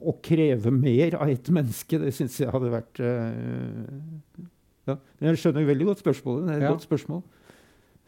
å 0.00 0.16
kreve 0.24 0.72
mer 0.74 1.16
av 1.20 1.30
et 1.32 1.50
menneske, 1.52 1.98
det 2.00 2.14
syns 2.16 2.38
jeg 2.40 2.52
hadde 2.52 2.72
vært 2.72 3.00
uh, 3.04 4.46
ja. 4.88 4.96
Jeg 5.20 5.40
skjønner 5.42 5.68
veldig 5.68 5.90
godt 5.90 6.02
spørsmålet. 6.02 6.46
Det 6.46 6.54
er 6.54 6.62
et 6.62 6.66
ja. 6.66 6.72
godt 6.74 6.86
spørsmål. 6.86 7.20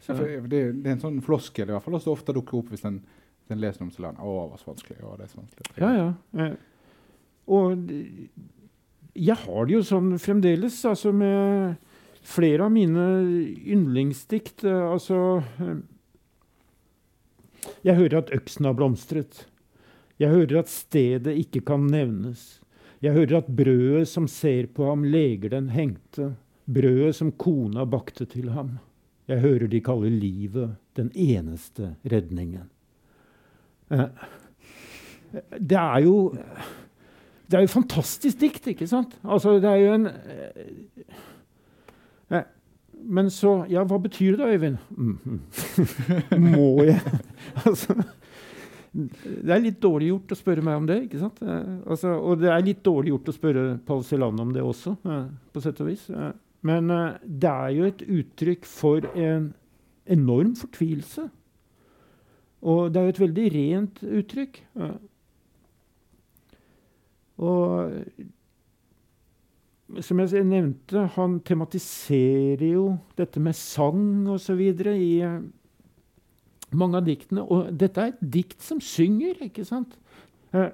Ja, 0.03 0.15
det, 0.17 0.49
det, 0.49 0.59
er 0.83 0.95
en 0.97 1.03
sånn 1.03 1.21
floskel 1.23 1.69
i 1.69 1.75
hvert 1.75 1.85
fall, 1.85 1.95
som 2.03 2.15
ofte 2.17 2.35
dukker 2.35 2.59
opp 2.59 2.73
hvis 2.73 2.83
en, 2.89 2.99
leser 3.53 3.85
om 3.85 3.91
Solan. 3.93 4.19
Å, 4.19 4.33
det 4.41 4.55
var 4.55 4.61
så 4.61 4.71
vanskelig. 4.71 4.99
Å, 4.99 5.15
det 5.19 5.27
er 5.27 5.31
så 5.31 5.39
vanskelig. 5.39 5.73
Ja, 5.79 5.91
ja. 5.95 6.09
Eh, 6.43 6.55
og 7.53 7.87
jeg 9.13 9.37
har 9.43 9.67
det 9.69 9.75
jo 9.75 9.85
sånn 9.85 10.13
fremdeles, 10.21 10.79
altså 10.89 11.13
med 11.15 11.77
flere 12.23 12.67
av 12.67 12.73
mine 12.73 13.07
yndlingsdikt. 13.75 14.65
Eh, 14.67 14.85
altså 14.89 15.43
eh, 15.61 15.81
Jeg 17.85 17.99
hører 17.99 18.23
at 18.23 18.33
øksen 18.35 18.67
har 18.67 18.75
blomstret. 18.79 19.45
Jeg 20.21 20.29
hører 20.29 20.59
at 20.61 20.69
stedet 20.69 21.33
ikke 21.41 21.63
kan 21.65 21.87
nevnes. 21.89 22.61
Jeg 23.03 23.13
hører 23.17 23.41
at 23.41 23.49
brødet 23.51 24.07
som 24.07 24.27
ser 24.31 24.69
på 24.71 24.87
ham, 24.87 25.03
leger 25.03 25.49
den 25.55 25.69
hengte. 25.73 26.33
Brødet 26.65 27.15
som 27.17 27.31
kona 27.31 27.85
bakte 27.89 28.25
til 28.29 28.49
ham. 28.55 28.77
Jeg 29.27 29.39
hører 29.43 29.67
de 29.71 29.81
kaller 29.83 30.11
livet 30.11 30.75
den 30.95 31.11
eneste 31.15 31.95
redningen. 32.11 32.69
Eh, 33.91 34.07
det 35.59 35.77
er 35.77 35.99
jo 36.05 36.35
Det 37.47 37.57
er 37.57 37.61
jo 37.61 37.67
fantastisk 37.67 38.39
dikt, 38.39 38.67
ikke 38.67 38.87
sant? 38.87 39.19
Altså, 39.23 39.59
det 39.59 39.69
er 39.69 39.75
jo 39.75 39.93
en 39.93 40.07
eh, 42.29 42.43
Men 43.03 43.29
så 43.29 43.65
Ja, 43.69 43.83
hva 43.83 43.97
betyr 43.97 44.37
det, 44.37 44.45
Øyvind? 44.45 44.77
Mm 44.89 45.19
-hmm. 45.25 45.39
Må 46.55 46.83
jeg 46.83 47.01
Altså 47.65 48.03
det 48.93 49.49
er 49.49 49.61
litt 49.63 49.79
dårlig 49.81 50.11
gjort 50.11 50.33
å 50.35 50.37
spørre 50.37 50.63
meg 50.65 50.77
om 50.77 50.87
det. 50.89 50.99
ikke 51.07 51.21
sant? 51.21 51.39
Eh, 51.41 51.69
altså, 51.89 52.13
og 52.13 52.41
det 52.43 52.51
er 52.53 52.65
litt 52.65 52.83
dårlig 52.85 53.13
gjort 53.15 53.31
å 53.31 53.35
spørre 53.35 53.63
Paul 53.87 54.03
Celan 54.05 54.41
om 54.43 54.51
det 54.53 54.61
også, 54.61 54.93
eh, 55.09 55.23
på 55.53 55.63
sett 55.63 55.81
og 55.81 55.89
vis. 55.89 56.09
Eh, 56.09 56.33
men 56.63 56.91
det 57.25 57.49
er 57.49 57.71
jo 57.75 57.87
et 57.89 58.03
uttrykk 58.05 58.67
for 58.69 59.07
en 59.17 59.49
enorm 60.07 60.53
fortvilelse. 60.55 61.25
Og 62.63 62.93
det 62.93 63.01
er 63.01 63.09
jo 63.09 63.15
et 63.15 63.23
veldig 63.23 63.47
rent 63.57 63.97
uttrykk. 64.21 64.61
Og 67.43 67.97
som 70.07 70.21
jeg 70.23 70.47
nevnte, 70.47 71.03
han 71.17 71.41
tematiserer 71.43 72.63
jo 72.69 72.85
dette 73.19 73.41
med 73.43 73.57
sang 73.59 74.29
osv. 74.31 74.61
i 74.63 75.11
mange 76.77 76.99
av 76.99 77.07
diktene. 77.07 77.43
Og 77.43 77.71
dette 77.79 78.01
er 78.01 78.13
et 78.13 78.23
dikt 78.35 78.63
som 78.63 78.81
synger, 78.83 79.41
ikke 79.47 79.65
sant? 79.67 79.97
Eh, 80.53 80.69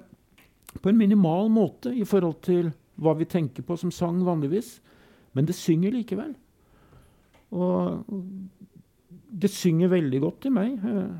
på 0.80 0.88
en 0.90 0.98
minimal 0.98 1.50
måte 1.50 1.92
i 1.96 2.06
forhold 2.06 2.40
til 2.46 2.70
hva 3.00 3.14
vi 3.18 3.26
tenker 3.28 3.64
på 3.66 3.76
som 3.80 3.92
sang 3.94 4.20
vanligvis. 4.26 4.78
Men 5.34 5.46
det 5.48 5.56
synger 5.58 5.94
likevel. 5.94 6.34
Og 7.50 8.04
det 9.30 9.50
synger 9.50 9.88
veldig 9.90 10.20
godt 10.20 10.40
til 10.44 10.54
meg. 10.54 10.78
Eh. 10.84 11.18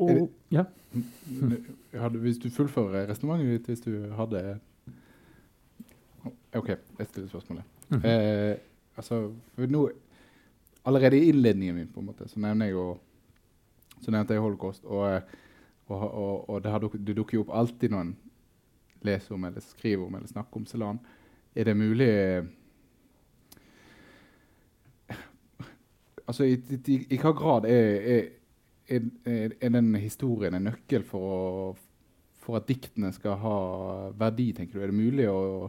Og, 0.00 0.30
ja. 0.50 0.64
Hvis 0.90 2.38
du 2.38 2.50
fullfører 2.50 3.10
resonnementet 3.10 3.52
ditt 3.52 3.68
hvis 3.68 3.84
du 3.84 4.14
hadde 4.16 4.58
OK, 6.54 6.68
jeg 6.68 7.06
stiller 7.06 7.28
spørsmålet. 7.28 7.64
Mm. 7.90 8.04
Eh, 8.04 8.56
altså, 8.96 9.32
nå, 9.56 9.88
allerede 10.84 11.18
i 11.18 11.28
innledningen 11.28 11.76
min 11.76 11.92
på 11.92 12.00
en 12.00 12.10
måte, 12.10 12.28
så 12.28 12.40
nevner 12.40 12.70
jeg 12.70 12.78
jo 12.78 12.88
så 14.00 14.12
nevnte 14.14 14.36
jeg 14.36 14.44
holocaust. 14.44 14.84
Og, 14.84 15.20
og, 15.90 16.04
og, 16.08 16.50
og 16.50 16.62
det, 16.64 16.76
duk, 16.82 16.96
det, 16.98 17.16
dukker 17.18 17.38
jo 17.38 17.44
opp 17.44 17.54
alltid 17.62 17.92
når 17.92 18.06
en 18.06 18.14
leser 19.06 19.36
om 19.36 19.44
eller 19.48 19.64
skriver 19.64 20.06
om 20.06 20.16
eller 20.16 20.30
snakker 20.30 20.60
om 20.60 20.66
Selan. 20.68 21.00
Er 21.54 21.70
det 21.70 21.76
mulig 21.76 22.10
Altså, 26.30 26.44
i, 26.46 26.60
i, 26.86 26.96
i 27.10 27.16
hva 27.18 27.32
grad 27.34 27.64
er, 27.66 27.88
er, 28.06 28.26
er, 28.86 29.06
er, 29.58 29.70
den 29.74 29.96
historien 29.98 30.54
en 30.54 30.68
nøkkel 30.68 31.02
for, 31.02 31.24
å, 31.26 31.72
for, 32.38 32.60
at 32.60 32.68
diktene 32.68 33.10
skal 33.10 33.34
ha 33.42 33.54
verdi, 34.14 34.52
tenker 34.54 34.78
du? 34.78 34.84
Er 34.84 34.92
det 34.92 35.00
mulig 35.00 35.26
å, 35.26 35.66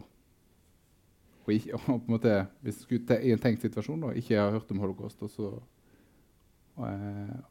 å, 1.46 1.54
ikke, 1.54 1.76
og, 1.78 1.84
på 1.86 2.10
en 2.10 2.16
måte, 2.16 2.34
Hvis 2.62 2.80
du 2.80 2.86
skulle 2.86 3.20
i 3.20 3.32
en 3.34 3.42
tenkt 3.42 3.64
situasjon 3.64 4.08
da, 4.08 4.12
ikke 4.18 4.40
har 4.40 4.54
hørt 4.54 4.70
om 4.74 4.82
holocaust, 4.82 5.22
og 5.22 5.32
så 5.32 5.52
og, 6.72 6.88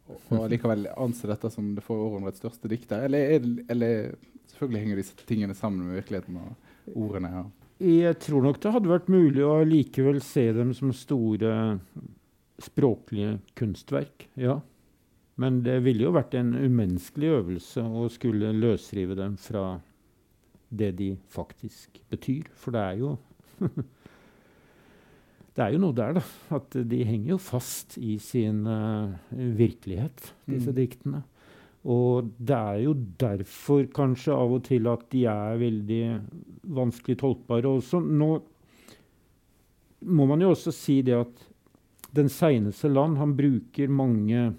og, 0.10 0.22
og 0.34 0.48
likevel 0.50 0.88
anse 0.98 1.28
dette 1.30 1.52
som 1.54 1.76
det 1.76 1.84
forrige 1.86 2.08
århundrets 2.10 2.42
største 2.42 2.72
dikter? 2.72 3.06
Eller, 3.06 3.44
eller, 3.70 4.16
selvfølgelig 4.50 4.82
henger 4.82 5.02
disse 5.02 5.28
tingene 5.30 5.58
sammen 5.58 5.86
med 5.86 6.00
virkeligheten 6.02 6.40
og 6.42 6.96
ordene? 6.98 7.30
Ja. 7.36 7.44
Jeg 7.82 8.18
tror 8.22 8.44
nok 8.46 8.60
det 8.62 8.74
hadde 8.76 8.92
vært 8.92 9.14
mulig 9.14 9.46
å 9.46 9.62
likevel 9.66 10.20
se 10.26 10.48
dem 10.54 10.74
som 10.78 10.92
store 10.94 11.54
språklige 12.62 13.40
kunstverk. 13.58 14.28
Ja. 14.38 14.60
Men 15.42 15.62
det 15.66 15.80
ville 15.86 16.06
jo 16.06 16.14
vært 16.14 16.36
en 16.38 16.54
umenneskelig 16.54 17.32
øvelse 17.40 17.82
å 17.82 18.06
skulle 18.14 18.52
løsrive 18.54 19.18
dem 19.18 19.38
fra 19.42 19.80
det 20.70 20.92
de 21.00 21.10
faktisk 21.34 21.98
betyr. 22.12 22.52
For 22.54 22.76
det 22.76 22.84
er 22.84 23.00
jo 23.02 23.16
Det 25.52 25.66
er 25.66 25.74
jo 25.74 25.82
noe 25.84 25.96
der, 25.96 26.16
da. 26.16 26.22
At 26.56 26.76
de 26.88 27.02
henger 27.04 27.34
jo 27.34 27.38
fast 27.44 27.98
i 28.00 28.16
sin 28.24 28.64
uh, 28.64 29.12
virkelighet, 29.60 30.32
disse 30.48 30.72
mm. 30.72 30.78
diktene. 30.78 31.20
Og 31.92 32.30
det 32.38 32.56
er 32.56 32.80
jo 32.86 32.94
derfor 33.20 33.88
kanskje 33.92 34.36
av 34.38 34.56
og 34.56 34.64
til 34.70 34.88
at 34.88 35.04
de 35.12 35.26
er 35.28 35.60
veldig 35.60 36.02
vanskelig 36.78 37.18
tolkbare 37.20 37.68
også. 37.68 38.00
Nå 38.00 38.32
må 40.02 40.28
man 40.30 40.42
jo 40.42 40.54
også 40.54 40.74
si 40.74 41.02
det 41.06 41.18
at 41.20 41.48
den 42.16 42.30
seneste 42.32 42.90
land 42.92 43.18
han 43.20 43.36
bruker 43.38 43.92
mange 43.92 44.52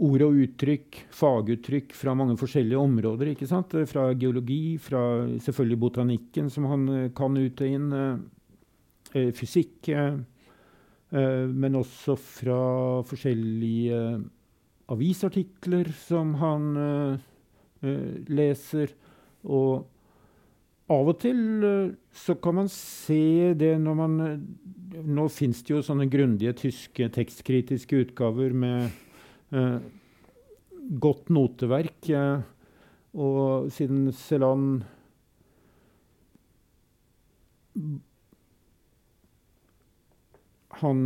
ord 0.00 0.24
og 0.24 0.38
uttrykk, 0.44 0.98
faguttrykk 1.12 1.92
fra 1.96 2.14
mange 2.16 2.36
forskjellige 2.40 2.80
områder. 2.80 3.32
ikke 3.32 3.48
sant? 3.48 3.74
Fra 3.90 4.08
geologi, 4.16 4.78
fra 4.80 5.02
selvfølgelig 5.42 5.80
botanikken, 5.80 6.50
som 6.50 6.68
han 6.70 6.88
uh, 6.88 7.10
kan 7.16 7.36
ut 7.36 7.60
og 7.60 7.76
inn, 7.76 7.92
uh, 7.92 9.30
fysikk, 9.36 9.90
uh, 9.92 10.20
men 11.10 11.74
også 11.74 12.14
fra 12.14 12.60
forskjellige 13.02 13.98
avisartikler 14.90 15.90
som 15.98 16.36
han 16.38 16.68
leser. 18.30 18.92
Og 19.42 19.88
av 20.94 21.10
og 21.10 21.18
til 21.18 21.40
så 22.14 22.36
kan 22.38 22.60
man 22.60 22.70
se 22.70 23.50
det 23.58 23.72
når 23.82 23.98
man 23.98 24.16
Nå 25.10 25.26
fins 25.34 25.64
det 25.66 25.74
jo 25.74 25.82
sånne 25.82 26.06
grundige 26.10 26.54
tyske 26.62 27.10
tekstkritiske 27.14 28.04
utgaver 28.04 28.54
med 28.54 28.90
godt 29.50 31.30
noteverk. 31.30 32.10
og 33.14 33.70
siden 33.74 34.12
Celan 34.14 34.84
han, 40.80 41.00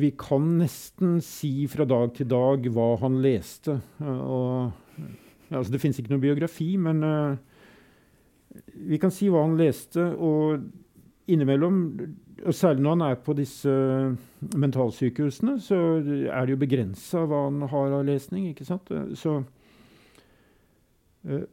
vi 0.00 0.10
kan 0.18 0.46
nesten 0.58 1.20
si 1.24 1.66
fra 1.70 1.86
dag 1.88 2.14
til 2.16 2.28
dag 2.30 2.66
hva 2.72 2.88
han 3.02 3.20
leste. 3.22 3.78
Og, 4.00 4.72
altså 5.52 5.74
det 5.74 5.80
fins 5.82 6.00
ikke 6.00 6.14
noe 6.14 6.24
biografi, 6.24 6.74
men 6.80 7.04
vi 8.74 8.98
kan 9.00 9.12
si 9.14 9.30
hva 9.32 9.44
han 9.46 9.58
leste, 9.60 10.02
og 10.02 10.64
innimellom 11.30 11.84
Særlig 12.52 12.82
når 12.82 12.94
han 12.96 13.04
er 13.06 13.18
på 13.22 13.34
disse 13.36 13.72
mentalsykehusene, 14.56 15.58
så 15.62 15.76
er 16.02 16.46
det 16.46 16.54
jo 16.54 16.60
begrensa 16.60 17.24
hva 17.28 17.44
han 17.46 17.66
har 17.70 17.96
av 17.98 18.06
lesning. 18.08 18.48
ikke 18.50 18.66
sant? 18.66 18.88
Så, 19.18 19.36
uh, 21.28 21.44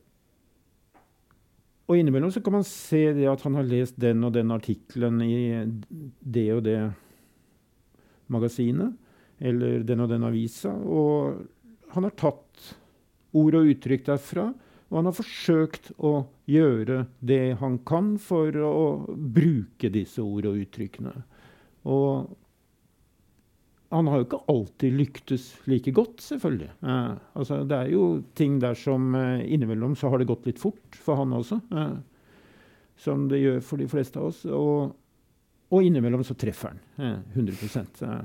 og 1.89 1.97
innimellom 1.97 2.31
så 2.31 2.41
kan 2.45 2.59
man 2.59 2.65
se 2.67 3.01
det 3.17 3.27
at 3.29 3.43
han 3.45 3.57
har 3.57 3.65
lest 3.65 3.97
den 4.01 4.23
og 4.27 4.33
den 4.35 4.53
artikkelen 4.53 5.21
i 5.25 5.37
det 6.21 6.47
og 6.53 6.63
det 6.67 6.79
magasinet, 8.29 8.93
eller 9.39 9.81
den 9.87 10.03
og 10.05 10.11
den 10.11 10.27
avisa, 10.27 10.69
og 10.69 11.39
han 11.95 12.05
har 12.05 12.13
tatt 12.19 12.73
ord 13.33 13.57
og 13.57 13.71
uttrykk 13.71 14.05
derfra 14.05 14.49
og 14.89 14.97
han 14.97 15.09
har 15.09 15.17
forsøkt 15.19 15.91
å 16.01 16.13
gjøre 16.49 17.03
det 17.21 17.59
han 17.61 17.77
kan 17.85 18.15
for 18.21 18.55
å 18.65 18.85
bruke 19.13 19.91
disse 19.93 20.23
ord 20.23 20.47
og 20.49 20.57
uttrykkene. 20.63 21.13
Og 21.89 22.31
han 23.93 24.09
har 24.09 24.21
jo 24.21 24.27
ikke 24.27 24.41
alltid 24.49 24.97
lyktes 24.97 25.45
like 25.69 25.93
godt, 25.93 26.21
selvfølgelig. 26.21 26.71
Eh, 26.81 27.13
altså, 27.41 27.61
det 27.69 27.77
er 27.77 27.91
jo 27.93 28.03
ting 28.37 28.57
der 28.61 28.77
som 28.77 29.13
eh, 29.17 29.45
innimellom 29.49 29.95
så 29.97 30.09
har 30.09 30.21
det 30.21 30.29
gått 30.29 30.49
litt 30.49 30.61
fort 30.61 30.97
for 30.97 31.21
han 31.21 31.33
også. 31.37 31.61
Eh, 31.73 31.95
som 32.99 33.29
det 33.31 33.39
gjør 33.41 33.61
for 33.65 33.81
de 33.81 33.87
fleste 33.89 34.19
av 34.19 34.29
oss. 34.29 34.43
Og, 34.45 34.91
og 35.69 35.85
innimellom 35.85 36.25
så 36.25 36.37
treffer 36.37 36.73
han 36.73 37.23
100 37.33 37.85
eh, 38.09 38.19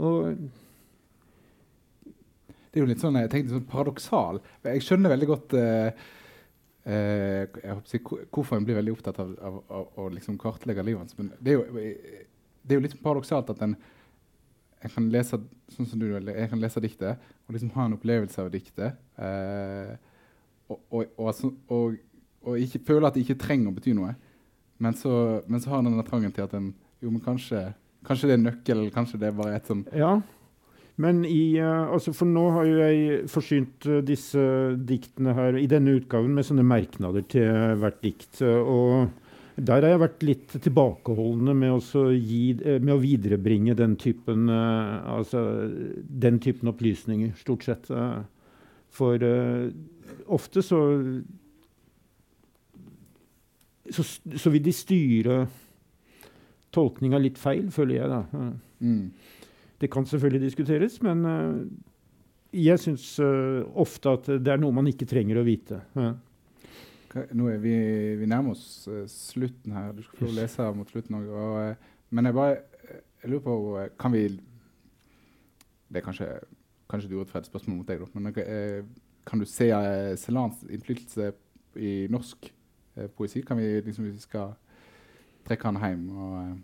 Og 0.00 0.48
det 2.72 2.80
er 2.80 2.86
jo 2.86 2.88
litt 2.88 3.02
sånn, 3.02 3.18
jeg 3.20 3.30
tenkte 3.32 3.52
sånn 3.52 3.68
paradoksal. 3.68 4.38
Jeg 4.64 4.84
skjønner 4.86 5.12
veldig 5.12 5.26
godt 5.28 5.54
uh, 5.60 6.04
uh, 6.88 7.80
si, 7.88 8.00
hvorfor 8.00 8.56
en 8.56 8.64
blir 8.68 8.78
veldig 8.78 8.94
opptatt 8.94 9.20
av, 9.20 9.34
av, 9.36 9.58
av, 9.68 9.90
av 9.90 10.06
å 10.06 10.12
liksom 10.14 10.38
kartlegge 10.40 10.84
livet 10.86 11.04
hans. 11.04 11.18
Men 11.18 11.34
det 11.36 11.52
er 11.52 11.60
jo, 11.60 11.82
det 12.62 12.72
er 12.72 12.80
jo 12.80 12.86
litt 12.86 12.96
paradoksalt 13.04 13.52
at 13.52 13.60
en, 13.66 13.76
jeg 14.82 14.94
kan 14.96 15.10
lese 15.12 15.42
sånn 15.76 15.90
som 15.90 16.00
du, 16.00 16.08
jeg 16.16 16.48
kan 16.50 16.62
lese 16.62 16.80
diktet 16.82 17.28
og 17.44 17.54
liksom 17.54 17.74
ha 17.76 17.86
en 17.86 17.98
opplevelse 17.98 18.40
av 18.40 18.50
diktet. 18.54 18.98
Uh, 19.20 19.92
og, 20.72 21.12
og, 21.20 21.44
og, 21.68 22.00
og, 22.40 22.56
ikke 22.56 22.80
føle 22.88 23.08
at 23.08 23.18
det 23.18 23.26
ikke 23.26 23.42
trenger 23.44 23.68
å 23.68 23.76
bety 23.76 23.92
noe. 23.98 24.16
Men 24.82 24.96
så, 24.96 25.12
men 25.44 25.60
så 25.60 25.74
har 25.74 25.82
en 25.82 25.92
denne 25.92 26.08
trangen 26.08 26.32
til 26.32 26.48
at 26.48 26.56
en 26.56 26.72
jo, 27.02 27.10
men 27.10 27.20
kanskje, 27.20 27.66
kanskje 28.06 28.30
det 28.30 28.38
er 28.38 28.46
nøkkel, 28.46 28.78
eller 28.78 28.94
kanskje 28.94 29.18
det 29.20 29.28
er 29.28 29.36
bare 29.36 29.56
et 29.58 29.68
sånn 29.68 29.82
ja. 29.92 30.14
Men 31.00 31.24
i, 31.24 31.56
uh, 31.60 31.88
altså 31.94 32.12
For 32.16 32.28
nå 32.28 32.44
har 32.56 32.68
jo 32.68 32.78
jeg 32.82 33.24
forsynt 33.32 33.88
uh, 33.88 34.00
disse 34.04 34.42
diktene 34.88 35.34
her 35.36 35.56
i 35.60 35.68
denne 35.70 35.96
utgaven 35.96 36.34
med 36.36 36.46
sånne 36.46 36.66
merknader 36.66 37.24
til 37.32 37.48
uh, 37.48 37.74
hvert 37.80 38.02
dikt. 38.04 38.42
og 38.42 39.10
der 39.52 39.84
har 39.84 39.90
jeg 39.92 40.00
vært 40.00 40.22
litt 40.24 40.52
tilbakeholdende 40.64 41.52
med, 41.52 41.90
gi, 42.24 42.54
med 42.80 42.92
å 42.94 43.02
viderebringe 43.02 43.74
den 43.76 43.98
typen, 44.00 44.46
altså, 44.48 45.42
den 46.08 46.38
typen 46.40 46.70
opplysninger, 46.72 47.34
stort 47.36 47.66
sett. 47.66 47.90
For 48.96 49.26
ofte 50.32 50.64
så, 50.64 50.80
så 53.92 54.06
så, 54.08 54.54
vil 54.56 54.64
de 54.64 54.72
styre 54.72 55.38
tolkninga 56.72 57.20
litt 57.20 57.36
feil, 57.38 57.68
føler 57.76 57.98
jeg. 58.00 58.08
da. 58.08 58.48
Mm. 58.80 59.04
Det 59.82 59.90
kan 59.90 60.06
selvfølgelig 60.06 60.40
diskuteres, 60.40 61.00
men 61.02 61.24
uh, 61.26 61.62
jeg 62.54 62.78
syns 62.78 63.06
uh, 63.18 63.64
ofte 63.74 64.12
at 64.14 64.28
det 64.38 64.52
er 64.52 64.60
noe 64.62 64.74
man 64.76 64.86
ikke 64.86 65.08
trenger 65.10 65.40
å 65.40 65.46
vite. 65.46 65.80
Ja. 65.98 66.12
Nå 67.34 67.48
er 67.50 67.58
vi, 67.60 67.72
vi 68.20 68.28
nærmer 68.30 68.54
oss 68.54 68.86
uh, 68.86 69.02
slutten 69.10 69.74
her. 69.74 69.90
Du 69.96 70.04
skal 70.06 70.22
få 70.22 70.30
lese 70.36 70.62
her 70.62 70.78
mot 70.78 70.94
slutten 70.94 71.18
òg. 71.18 71.82
Men 72.14 72.30
jeg 72.30 72.38
bare 72.38 72.60
jeg 73.22 73.30
lurer 73.30 73.42
på 73.42 73.56
Kan 73.98 74.14
vi 74.14 74.22
Det 74.28 76.00
er 76.00 76.04
kanskje, 76.06 76.28
kanskje 76.90 77.10
et 77.10 77.16
urettferdig 77.18 77.50
spørsmål 77.50 77.76
mot 77.76 77.88
deg, 77.88 78.00
men 78.14 78.32
kan 79.26 79.38
du 79.38 79.44
se 79.44 79.68
Celans 80.18 80.62
innflytelse 80.70 81.32
i 81.76 82.06
norsk 82.10 82.48
poesi? 83.16 83.42
Kan 83.44 83.60
vi 83.60 83.80
liksom, 83.84 84.06
vi 84.08 84.18
skal 84.18 84.54
trekke 85.44 85.68
han 85.68 85.78
hjem 85.82 86.06
og 86.16 86.56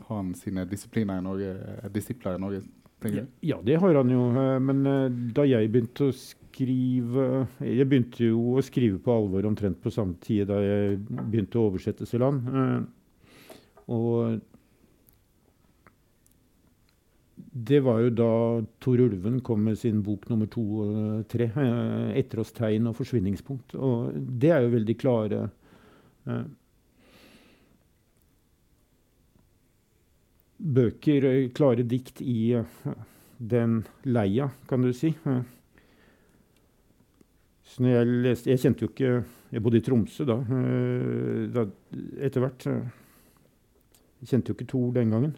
har 0.00 0.16
han 0.16 0.34
sine 0.34 0.64
disipliner 0.68 1.18
i 1.20 1.24
Norge, 1.24 1.56
disipler 1.94 2.38
i 2.38 2.42
Norge? 2.42 2.62
Ja, 3.02 3.24
ja, 3.40 3.58
det 3.64 3.80
har 3.82 3.94
han 3.98 4.10
jo. 4.10 4.28
Eh, 4.30 4.58
men 4.62 4.86
eh, 4.86 5.08
da 5.34 5.46
jeg 5.48 5.70
begynte 5.72 6.10
å 6.10 6.14
skrive 6.14 7.46
Jeg 7.64 7.88
begynte 7.88 8.28
jo 8.28 8.58
å 8.58 8.62
skrive 8.62 9.00
på 9.02 9.14
alvor 9.14 9.46
omtrent 9.48 9.80
på 9.82 9.90
samme 9.90 10.18
tid 10.22 10.50
da 10.50 10.60
jeg 10.60 10.98
begynte 11.00 11.58
å 11.58 11.70
oversette 11.70 12.06
Celan. 12.06 12.42
land. 12.44 12.88
og 13.88 14.40
det 17.52 17.80
var 17.84 17.98
jo 18.00 18.10
da 18.16 18.32
Tor 18.80 19.00
Ulven 19.00 19.40
kom 19.44 19.64
med 19.64 19.78
sin 19.78 20.02
bok 20.04 20.28
nummer 20.30 20.46
to 20.46 20.62
og 20.84 21.26
tre, 21.28 21.50
'Etter 21.52 22.40
oss 22.40 22.52
tegn 22.52 22.86
og 22.86 22.96
forsvinningspunkt'. 22.96 23.74
Og 23.76 24.12
det 24.14 24.50
er 24.50 24.62
jo 24.62 24.76
veldig 24.76 24.96
klare 24.96 25.40
Bøker, 30.62 31.26
klare 31.56 31.82
dikt 31.82 32.20
i 32.22 32.54
den 33.42 33.80
leia, 34.06 34.46
kan 34.70 34.84
du 34.84 34.92
si. 34.94 35.10
Så 37.72 37.82
når 37.82 37.94
jeg 37.96 38.08
leste 38.26 38.50
Jeg 38.52 38.60
kjente 38.60 38.84
jo 38.84 38.90
ikke 38.90 39.12
Jeg 39.54 39.62
bodde 39.64 39.80
i 39.80 39.84
Tromsø 39.84 40.26
da, 40.28 40.36
da 41.56 41.64
etter 42.22 42.44
hvert. 42.44 42.66
Jeg 44.22 44.30
kjente 44.30 44.52
jo 44.52 44.56
ikke 44.58 44.70
Tor 44.70 44.92
den 44.94 45.10
gangen. 45.10 45.34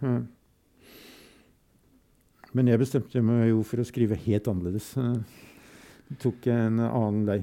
Men 2.54 2.70
jeg 2.70 2.78
bestemte 2.78 3.22
meg 3.24 3.48
jo 3.48 3.64
for 3.66 3.82
å 3.82 3.88
skrive 3.88 4.18
helt 4.26 4.50
annerledes. 4.50 4.92
Jeg 4.94 6.20
Tok 6.22 6.46
en 6.52 6.78
annen 6.84 7.24
lei. 7.26 7.40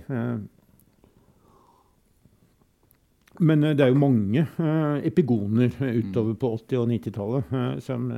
Men 3.41 3.63
eh, 3.63 3.75
det 3.77 3.85
er 3.85 3.91
jo 3.93 3.99
mange 4.01 4.43
eh, 4.45 4.97
epigoner 5.09 5.71
eh, 5.81 5.95
utover 6.01 6.35
på 6.37 6.51
80- 6.59 6.81
og 6.81 6.89
90-tallet 6.93 7.53
eh, 7.57 7.77
som 7.83 8.09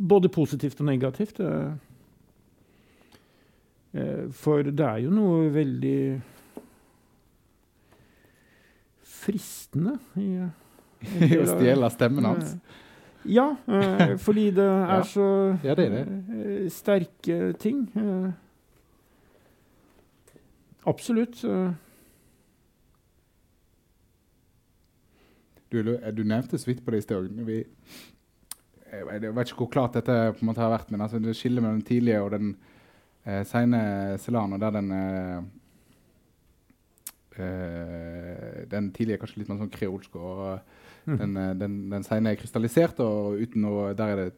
Både 0.00 0.28
positivt 0.32 0.78
og 0.80 0.86
negativt. 0.86 1.40
For 4.38 4.62
det 4.62 4.84
er 4.86 5.00
jo 5.02 5.10
noe 5.10 5.48
veldig 5.52 5.96
fristende 9.02 9.96
i 10.16 10.28
Å 11.40 11.48
stjele 11.50 11.90
stemmen 11.92 12.30
hans. 12.30 12.54
Ja, 13.26 13.48
fordi 14.22 14.46
det 14.56 14.70
er 14.94 15.04
så 15.10 15.26
Ja, 15.66 15.74
det 15.74 15.88
er 15.90 15.98
det. 15.98 16.72
sterke 16.72 17.52
ting. 17.60 17.82
absolutt. 20.86 21.42
Du, 25.70 25.82
du 26.16 26.22
nevnte 26.24 26.58
så 26.58 26.66
vidt 26.70 26.84
på 26.84 26.90
det 26.90 26.98
i 26.98 27.06
sted 27.06 27.16
òg. 27.16 27.44
Vi- 27.46 27.66
Jeg 28.90 29.34
vet 29.34 29.48
ikke 29.52 29.56
hvor 29.62 29.70
klart 29.70 29.92
dette 29.94 30.32
på 30.34 30.42
en 30.42 30.48
måte 30.48 30.58
har 30.60 30.70
vært, 30.72 30.90
men 30.90 31.00
altså 31.00 31.20
det 31.22 31.36
skillet 31.36 31.62
mellom 31.62 31.78
den 31.78 31.86
tidlige 31.86 32.20
og 32.22 32.30
den 32.32 32.56
eh, 33.24 33.44
sene 33.46 34.18
Celan, 34.18 34.52
og 34.52 34.60
der 34.60 34.70
den 34.70 34.90
eh, 34.90 35.42
eh, 37.38 38.66
Den 38.70 38.90
tidlige 38.92 39.18
kanskje 39.22 39.38
litt 39.42 39.48
mer 39.52 39.60
sånn 39.60 39.70
kreolsk, 39.72 40.16
og 40.16 40.58
mm. 41.06 41.16
den, 41.20 41.36
eh, 41.36 41.54
den, 41.60 41.78
den 41.92 42.06
sene 42.06 42.32
er 42.32 42.40
krystallisert, 42.40 43.00
og 43.04 43.38
uten 43.40 43.62
noe 43.62 43.94
Der 43.94 44.12
er 44.14 44.16
det 44.24 44.28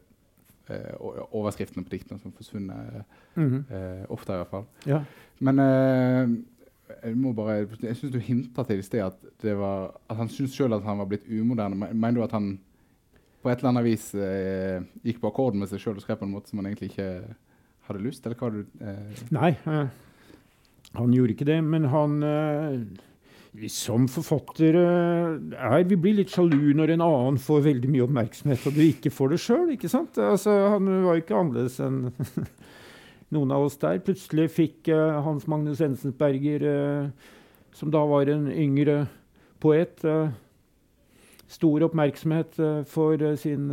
eh, 0.69 0.93
overskriftene 1.33 1.83
på 1.83 1.89
diktene 1.95 2.19
som 2.21 2.31
forsvunnet, 2.31 3.03
-hmm. 3.35 3.63
eh, 3.73 4.05
ofte 4.09 4.33
i 4.33 4.37
hvert 4.37 4.49
fall. 4.53 4.65
Ja. 4.85 5.03
Men 5.39 5.59
eh, 5.59 6.29
jeg 6.91 7.15
må 7.19 7.31
bare 7.35 7.63
Jeg 7.81 7.95
syns 7.97 8.13
du 8.13 8.19
hinta 8.19 8.65
til 8.67 8.81
i 8.81 8.85
sted 8.85 9.03
at, 9.05 9.17
var, 9.43 9.93
at 10.09 10.19
han 10.19 10.31
syns 10.31 10.55
sjøl 10.55 10.75
at 10.75 10.85
han 10.85 10.99
var 10.99 11.09
blitt 11.09 11.27
umoderne. 11.29 11.89
Mener 11.93 12.19
du 12.19 12.25
at 12.25 12.35
han 12.35 12.57
på 13.43 13.51
et 13.51 13.59
eller 13.59 13.73
annet 13.73 13.87
vis 13.87 14.09
eh, 14.15 14.83
gikk 15.03 15.19
på 15.21 15.31
akkord 15.31 15.57
med 15.59 15.67
seg 15.71 15.81
sjøl 15.83 15.97
og 15.99 16.03
skrev 16.05 16.21
på 16.21 16.27
en 16.27 16.35
måte 16.35 16.51
som 16.51 16.61
han 16.61 16.69
egentlig 16.69 16.93
ikke 16.93 17.09
hadde 17.89 18.03
lyst? 18.03 18.27
Du 18.27 18.61
eh, 18.83 19.23
Nei, 19.35 19.51
eh, 19.67 19.89
han 20.99 21.15
gjorde 21.15 21.35
ikke 21.35 21.49
det, 21.49 21.59
men 21.65 21.89
han 21.91 22.21
eh, 22.23 22.77
vi 23.53 23.69
Som 23.69 24.07
forfatter 24.09 24.77
eh, 24.79 25.57
er 25.59 25.83
Vi 25.89 25.97
blir 25.99 26.17
litt 26.17 26.31
sjalu 26.33 26.73
når 26.77 26.95
en 26.95 27.05
annen 27.05 27.41
får 27.41 27.67
veldig 27.67 27.91
mye 27.91 28.05
oppmerksomhet, 28.07 28.63
og 28.65 28.77
du 28.77 28.81
ikke 28.85 29.11
får 29.13 29.35
det 29.35 29.41
sjøl. 29.43 29.75
Altså, 29.75 30.55
han 30.73 30.89
var 31.05 31.19
jo 31.19 31.21
ikke 31.21 31.37
annerledes 31.37 31.77
enn 31.83 32.07
noen 33.33 33.53
av 33.53 33.65
oss 33.67 33.79
der. 33.81 34.01
Plutselig 34.05 34.49
fikk 34.53 34.89
eh, 34.93 35.19
Hans 35.25 35.47
Magnus 35.49 35.81
Ensensberger, 35.83 36.65
eh, 36.69 37.33
som 37.75 37.91
da 37.93 38.03
var 38.07 38.29
en 38.31 38.47
yngre 38.51 39.03
poet, 39.63 40.03
eh, 40.05 40.31
stor 41.53 41.85
oppmerksomhet 41.85 42.55
for 42.89 43.21
sin 43.37 43.67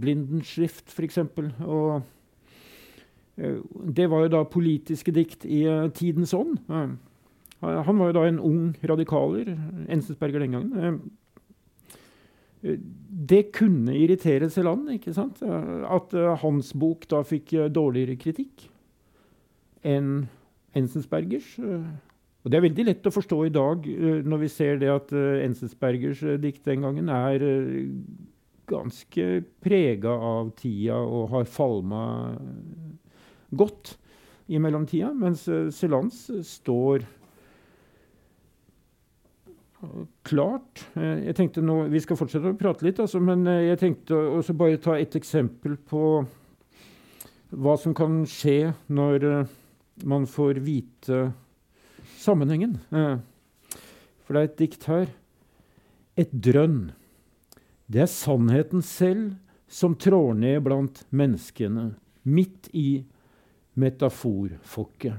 Blindenschrift, 0.00 0.88
f.eks. 0.88 1.18
Og 1.66 2.06
det 3.36 4.06
var 4.08 4.22
jo 4.24 4.30
da 4.32 4.40
politiske 4.48 5.12
dikt 5.12 5.44
i 5.44 5.66
tidens 5.92 6.32
ånd. 6.32 6.54
Han 6.70 8.00
var 8.00 8.08
jo 8.08 8.14
da 8.16 8.22
en 8.24 8.40
ung 8.40 8.62
radikaler, 8.80 9.50
Ensensberger 9.84 10.46
den 10.46 10.56
gangen. 10.56 10.96
Det 12.62 13.42
kunne 13.58 13.98
irritere 14.00 14.48
Seland, 14.48 14.88
ikke 14.96 15.12
sant? 15.18 15.44
At 15.44 16.16
hans 16.40 16.72
bok 16.72 17.04
da 17.12 17.20
fikk 17.26 17.52
dårligere 17.68 18.16
kritikk 18.22 18.70
enn 19.86 20.26
Ensensbergers. 20.76 21.56
eh. 21.58 21.86
Og 22.44 22.52
det 22.52 22.58
er 22.58 22.66
veldig 22.68 22.84
lett 22.86 23.08
å 23.08 23.14
forstå 23.14 23.40
i 23.46 23.54
dag, 23.54 23.86
eh, 23.90 24.22
når 24.22 24.44
vi 24.44 24.48
ser 24.52 24.78
det 24.82 24.90
at 24.92 25.12
eh, 25.12 25.42
Ensensbergers 25.46 26.22
dikt 26.42 26.64
den 26.66 26.86
gangen 26.86 27.08
er 27.10 27.42
ganske 28.66 29.26
prega 29.62 30.10
av 30.10 30.50
tida 30.58 30.98
og 30.98 31.30
har 31.30 31.44
falma 31.46 32.34
godt 33.54 33.96
i 34.50 34.58
mellomtida, 34.58 35.12
mens 35.14 35.44
Celans 35.74 36.24
står 36.46 37.04
klart. 40.26 40.82
Jeg 40.98 41.34
tenkte 41.38 41.62
nå, 41.62 41.84
Vi 41.92 42.00
skal 42.02 42.18
fortsette 42.18 42.50
å 42.50 42.58
prate 42.58 42.86
litt, 42.86 42.98
altså, 43.02 43.20
men 43.22 43.46
jeg 43.46 43.78
tenkte 43.78 44.18
også 44.18 44.54
bare 44.58 44.82
ta 44.82 44.96
et 44.98 45.14
eksempel 45.14 45.76
på 45.78 46.24
hva 47.54 47.76
som 47.78 47.94
kan 47.94 48.24
skje 48.26 48.72
når 48.90 49.46
man 50.04 50.26
får 50.28 50.60
vite 50.64 51.32
sammenhengen. 52.18 52.78
For 52.90 54.34
det 54.34 54.40
er 54.40 54.48
et 54.50 54.58
dikt 54.60 54.86
her. 54.90 55.10
Et 56.16 56.32
drønn. 56.32 56.92
Det 57.86 58.02
er 58.02 58.10
sannheten 58.10 58.82
selv 58.84 59.36
som 59.68 59.94
trår 59.98 60.34
ned 60.38 60.60
blant 60.66 61.02
menneskene, 61.14 61.94
midt 62.26 62.68
i 62.74 63.04
metaforfokket. 63.78 65.18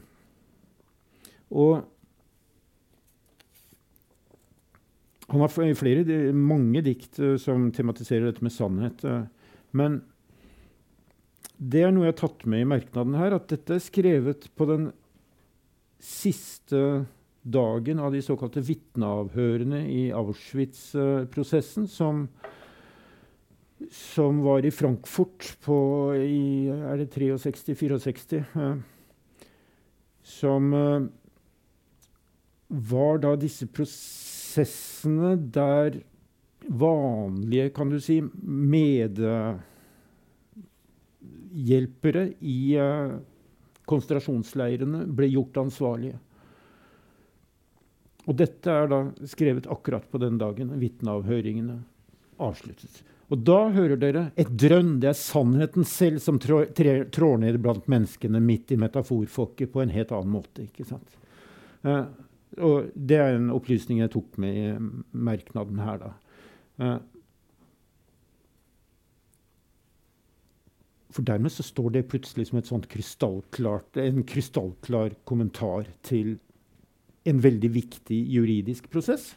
Og 1.51 1.86
han 5.28 5.43
har 5.43 5.51
flere, 5.75 6.32
mange 6.32 6.82
dikt 6.86 7.19
eh, 7.19 7.36
som 7.39 7.67
tematiserer 7.75 8.30
dette 8.30 8.43
med 8.45 8.53
sannhet. 8.55 9.03
eh, 9.03 9.25
Men 9.71 10.01
det 11.57 11.81
er 11.83 11.93
noe 11.93 12.05
jeg 12.05 12.13
har 12.13 12.21
tatt 12.21 12.45
med 12.49 12.61
i 12.63 12.69
merknaden 12.69 13.17
her, 13.17 13.33
at 13.37 13.47
dette 13.49 13.77
er 13.77 13.83
skrevet 13.83 14.49
på 14.57 14.67
den 14.69 14.91
siste 16.03 17.07
dagen 17.47 18.01
av 18.03 18.13
de 18.13 18.21
såkalte 18.21 18.61
vitneavhørene 18.65 19.81
i 19.89 20.03
Auschwitz-prosessen, 20.15 21.87
som, 21.89 22.27
som 23.89 24.43
var 24.45 24.67
i 24.67 24.73
Frankfurt 24.73 25.55
på 25.65 25.79
i, 26.19 26.67
er 26.69 27.01
det 27.01 27.09
63-64. 27.15 28.43
eh, 28.43 28.75
Som 30.27 30.73
eh, 30.75 31.07
var 32.67 33.23
da 33.23 33.33
disse 33.39 33.65
prosessene 33.71 35.37
der 35.39 36.01
vanlige, 36.67 37.71
kan 37.71 37.89
du 37.89 37.99
si, 38.03 38.19
medhjelpere 41.57 42.34
i 42.39 42.75
eh, 42.75 43.17
konsentrasjonsleirene 43.88 45.05
ble 45.07 45.30
gjort 45.32 45.57
ansvarlige. 45.57 46.17
Og 48.28 48.36
dette 48.36 48.71
er 48.71 48.89
da 48.91 49.03
skrevet 49.25 49.69
akkurat 49.71 50.03
på 50.11 50.19
den 50.19 50.38
dagen 50.38 50.73
vitneavhøringene 50.80 51.80
avsluttet. 52.43 53.03
Og 53.32 53.39
da 53.43 53.69
hører 53.71 53.99
dere 53.99 54.25
et 54.39 54.51
drønn. 54.51 54.99
Det 55.03 55.09
er 55.09 55.19
sannheten 55.19 55.88
selv 55.88 56.19
som 56.23 56.38
trår, 56.39 56.69
trår 57.11 57.41
ned 57.43 57.59
blant 57.63 57.88
menneskene 57.91 58.39
midt 58.43 58.71
i 58.71 58.80
metaforfolket 58.80 59.71
på 59.71 59.84
en 59.84 59.91
helt 59.91 60.11
annen 60.15 60.32
måte. 60.32 60.67
ikke 60.67 60.88
sant? 60.88 61.17
Eh, 61.84 62.05
og 62.63 62.91
det 62.95 63.19
er 63.19 63.36
en 63.36 63.51
opplysning 63.55 63.99
jeg 64.03 64.13
tok 64.13 64.38
med 64.39 64.55
i 64.59 64.67
merknaden 65.11 65.80
her, 65.84 65.99
da. 66.03 66.13
Eh, 66.84 66.97
for 71.13 71.23
dermed 71.27 71.51
så 71.51 71.63
står 71.63 71.93
det 71.95 72.07
plutselig 72.11 72.49
som 72.51 72.81
krystallklart, 72.83 73.97
en 74.01 74.23
krystallklar 74.27 75.15
kommentar 75.27 75.87
til 76.05 76.35
en 77.27 77.39
veldig 77.43 77.69
viktig 77.71 78.17
juridisk 78.31 78.89
prosess. 78.91 79.35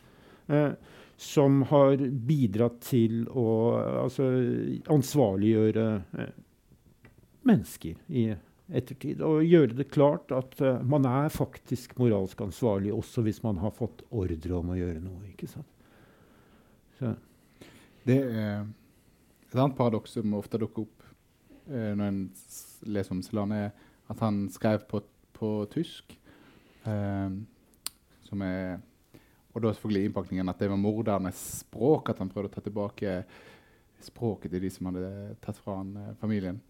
Eh, 0.50 0.72
som 1.20 1.62
har 1.68 2.00
bidratt 2.00 2.78
til 2.88 3.26
å 3.36 3.48
altså, 4.06 4.24
ansvarliggjøre 4.88 5.88
eh, 6.16 6.30
mennesker 7.44 7.98
i 8.08 8.30
ettertid. 8.72 9.20
Og 9.26 9.44
gjøre 9.44 9.76
det 9.82 9.90
klart 9.92 10.32
at 10.32 10.56
eh, 10.64 10.80
man 10.80 11.04
er 11.04 11.28
faktisk 11.34 11.98
moralsk 12.00 12.40
ansvarlig 12.46 12.94
også 12.96 13.26
hvis 13.26 13.42
man 13.44 13.60
har 13.60 13.74
fått 13.76 14.00
ordre 14.08 14.56
om 14.56 14.72
å 14.72 14.78
gjøre 14.78 15.02
noe. 15.04 15.20
ikke 15.34 15.50
sant? 15.50 15.68
Så, 16.98 17.12
Det 18.08 18.16
er 18.24 18.64
Et 19.50 19.58
annet 19.58 19.76
paradoks 19.76 20.12
som 20.14 20.34
ofte 20.38 20.58
dukker 20.62 20.86
opp 20.86 20.99
når 21.70 22.08
en 22.10 22.20
leser 22.90 23.14
om 23.14 23.22
Celan, 23.22 23.52
er 23.52 23.70
at 24.10 24.20
han 24.24 24.48
skrev 24.50 24.82
på, 24.90 25.02
på 25.36 25.50
tysk. 25.72 26.16
Eh, 26.86 27.30
som 28.26 28.42
er 28.46 28.78
Og 29.54 29.62
da 29.62 29.72
selvfølgelig 29.74 30.04
innpakningen 30.06 30.48
at 30.48 30.60
det 30.62 30.68
var 30.70 30.78
mordernes 30.78 31.38
språk, 31.64 32.08
at 32.12 32.18
han 32.22 32.28
prøvde 32.30 32.52
å 32.52 32.54
ta 32.54 32.60
tilbake 32.62 33.14
språket 34.00 34.52
til 34.52 34.62
de 34.62 34.70
som 34.70 34.86
hadde 34.86 35.08
tatt 35.42 35.58
fra 35.58 35.80
han 35.80 35.96
eh, 35.98 36.12
familien. 36.20 36.60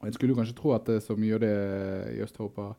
Og 0.00 0.06
En 0.06 0.14
skulle 0.14 0.32
jo 0.32 0.38
kanskje 0.38 0.54
tro 0.56 0.70
at 0.72 0.86
det 0.86 1.02
mye 1.18 1.34
av 1.34 1.42
det 1.42 1.50
i 2.14 2.22
Øst-Europa 2.24 2.70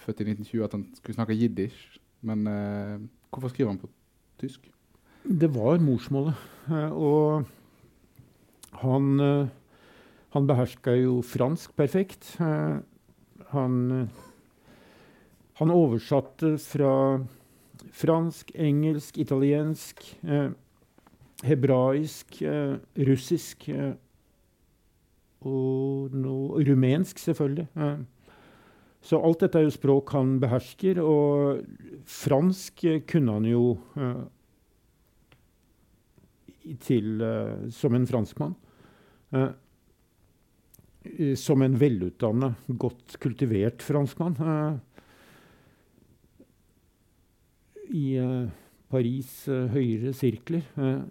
født 0.00 0.22
i 0.24 0.30
1920 0.32 0.64
at 0.64 0.72
han 0.72 0.86
skulle 0.96 1.14
snakke 1.18 1.36
jiddisch, 1.36 1.98
men 2.24 2.46
eh, 2.48 3.04
hvorfor 3.30 3.52
skriver 3.52 3.70
han 3.74 3.78
på 3.82 3.92
tysk? 4.40 4.70
Det 5.24 5.48
var 5.54 5.78
morsmålet. 5.84 6.34
eh, 6.72 6.90
Og 6.92 7.44
han, 8.82 9.20
eh, 9.20 9.46
han 10.34 10.46
beherska 10.50 10.96
jo 10.98 11.20
fransk 11.22 11.76
perfekt. 11.78 12.34
Eh, 12.40 12.82
Han, 13.54 13.74
eh, 13.92 14.08
han 15.60 15.70
oversatte 15.70 16.56
fra 16.58 17.20
fransk, 17.92 18.50
engelsk, 18.58 19.18
italiensk, 19.18 20.02
eh, 20.26 20.50
hebraisk, 21.44 22.42
eh, 22.42 22.76
russisk 23.06 23.68
eh, 23.68 23.94
og 25.44 26.10
no, 26.14 26.58
rumensk, 26.58 27.18
selvfølgelig. 27.18 27.68
Eh. 27.76 27.96
Så 29.02 29.20
alt 29.22 29.40
dette 29.40 29.58
er 29.60 29.68
jo 29.68 29.70
språk 29.76 30.10
han 30.16 30.40
behersker, 30.40 30.98
og 30.98 31.62
fransk 32.06 32.84
kunne 33.06 33.32
han 33.36 33.44
jo 33.44 33.76
til, 36.80 37.20
som 37.70 37.94
en 37.94 38.06
franskmann. 38.08 38.56
Eh, 41.04 41.34
som 41.34 41.62
en 41.62 41.76
velutdanna, 41.78 42.54
godt 42.66 43.18
kultivert 43.20 43.82
franskmann. 43.82 44.36
eh, 44.40 44.76
I 47.94 48.16
eh, 48.16 48.48
Paris' 48.88 49.44
høyere 49.48 50.12
sirkler. 50.14 50.62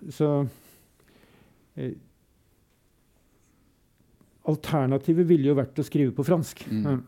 Så 0.10 0.48
Alternativet 4.46 5.28
ville 5.28 5.50
jo 5.50 5.58
vært 5.58 5.80
å 5.80 5.86
skrive 5.86 6.14
på 6.16 6.24
fransk. 6.24 6.66
Mm. 6.70 7.04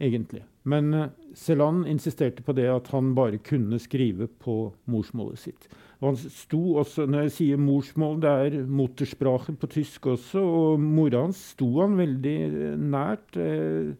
egentlig. 0.00 0.42
Men 0.62 1.10
Celan 1.34 1.84
insisterte 1.86 2.42
på 2.42 2.52
det 2.56 2.68
at 2.70 2.88
han 2.94 3.14
bare 3.14 3.38
kunne 3.38 3.78
skrive 3.78 4.26
på 4.26 4.72
morsmålet 4.90 5.38
sitt. 5.38 5.68
Og 6.00 6.08
han 6.10 6.18
sto 6.18 6.60
også, 6.80 7.06
Når 7.06 7.26
jeg 7.26 7.34
sier 7.38 7.60
morsmål, 7.60 8.18
det 8.22 8.30
er 8.30 8.66
motorsprache 8.66 9.54
på 9.56 9.70
tysk 9.70 10.06
også. 10.14 10.42
Og 10.42 10.80
mora 10.80 11.22
hans 11.24 11.40
sto 11.54 11.68
han 11.80 11.96
veldig 11.98 12.36
eh, 12.48 12.74
nært 12.80 13.38
eh, 13.40 13.94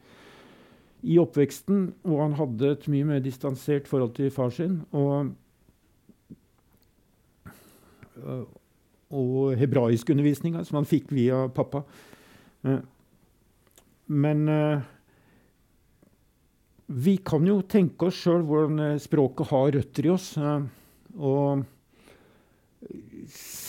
i 1.05 1.19
oppveksten. 1.23 1.87
Og 2.05 2.21
han 2.23 2.37
hadde 2.41 2.73
et 2.75 2.89
mye 2.93 3.09
mer 3.13 3.23
distansert 3.25 3.89
forhold 3.89 4.15
til 4.19 4.33
far 4.35 4.53
sin. 4.55 4.81
Og, 4.93 5.31
øh, 8.25 8.45
og 9.15 9.55
hebraiskundervisninga, 9.61 10.65
som 10.65 10.81
han 10.81 10.91
fikk 10.91 11.15
via 11.15 11.47
pappa. 11.55 11.85
Eh, 12.65 12.83
men 14.07 14.49
eh, 14.49 14.83
vi 16.87 17.17
kan 17.25 17.47
jo 17.49 17.63
tenke 17.65 18.11
oss 18.11 18.19
sjøl 18.21 18.43
hvordan 18.45 18.83
eh, 18.85 18.99
språket 19.01 19.49
har 19.53 19.71
røtter 19.79 20.09
i 20.09 20.13
oss. 20.13 20.35
eh, 20.37 20.67
og 21.15 21.65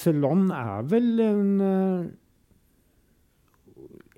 Celan 0.05 0.47
er 0.53 0.85
vel 0.89 1.09
en 1.23 1.49
eh, 1.65 2.05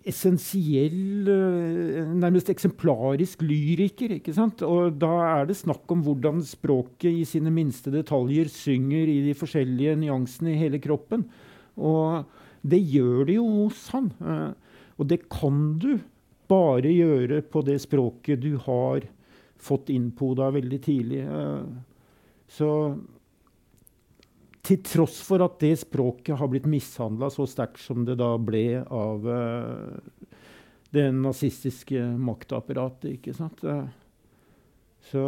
essensiell, 0.07 1.27
eh, 1.31 2.07
nærmest 2.07 2.51
eksemplarisk 2.51 3.43
lyriker. 3.45 4.17
ikke 4.17 4.35
sant? 4.35 4.61
Og 4.63 4.99
da 4.99 5.13
er 5.39 5.47
det 5.47 5.57
snakk 5.59 5.89
om 5.91 6.03
hvordan 6.03 6.43
språket 6.43 7.11
i 7.11 7.25
sine 7.27 7.51
minste 7.53 7.91
detaljer 7.93 8.51
synger 8.51 9.07
i 9.07 9.21
de 9.29 9.35
forskjellige 9.37 9.97
nyansene 10.03 10.53
i 10.53 10.59
hele 10.59 10.79
kroppen. 10.83 11.25
Og 11.77 12.25
det 12.67 12.81
gjør 12.83 13.25
det 13.27 13.35
jo 13.39 13.47
hos 13.63 13.87
han. 13.95 14.11
eh, 14.21 14.53
og 14.97 15.07
det 15.07 15.29
kan 15.29 15.77
du 15.77 15.99
bare 16.49 16.89
gjøre 16.89 17.43
på 17.45 17.61
det 17.61 17.77
språket 17.83 18.41
du 18.41 18.57
har 18.57 19.03
fått 19.61 19.89
innpoda 19.93 20.49
veldig 20.55 20.79
tidlig. 20.81 21.21
Så 22.47 22.97
til 24.65 24.81
tross 24.85 25.19
for 25.25 25.43
at 25.45 25.59
det 25.61 25.75
språket 25.81 26.37
har 26.39 26.49
blitt 26.51 26.67
mishandla 26.69 27.29
så 27.33 27.45
sterkt 27.49 27.81
som 27.81 28.05
det 28.07 28.17
da 28.19 28.33
ble 28.41 28.81
av 28.83 29.27
uh, 29.27 30.35
det 30.93 31.07
nazistiske 31.13 32.01
maktapparatet, 32.21 33.17
ikke 33.17 33.33
sant 33.35 33.63
eh, 33.67 33.89
Så 35.09 35.23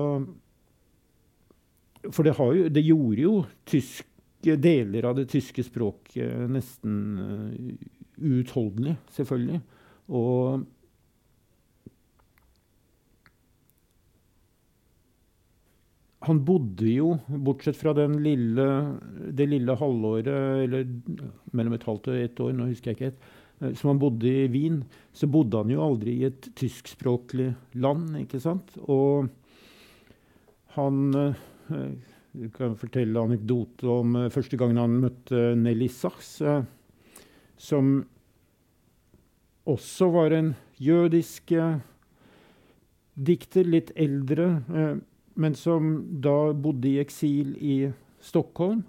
For 2.08 2.24
det, 2.24 2.36
jo, 2.40 2.70
det 2.72 2.84
gjorde 2.86 3.26
jo 3.26 3.34
tysk, 3.68 4.08
deler 4.40 5.10
av 5.10 5.18
det 5.18 5.28
tyske 5.34 5.66
språket 5.68 6.48
nesten 6.48 6.94
uutholdelig, 8.20 8.96
selvfølgelig. 9.12 9.60
Og 10.16 10.64
han 16.28 16.40
bodde 16.44 16.90
jo, 16.92 17.14
bortsett 17.28 17.78
fra 17.80 17.94
lille, 17.96 18.66
det 19.32 19.48
lille 19.48 19.76
halvåret, 19.80 20.28
eller 20.66 20.88
mellom 21.56 21.78
et 21.78 21.86
halvt 21.88 22.10
og 22.12 22.18
et 22.20 22.42
år, 22.44 22.56
nå 22.56 22.68
husker 22.68 22.92
jeg 22.92 22.98
ikke 22.98 23.10
helt, 23.12 23.30
eh, 23.62 23.74
som 23.80 23.94
han 23.94 24.02
bodde 24.02 24.28
i 24.28 24.50
Wien, 24.52 24.82
så 25.16 25.30
bodde 25.32 25.64
han 25.64 25.72
jo 25.72 25.84
aldri 25.86 26.18
i 26.20 26.28
et 26.28 26.52
tyskspråklig 26.60 27.54
land, 27.80 28.18
ikke 28.26 28.42
sant? 28.44 28.76
Og 28.88 29.30
han 30.76 31.12
du 31.70 31.96
Jeg 32.40 32.52
kan 32.54 32.76
fortelle 32.78 33.22
anekdote 33.26 33.88
om 33.90 34.16
eh, 34.16 34.30
første 34.30 34.58
gangen 34.60 34.78
han 34.78 35.00
møtte 35.02 35.56
Nelly 35.58 35.88
Sachs, 35.90 36.36
eh, 36.46 36.62
som 37.58 38.04
også 39.70 40.10
var 40.14 40.36
en 40.38 40.52
jødisk 40.78 41.52
eh, 41.58 41.80
dikter, 43.18 43.66
litt 43.66 43.90
eldre. 43.98 44.46
Men 45.36 45.56
som 45.56 45.92
da 46.22 46.54
bodde 46.54 46.90
i 46.90 47.00
eksil 47.02 47.56
i 47.62 47.78
Stockholm. 48.20 48.84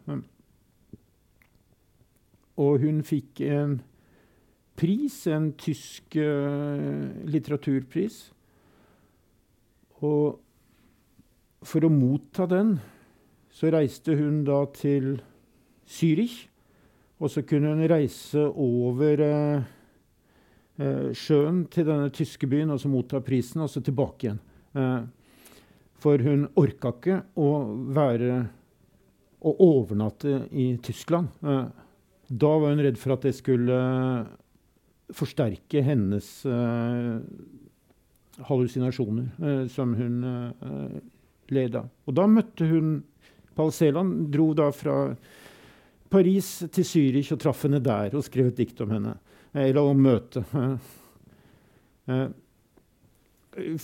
Og 2.60 2.82
hun 2.82 3.00
fikk 3.06 3.40
en 3.46 3.78
pris, 4.80 5.16
en 5.28 5.50
tysk 5.60 6.16
uh, 6.20 7.08
litteraturpris. 7.28 8.22
Og 10.00 10.40
for 11.60 11.84
å 11.84 11.92
motta 11.92 12.46
den, 12.48 12.78
så 13.52 13.72
reiste 13.72 14.16
hun 14.16 14.42
da 14.48 14.62
til 14.76 15.18
Zürich. 15.90 16.46
Og 17.20 17.28
så 17.32 17.44
kunne 17.44 17.74
hun 17.74 17.84
reise 17.90 18.46
over 18.48 19.24
uh, 19.24 19.70
uh, 20.80 21.08
sjøen 21.12 21.66
til 21.72 21.88
denne 21.88 22.08
tyske 22.16 22.48
byen 22.48 22.72
og 22.72 22.80
så 22.80 22.92
motta 22.92 23.20
prisen, 23.24 23.60
og 23.64 23.72
så 23.72 23.84
tilbake 23.84 24.28
igjen. 24.28 24.44
For 26.00 26.22
hun 26.24 26.46
orka 26.60 26.92
ikke 26.94 27.18
å 27.40 27.50
være 27.92 28.30
å 29.40 29.54
overnatte 29.64 30.42
i 30.52 30.76
Tyskland. 30.82 31.28
Eh, 31.42 31.68
Da 32.30 32.58
var 32.62 32.70
hun 32.70 32.82
redd 32.84 32.98
for 32.98 33.12
at 33.16 33.22
det 33.26 33.32
skulle 33.34 33.76
forsterke 35.10 35.82
hennes 35.82 36.46
eh, 36.46 37.18
hallusinasjoner, 38.46 39.26
eh, 39.42 39.66
som 39.66 39.94
hun 39.98 40.22
led 41.50 41.74
av. 41.74 41.88
Og 42.06 42.14
da 42.14 42.26
møtte 42.30 42.64
hun 42.70 43.02
Celan, 43.60 44.30
dro 44.32 44.54
da 44.56 44.70
fra 44.72 45.12
Paris 46.08 46.64
til 46.72 46.84
Zürich 46.86 47.28
og 47.34 47.40
traff 47.42 47.66
henne 47.66 47.76
der 47.84 48.14
og 48.16 48.24
skrev 48.24 48.46
et 48.48 48.56
dikt 48.62 48.80
om 48.80 48.88
henne. 48.94 49.12
Eller 49.52 49.82
om 49.82 50.00
møtet. 50.00 50.44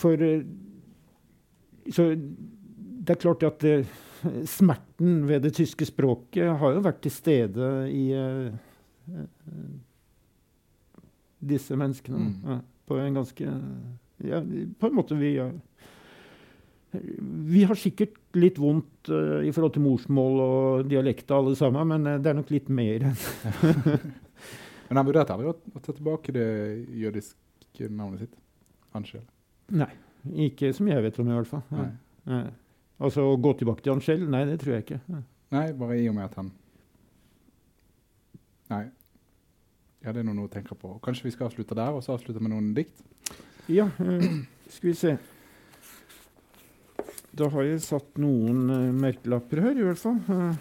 For 0.01 0.17
så 1.93 2.09
det 3.07 3.15
er 3.15 3.21
klart 3.21 3.43
at 3.47 3.61
det, 3.63 3.75
smerten 4.49 5.21
ved 5.27 5.45
det 5.45 5.53
tyske 5.57 5.87
språket 5.87 6.49
har 6.59 6.75
jo 6.75 6.83
vært 6.85 7.03
til 7.05 7.13
stede 7.13 7.67
i 7.93 8.05
uh, 8.17 8.49
disse 11.39 11.77
menneskene. 11.77 12.17
Mm. 12.17 12.33
Ja, 12.51 12.59
på 12.87 12.97
en 13.03 13.19
ganske 13.19 13.53
ja, 14.23 14.39
På 14.79 14.87
en 14.87 14.95
måte 14.95 15.17
vi 15.19 15.35
ja. 15.35 15.49
Vi 16.91 17.65
har 17.67 17.77
sikkert 17.77 18.15
litt 18.39 18.57
vondt 18.59 19.11
uh, 19.11 19.43
i 19.45 19.51
forhold 19.53 19.75
til 19.75 19.85
morsmål 19.85 20.41
og 20.43 20.89
dialekter, 20.89 21.35
alle 21.37 21.55
sammen, 21.59 21.93
men 21.93 22.07
uh, 22.07 22.17
det 22.21 22.31
er 22.31 22.39
nok 22.39 22.53
litt 22.53 22.71
mer 22.73 23.11
enn 23.11 23.19
Men 24.87 25.01
han 25.01 25.07
vurderte 25.09 25.35
aldri 25.35 25.49
å, 25.51 25.55
å 25.75 25.81
ta 25.83 25.91
tilbake 25.91 26.31
det 26.31 26.47
jødiske 26.95 27.89
navnet 27.91 28.23
sitt? 28.23 28.37
Angel? 28.95 29.25
Nei. 29.75 29.91
Ikke 30.47 30.73
som 30.75 30.87
jeg 30.89 31.03
vet 31.03 31.19
om, 31.21 31.29
i 31.29 31.37
hvert 31.37 31.49
fall. 31.49 31.63
Nei. 31.73 31.89
Nei. 32.27 32.45
Altså 32.97 33.27
å 33.29 33.37
gå 33.39 33.53
tilbake 33.59 33.85
til 33.85 33.93
Angel? 33.93 34.23
Nei, 34.33 34.43
det 34.49 34.57
tror 34.61 34.77
jeg 34.77 34.85
ikke. 34.85 34.99
Nei, 35.53 35.67
bare 35.77 35.99
i 35.99 36.07
og 36.09 36.15
med 36.17 36.25
at 36.27 36.39
han 36.39 36.49
Nei. 38.67 38.83
ja, 40.03 40.11
det 40.11 40.19
er 40.19 40.25
noe 40.27 40.49
å 40.49 40.51
tenke 40.51 40.75
på. 40.75 40.97
Kanskje 41.03 41.29
vi 41.29 41.31
skal 41.35 41.47
avslutte 41.47 41.77
der, 41.77 41.93
og 41.95 42.03
så 42.03 42.17
avslutte 42.17 42.41
med 42.43 42.51
noen 42.51 42.73
dikt? 42.75 42.97
Ja, 43.71 43.85
øh, 44.03 44.25
skal 44.73 44.89
vi 44.89 44.95
se. 44.97 45.13
Da 47.37 47.47
har 47.53 47.67
jeg 47.67 47.83
satt 47.85 48.17
noen 48.19 48.65
uh, 48.71 48.89
merkelapper 48.97 49.61
her, 49.61 49.77
i 49.77 49.85
hvert 49.85 50.01
fall. 50.01 50.17
Uh, 50.25 50.55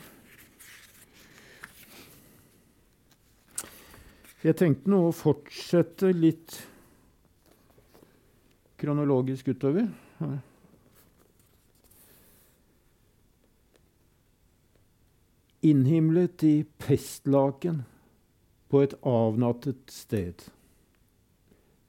jeg 4.45 4.59
tenkte 4.61 4.93
nå 4.93 5.07
å 5.09 5.15
fortsette 5.17 6.13
litt 6.15 6.61
kronologisk 8.87 9.49
utover. 9.49 9.89
Innhimlet 15.61 16.45
i 16.47 16.65
pestlaken 16.79 17.83
på 18.71 18.85
et 18.87 18.95
avnattet 19.03 19.91
sted. 19.91 20.47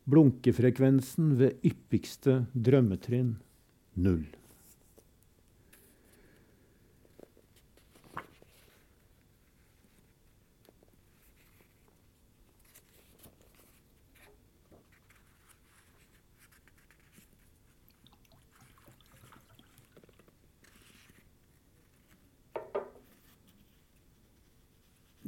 Blunkefrekvensen 0.10 1.36
ved 1.38 1.62
yppigste 1.68 2.40
drømmetrinn 2.54 3.36
null. 3.94 4.26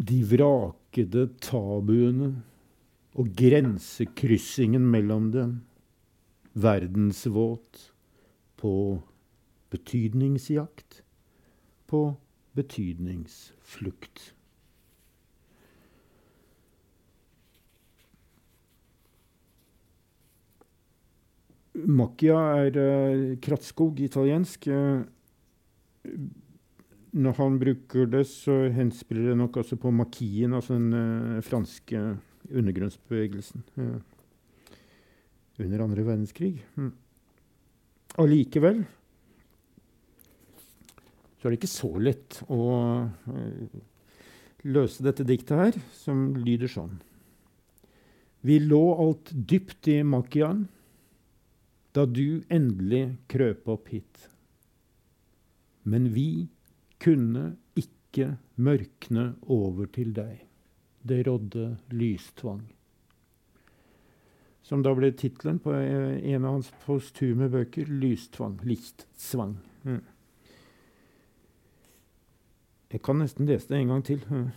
De 0.10 0.24
vrakede 0.26 1.28
tabuene 1.43 2.32
og 3.20 3.30
grensekryssingen 3.38 4.88
mellom 4.89 5.30
dem, 5.34 5.53
verdensvåt 6.57 7.91
på 8.57 8.74
betydningsjakt, 9.70 11.03
på 11.86 12.01
betydningsflukt. 12.57 14.34
Macchia 21.80 22.39
er 22.66 22.76
uh, 22.76 23.38
krattskog, 23.39 24.01
italiensk. 24.03 24.68
Uh, 24.68 25.05
når 27.12 27.38
han 27.39 27.57
bruker 27.62 28.10
det, 28.10 28.24
så 28.30 28.68
henspiller 28.74 29.32
det 29.32 29.38
nok 29.39 29.60
også 29.62 29.80
på 29.82 29.91
makien, 29.93 30.53
altså 30.53 30.78
den 30.78 30.93
uh, 30.93 31.41
franske 31.45 32.01
undergrunnsbevegelsen 32.49 33.64
uh, 33.80 33.97
under 35.60 35.84
andre 35.84 36.05
verdenskrig. 36.05 36.53
Mm. 36.78 36.93
Allikevel 38.22 38.84
så 41.39 41.47
er 41.47 41.53
det 41.53 41.60
ikke 41.62 41.72
så 41.72 41.91
lett 42.03 42.41
å 42.51 42.64
uh, 43.07 43.78
løse 44.68 45.05
dette 45.05 45.26
diktet 45.28 45.55
her, 45.55 45.78
som 45.95 46.34
lyder 46.38 46.72
sånn. 46.72 46.97
Vi 48.43 48.60
lå 48.64 48.84
alt 49.01 49.32
dypt 49.34 49.89
i 49.91 50.01
Makian 50.07 50.68
da 51.95 52.05
du 52.05 52.43
endelig 52.53 53.18
krøp 53.32 53.68
opp 53.72 53.89
hit. 53.91 54.30
Men 55.89 56.12
vi 56.14 56.47
kunne 57.00 57.54
ikke 57.80 58.36
mørkne 58.60 59.34
over 59.47 59.88
til 59.93 60.12
deg. 60.16 60.43
Det 61.08 61.24
rådde 61.28 61.78
lystvang. 61.95 62.66
Som 64.64 64.84
da 64.86 64.93
ble 64.93 65.12
tittelen 65.18 65.60
på 65.64 65.74
en 65.74 66.45
av 66.45 66.60
hans 66.60 66.72
postume 66.86 67.50
bøker, 67.50 67.86
'Lystvang'. 67.86 68.60
Lichtzwang. 68.64 69.58
Mm. 69.84 70.04
Jeg 72.91 73.02
kan 73.02 73.20
nesten 73.22 73.45
lese 73.45 73.70
det 73.70 73.80
en 73.80 73.88
gang 73.88 74.06
til. 74.06 74.22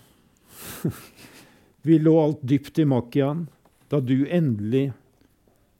Vi 1.86 1.98
lå 1.98 2.12
alt 2.20 2.42
dypt 2.42 2.78
i 2.78 2.84
makkian, 2.84 3.48
da 3.90 4.00
du 4.00 4.26
endelig 4.26 4.92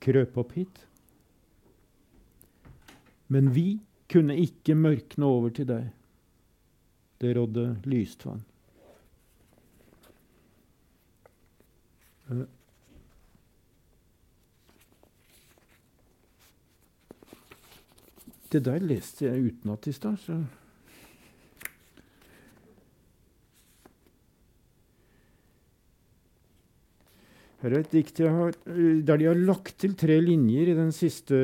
krøp 0.03 0.37
opp 0.37 0.53
hit. 0.57 0.83
Men 3.27 3.53
vi 3.55 3.79
kunne 4.11 4.35
ikke 4.37 4.75
mørkne 4.75 5.25
over 5.25 5.53
til 5.55 5.69
deg. 5.69 5.87
Det 7.23 7.37
rådde 7.37 7.79
lystvang. 7.87 8.41
Det 18.51 18.65
der 18.65 18.79
leste 18.79 19.25
jeg 19.25 19.45
utenat 19.45 19.87
i 19.87 19.91
stad, 19.95 20.17
så 20.17 20.35
Her 27.63 27.71
er 27.71 27.79
et 27.85 27.93
dikt 27.95 28.17
har, 28.19 28.55
der 28.67 29.19
de 29.21 29.27
har 29.29 29.37
lagt 29.39 29.77
til 29.79 29.93
tre 29.95 30.17
linjer 30.19 30.67
i 30.67 30.75
den 30.75 30.89
siste 30.91 31.37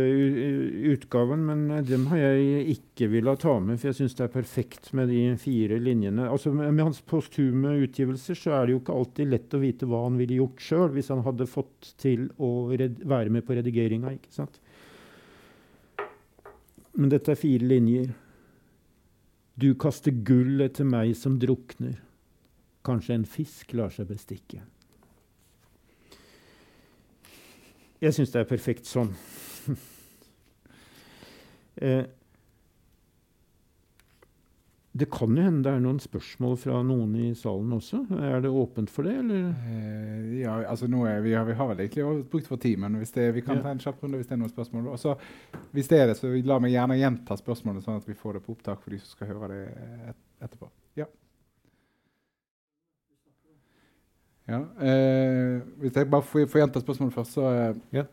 utgaven, 0.92 1.46
men 1.48 1.84
dem 1.88 2.10
har 2.12 2.20
jeg 2.20 2.66
ikke 2.74 3.08
villet 3.14 3.40
ta 3.40 3.54
med, 3.64 3.78
for 3.80 3.88
jeg 3.88 4.02
syns 4.02 4.18
det 4.18 4.26
er 4.26 4.34
perfekt 4.34 4.90
med 5.00 5.08
de 5.14 5.22
fire 5.40 5.78
linjene. 5.80 6.26
Altså 6.28 6.52
Med, 6.52 6.74
med 6.76 6.90
hans 6.90 7.00
posthume 7.08 7.72
utgivelser 7.86 8.36
så 8.36 8.52
er 8.58 8.68
det 8.68 8.74
jo 8.74 8.82
ikke 8.82 8.98
alltid 9.00 9.32
lett 9.32 9.56
å 9.56 9.62
vite 9.62 9.88
hva 9.88 10.02
han 10.10 10.18
ville 10.20 10.42
gjort 10.42 10.66
sjøl 10.66 10.92
hvis 10.98 11.12
han 11.14 11.24
hadde 11.24 11.48
fått 11.48 11.94
til 12.04 12.26
å 12.36 12.50
være 12.68 13.32
med 13.32 13.46
på 13.48 13.56
redigeringa. 13.56 14.12
ikke 14.18 14.36
sant? 14.36 14.60
Men 17.00 17.14
dette 17.14 17.32
er 17.32 17.40
fire 17.40 17.64
linjer. 17.64 18.12
Du 19.56 19.72
kaster 19.80 20.12
gull 20.12 20.60
etter 20.68 20.84
meg 20.84 21.16
som 21.16 21.40
drukner. 21.40 21.96
Kanskje 22.84 23.16
en 23.16 23.26
fisk 23.38 23.72
lar 23.80 23.96
seg 23.96 24.12
bestikke. 24.12 24.66
Jeg 28.00 28.16
syns 28.16 28.32
det 28.32 28.44
er 28.44 28.48
perfekt 28.48 28.88
sånn. 28.88 29.12
eh, 31.84 32.06
det 35.00 35.06
kan 35.14 35.36
jo 35.38 35.44
hende 35.44 35.64
det 35.64 35.72
er 35.78 35.84
noen 35.84 36.00
spørsmål 36.02 36.56
fra 36.60 36.80
noen 36.84 37.12
i 37.22 37.28
salen 37.38 37.76
også. 37.76 38.02
Er 38.26 38.42
det 38.44 38.50
åpent 38.52 38.90
for 38.92 39.08
det, 39.08 39.20
eller? 39.22 39.52
Eh, 39.70 40.40
ja, 40.42 40.56
altså 40.72 40.90
nå 40.92 41.04
er 41.08 41.22
vi, 41.24 41.36
vi, 41.36 41.56
har 41.60 41.70
vel 41.72 41.84
egentlig 41.86 42.08
brukt 42.32 42.50
for 42.50 42.62
timen. 42.62 42.98
hvis 43.00 43.14
det, 43.16 43.30
vi 43.38 43.44
kan 43.46 43.60
ja. 43.60 43.68
ta 43.68 43.76
en 43.76 43.84
kjapp 43.84 44.02
runde 44.04 44.20
hvis 44.20 44.32
det 44.32 44.36
er 44.36 44.42
noen 44.42 44.52
spørsmål. 44.52 44.90
Også, 44.96 45.16
hvis 45.76 45.92
det 45.92 46.02
er 46.02 46.10
det, 46.10 46.18
så 46.20 46.34
la 46.34 46.60
meg 46.64 46.74
gjerne 46.74 46.98
gjenta 47.00 47.38
spørsmålet, 47.40 47.86
sånn 47.86 48.02
at 48.02 48.10
vi 48.10 48.18
får 48.18 48.40
det 48.40 48.46
på 48.48 48.56
opptak 48.58 48.82
for 48.84 48.96
de 48.96 49.02
som 49.04 49.14
skal 49.14 49.32
høre 49.36 49.52
det 49.54 49.62
et, 50.14 50.22
etterpå. 50.48 50.72
Ja. 51.00 51.08
Ja, 54.50 54.62
eh, 54.82 55.60
hvis 55.82 55.98
jeg 55.98 56.10
bare 56.10 56.26
får, 56.26 56.48
får 56.50 56.64
gjenta 56.64 56.82
spørsmålet 56.82 57.14
først, 57.14 57.36
så, 57.38 57.50
eh, 57.54 57.76
ja. 58.00 58.06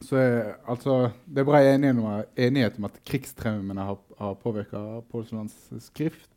så 0.00 0.16
er 0.16 0.54
altså, 0.68 1.10
Det 1.26 1.42
er 1.42 1.48
bra 1.48 1.60
enighet, 1.60 2.78
om 2.78 2.88
at 2.88 3.00
krigstraumene 3.04 3.84
har, 3.90 3.98
har 4.18 4.38
påvirka 4.40 5.02
Pålslands 5.10 5.54
skrift. 5.84 6.30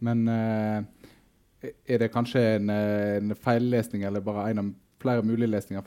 Men 0.00 0.28
eh, 0.28 0.82
er 1.88 2.02
det 2.02 2.12
kanskje 2.12 2.42
en, 2.56 2.70
en, 2.70 3.36
feillesning 3.36 4.04
eller 4.04 4.24
bare 4.24 4.50
en 4.50 4.64
av 4.64 4.72
flere 5.00 5.22
mulige 5.22 5.50
lesninger? 5.50 5.84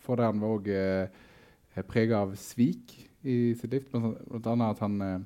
For 0.00 0.16
der 0.16 0.30
han 0.30 0.42
var 0.42 0.56
òg 0.56 0.70
eh, 0.70 1.84
prega 1.88 2.22
av 2.22 2.36
svik 2.38 2.94
i 3.22 3.54
sitt 3.58 3.70
liv. 3.74 3.86
Blant 3.90 4.46
annet 4.46 4.76
at 4.76 4.82
han 4.86 4.98
eh, 5.02 5.20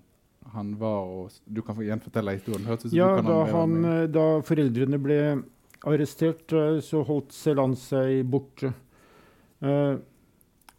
han 0.55 0.77
var 0.79 1.09
og 1.11 1.33
Du 1.51 1.61
kan 1.63 1.75
gjenfortelle 1.83 2.37
historien. 2.37 2.67
ja, 2.93 3.09
da, 3.21 3.39
han, 3.51 3.81
da 4.13 4.27
foreldrene 4.47 4.99
ble 5.03 5.19
arrestert, 5.87 6.53
eh, 6.53 6.81
så 6.85 7.03
holdt 7.07 7.35
Selan 7.35 7.77
seg 7.79 8.27
borte. 8.31 8.73
Uh, 9.65 9.97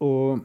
og 0.06 0.44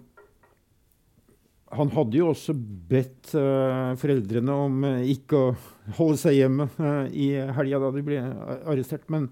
han 1.77 1.91
hadde 1.93 2.17
jo 2.17 2.31
også 2.31 2.55
bedt 2.57 3.35
uh, 3.37 3.93
foreldrene 4.01 4.55
om 4.67 4.87
ikke 5.09 5.37
å 5.37 5.51
holde 5.99 6.21
seg 6.21 6.39
hjemme 6.39 6.69
i 7.13 7.29
helga 7.59 7.81
da 7.83 7.91
de 7.93 8.05
ble 8.07 8.21
arrestert. 8.23 9.05
Men, 9.13 9.29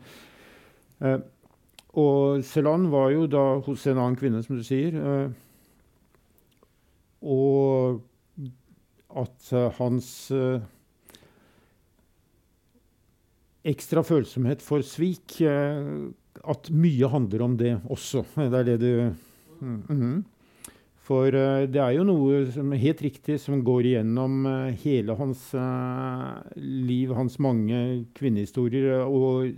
og 1.97 2.45
Celan 2.45 2.89
var 2.93 3.09
jo 3.15 3.25
da 3.31 3.45
hos 3.65 3.87
en 3.89 4.01
annen 4.01 4.19
kvinne, 4.21 4.43
som 4.45 4.59
du 4.61 4.65
sier. 4.65 4.97
og 7.21 8.01
at 9.11 9.53
hans 9.79 10.11
ekstra 13.67 14.03
følsomhet 14.07 14.63
for 14.65 14.85
svik. 14.87 15.41
Eh, 15.45 16.11
at 16.49 16.71
mye 16.73 17.09
handler 17.11 17.43
om 17.45 17.57
det 17.59 17.75
også. 17.91 18.25
Det 18.37 18.61
er 18.61 18.65
det 18.65 18.79
du 18.81 19.15
mm 19.61 19.83
-hmm. 19.89 20.23
For 21.01 21.27
uh, 21.27 21.67
det 21.67 21.77
er 21.77 21.91
jo 21.91 22.05
noe 22.05 22.53
som 22.53 22.73
helt 22.73 23.03
riktig 23.03 23.41
som 23.41 23.65
går 23.65 23.81
igjennom 23.83 24.47
uh, 24.47 24.71
hele 24.71 25.17
hans 25.17 25.55
liv, 26.57 27.13
hans 27.15 27.39
mange 27.39 28.07
kvinnehistorier. 28.15 29.05
Og 29.07 29.55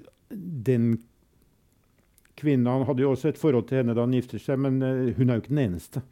den 0.65 0.99
kvinnen 2.37 2.67
Han 2.67 2.87
hadde 2.87 3.03
jo 3.03 3.11
også 3.11 3.29
et 3.29 3.39
forhold 3.39 3.69
til 3.69 3.77
henne 3.77 3.95
da 3.95 4.01
han 4.01 4.13
gifter 4.13 4.39
seg, 4.39 4.59
men 4.59 4.81
hun 5.17 5.31
er 5.31 5.35
jo 5.35 5.41
ikke 5.41 5.55
den 5.55 5.71
eneste 5.71 6.03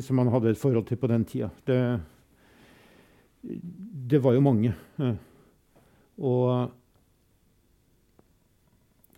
som 0.00 0.18
han 0.18 0.28
hadde 0.28 0.50
et 0.50 0.58
forhold 0.58 0.86
til 0.86 0.96
på 0.96 1.06
den 1.06 1.24
tida. 1.24 1.50
Det, 1.66 2.00
det 4.10 4.22
var 4.22 4.32
jo 4.32 4.40
mange. 4.40 4.72
Og 6.18 6.70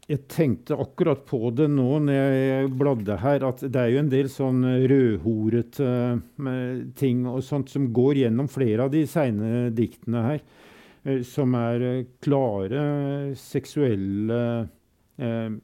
jeg 0.07 0.23
tenkte 0.31 0.77
akkurat 0.79 1.25
på 1.27 1.51
det 1.57 1.67
nå 1.73 1.99
når 2.07 2.15
jeg 2.15 2.69
bladde 2.79 3.17
her, 3.19 3.43
at 3.49 3.65
det 3.65 3.81
er 3.81 3.91
jo 3.91 4.03
en 4.05 4.13
del 4.13 4.29
sånn 4.31 4.61
rødhorete 4.87 5.89
ting 7.01 7.25
og 7.27 7.43
sånt 7.43 7.73
som 7.73 7.89
går 7.97 8.23
gjennom 8.23 8.51
flere 8.51 8.87
av 8.87 8.95
de 8.95 9.03
seine 9.11 9.67
diktene 9.75 10.23
her. 10.29 10.47
Eh, 11.07 11.23
som 11.23 11.55
er 11.55 11.85
eh, 11.87 12.05
klare 12.23 12.83
seksuelle 13.39 14.41
eh, 15.23 15.55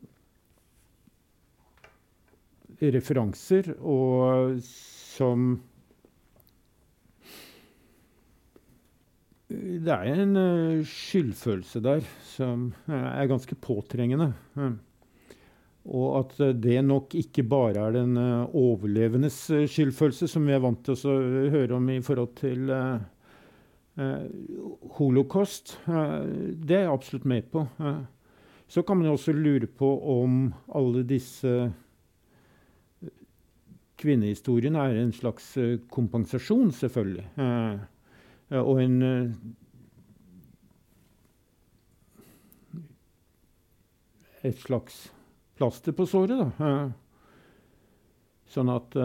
referanser, 2.93 3.73
og 3.79 4.61
som 4.63 5.53
Det 9.83 9.93
er 9.93 10.23
en 10.23 10.37
uh, 10.39 10.87
skyldfølelse 10.87 11.83
der 11.85 12.07
som 12.33 12.71
uh, 12.89 12.97
er 13.13 13.31
ganske 13.31 13.57
påtrengende. 13.61 14.33
Uh, 14.57 14.75
og 15.93 16.09
at 16.21 16.37
det 16.63 16.77
nok 16.87 17.17
ikke 17.19 17.43
bare 17.43 17.89
er 17.89 17.97
den 17.97 18.15
overlevendes 18.15 19.39
skyldfølelse, 19.67 20.29
som 20.31 20.45
vi 20.47 20.55
er 20.55 20.63
vant 20.63 20.79
til 20.87 20.95
å 21.11 21.17
høre 21.51 21.75
om 21.75 21.89
i 21.91 21.99
forhold 22.07 22.37
til 22.39 22.71
Eh, 23.95 24.25
holocaust, 24.97 25.79
eh, 25.85 26.21
det 26.57 26.77
er 26.77 26.87
jeg 26.87 26.93
absolutt 26.93 27.25
med 27.29 27.51
på. 27.53 27.67
Eh, 27.81 28.01
så 28.69 28.83
kan 28.83 28.97
man 28.97 29.07
jo 29.07 29.13
også 29.19 29.35
lure 29.37 29.67
på 29.67 29.89
om 30.15 30.47
alle 30.73 31.03
disse 31.05 31.73
kvinnehistoriene 34.01 34.81
er 34.81 34.97
en 34.97 35.13
slags 35.13 35.53
kompensasjon, 35.93 36.73
selvfølgelig. 36.73 37.27
Og 38.61 38.83
en 38.83 38.97
Et 44.43 44.59
slags 44.59 45.13
plaster 45.55 45.95
på 45.95 46.03
såret, 46.11 46.35
da. 46.35 46.73
Sånn 48.51 48.73
at 48.75 48.97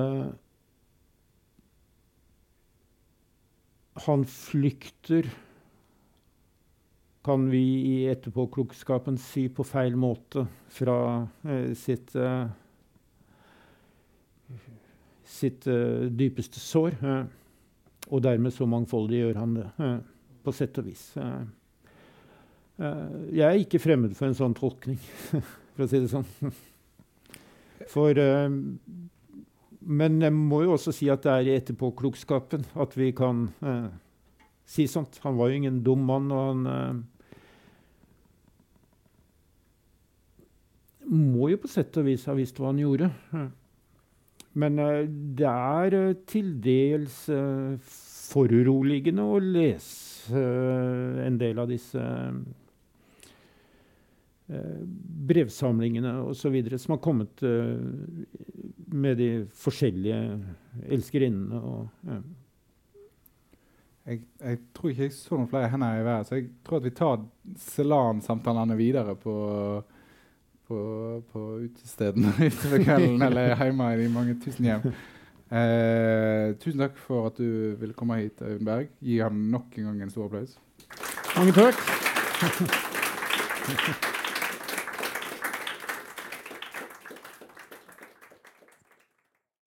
han 4.06 4.26
flykter, 4.26 5.30
kan 7.24 7.50
vi 7.52 7.64
i 7.90 7.96
etterpåklokskapen 8.08 9.18
si, 9.20 9.48
på 9.52 9.66
feil 9.68 9.98
måte 10.00 10.46
fra 10.72 11.00
eh, 11.44 11.74
sitt 11.76 12.14
eh, 12.16 12.46
sitt 15.28 15.68
eh, 15.68 16.08
dypeste 16.08 16.62
sår. 16.64 16.96
Eh, 18.08 18.14
og 18.14 18.24
dermed 18.24 18.56
så 18.56 18.68
mangfoldig 18.70 19.20
gjør 19.22 19.42
han 19.42 19.54
det, 19.58 19.68
eh, 19.84 19.98
på 20.44 20.54
sett 20.56 20.78
og 20.80 20.86
vis. 20.88 21.04
Eh, 21.18 21.44
jeg 23.34 23.46
er 23.48 23.60
ikke 23.60 23.82
fremmed 23.82 24.16
for 24.16 24.28
en 24.28 24.38
sånn 24.38 24.56
tolkning, 24.56 25.00
for 25.76 25.86
å 25.86 25.90
si 25.90 26.00
det 26.00 26.12
sånn. 26.14 26.28
For 27.88 28.14
men 29.88 30.18
jeg 30.20 30.34
må 30.36 30.64
jo 30.66 30.74
også 30.76 30.92
si 30.92 31.08
at 31.12 31.24
det 31.24 31.32
er 31.32 31.48
i 31.48 31.54
etterpåklokskapen 31.56 32.66
at 32.76 32.96
vi 33.00 33.14
kan 33.16 33.46
eh, 33.64 33.88
si 34.68 34.88
sånt. 34.92 35.20
Han 35.24 35.38
var 35.40 35.48
jo 35.48 35.62
ingen 35.62 35.84
dum 35.86 36.04
mann, 36.10 36.28
og 36.36 36.42
han 36.50 36.66
eh, 36.74 36.98
må 41.08 41.48
jo 41.54 41.62
på 41.64 41.72
sett 41.72 41.96
og 42.02 42.10
vis 42.10 42.28
ha 42.28 42.36
visst 42.36 42.60
hva 42.60 42.74
han 42.74 42.84
gjorde. 42.84 43.08
Men 44.58 44.80
eh, 44.82 45.04
det 45.38 45.50
er 45.50 45.98
eh, 45.98 46.14
til 46.30 46.56
dels 46.64 47.26
eh, 47.34 47.76
foruroligende 48.28 49.26
å 49.26 49.42
lese 49.42 50.40
en 51.24 51.38
del 51.40 51.62
av 51.62 51.70
disse 51.72 52.02
brevsamlingene 55.30 56.12
osv. 56.28 56.58
som 56.76 56.98
har 56.98 57.00
kommet 57.04 57.44
med 58.92 59.16
de 59.22 59.30
forskjellige 59.56 60.18
elskerinnene. 60.98 61.62
Og, 61.64 61.88
ja. 62.12 62.20
jeg, 64.12 64.22
jeg, 64.42 64.60
tror 64.76 64.92
ikke 64.92 65.08
jeg 65.08 65.16
så 65.16 65.40
noen 65.40 65.48
flere 65.54 65.72
hender 65.72 66.02
i 66.02 66.06
været, 66.10 66.28
så 66.28 66.42
jeg 66.42 66.50
tror 66.68 66.82
at 66.82 66.90
vi 66.90 66.96
tar 67.00 67.24
Selan-samtalene 67.70 68.80
videre 68.80 69.16
på, 69.24 69.38
på, 70.68 70.80
på 71.32 71.44
utestedene 71.66 72.34
utover 72.50 72.84
kvelden 72.84 73.22
eller 73.22 73.56
hjemme 73.64 73.92
i 74.04 74.10
mange 74.12 74.36
tusen 74.44 74.66
hjem. 74.68 74.90
Eh, 75.48 76.56
tusen 76.60 76.84
takk 76.84 76.98
for 77.00 77.30
at 77.32 77.40
du 77.40 77.78
ville 77.80 77.96
komme 77.96 78.20
hit, 78.20 78.42
Øyvind 78.42 78.68
Berg. 78.68 78.92
Gi 79.00 79.22
ham 79.24 79.34
nok 79.54 79.78
en 79.78 79.84
gang 79.92 80.04
en 80.04 80.12
stor 80.12 80.26
applaus. 80.28 80.58
Mange 81.38 81.56
takk. 81.56 81.76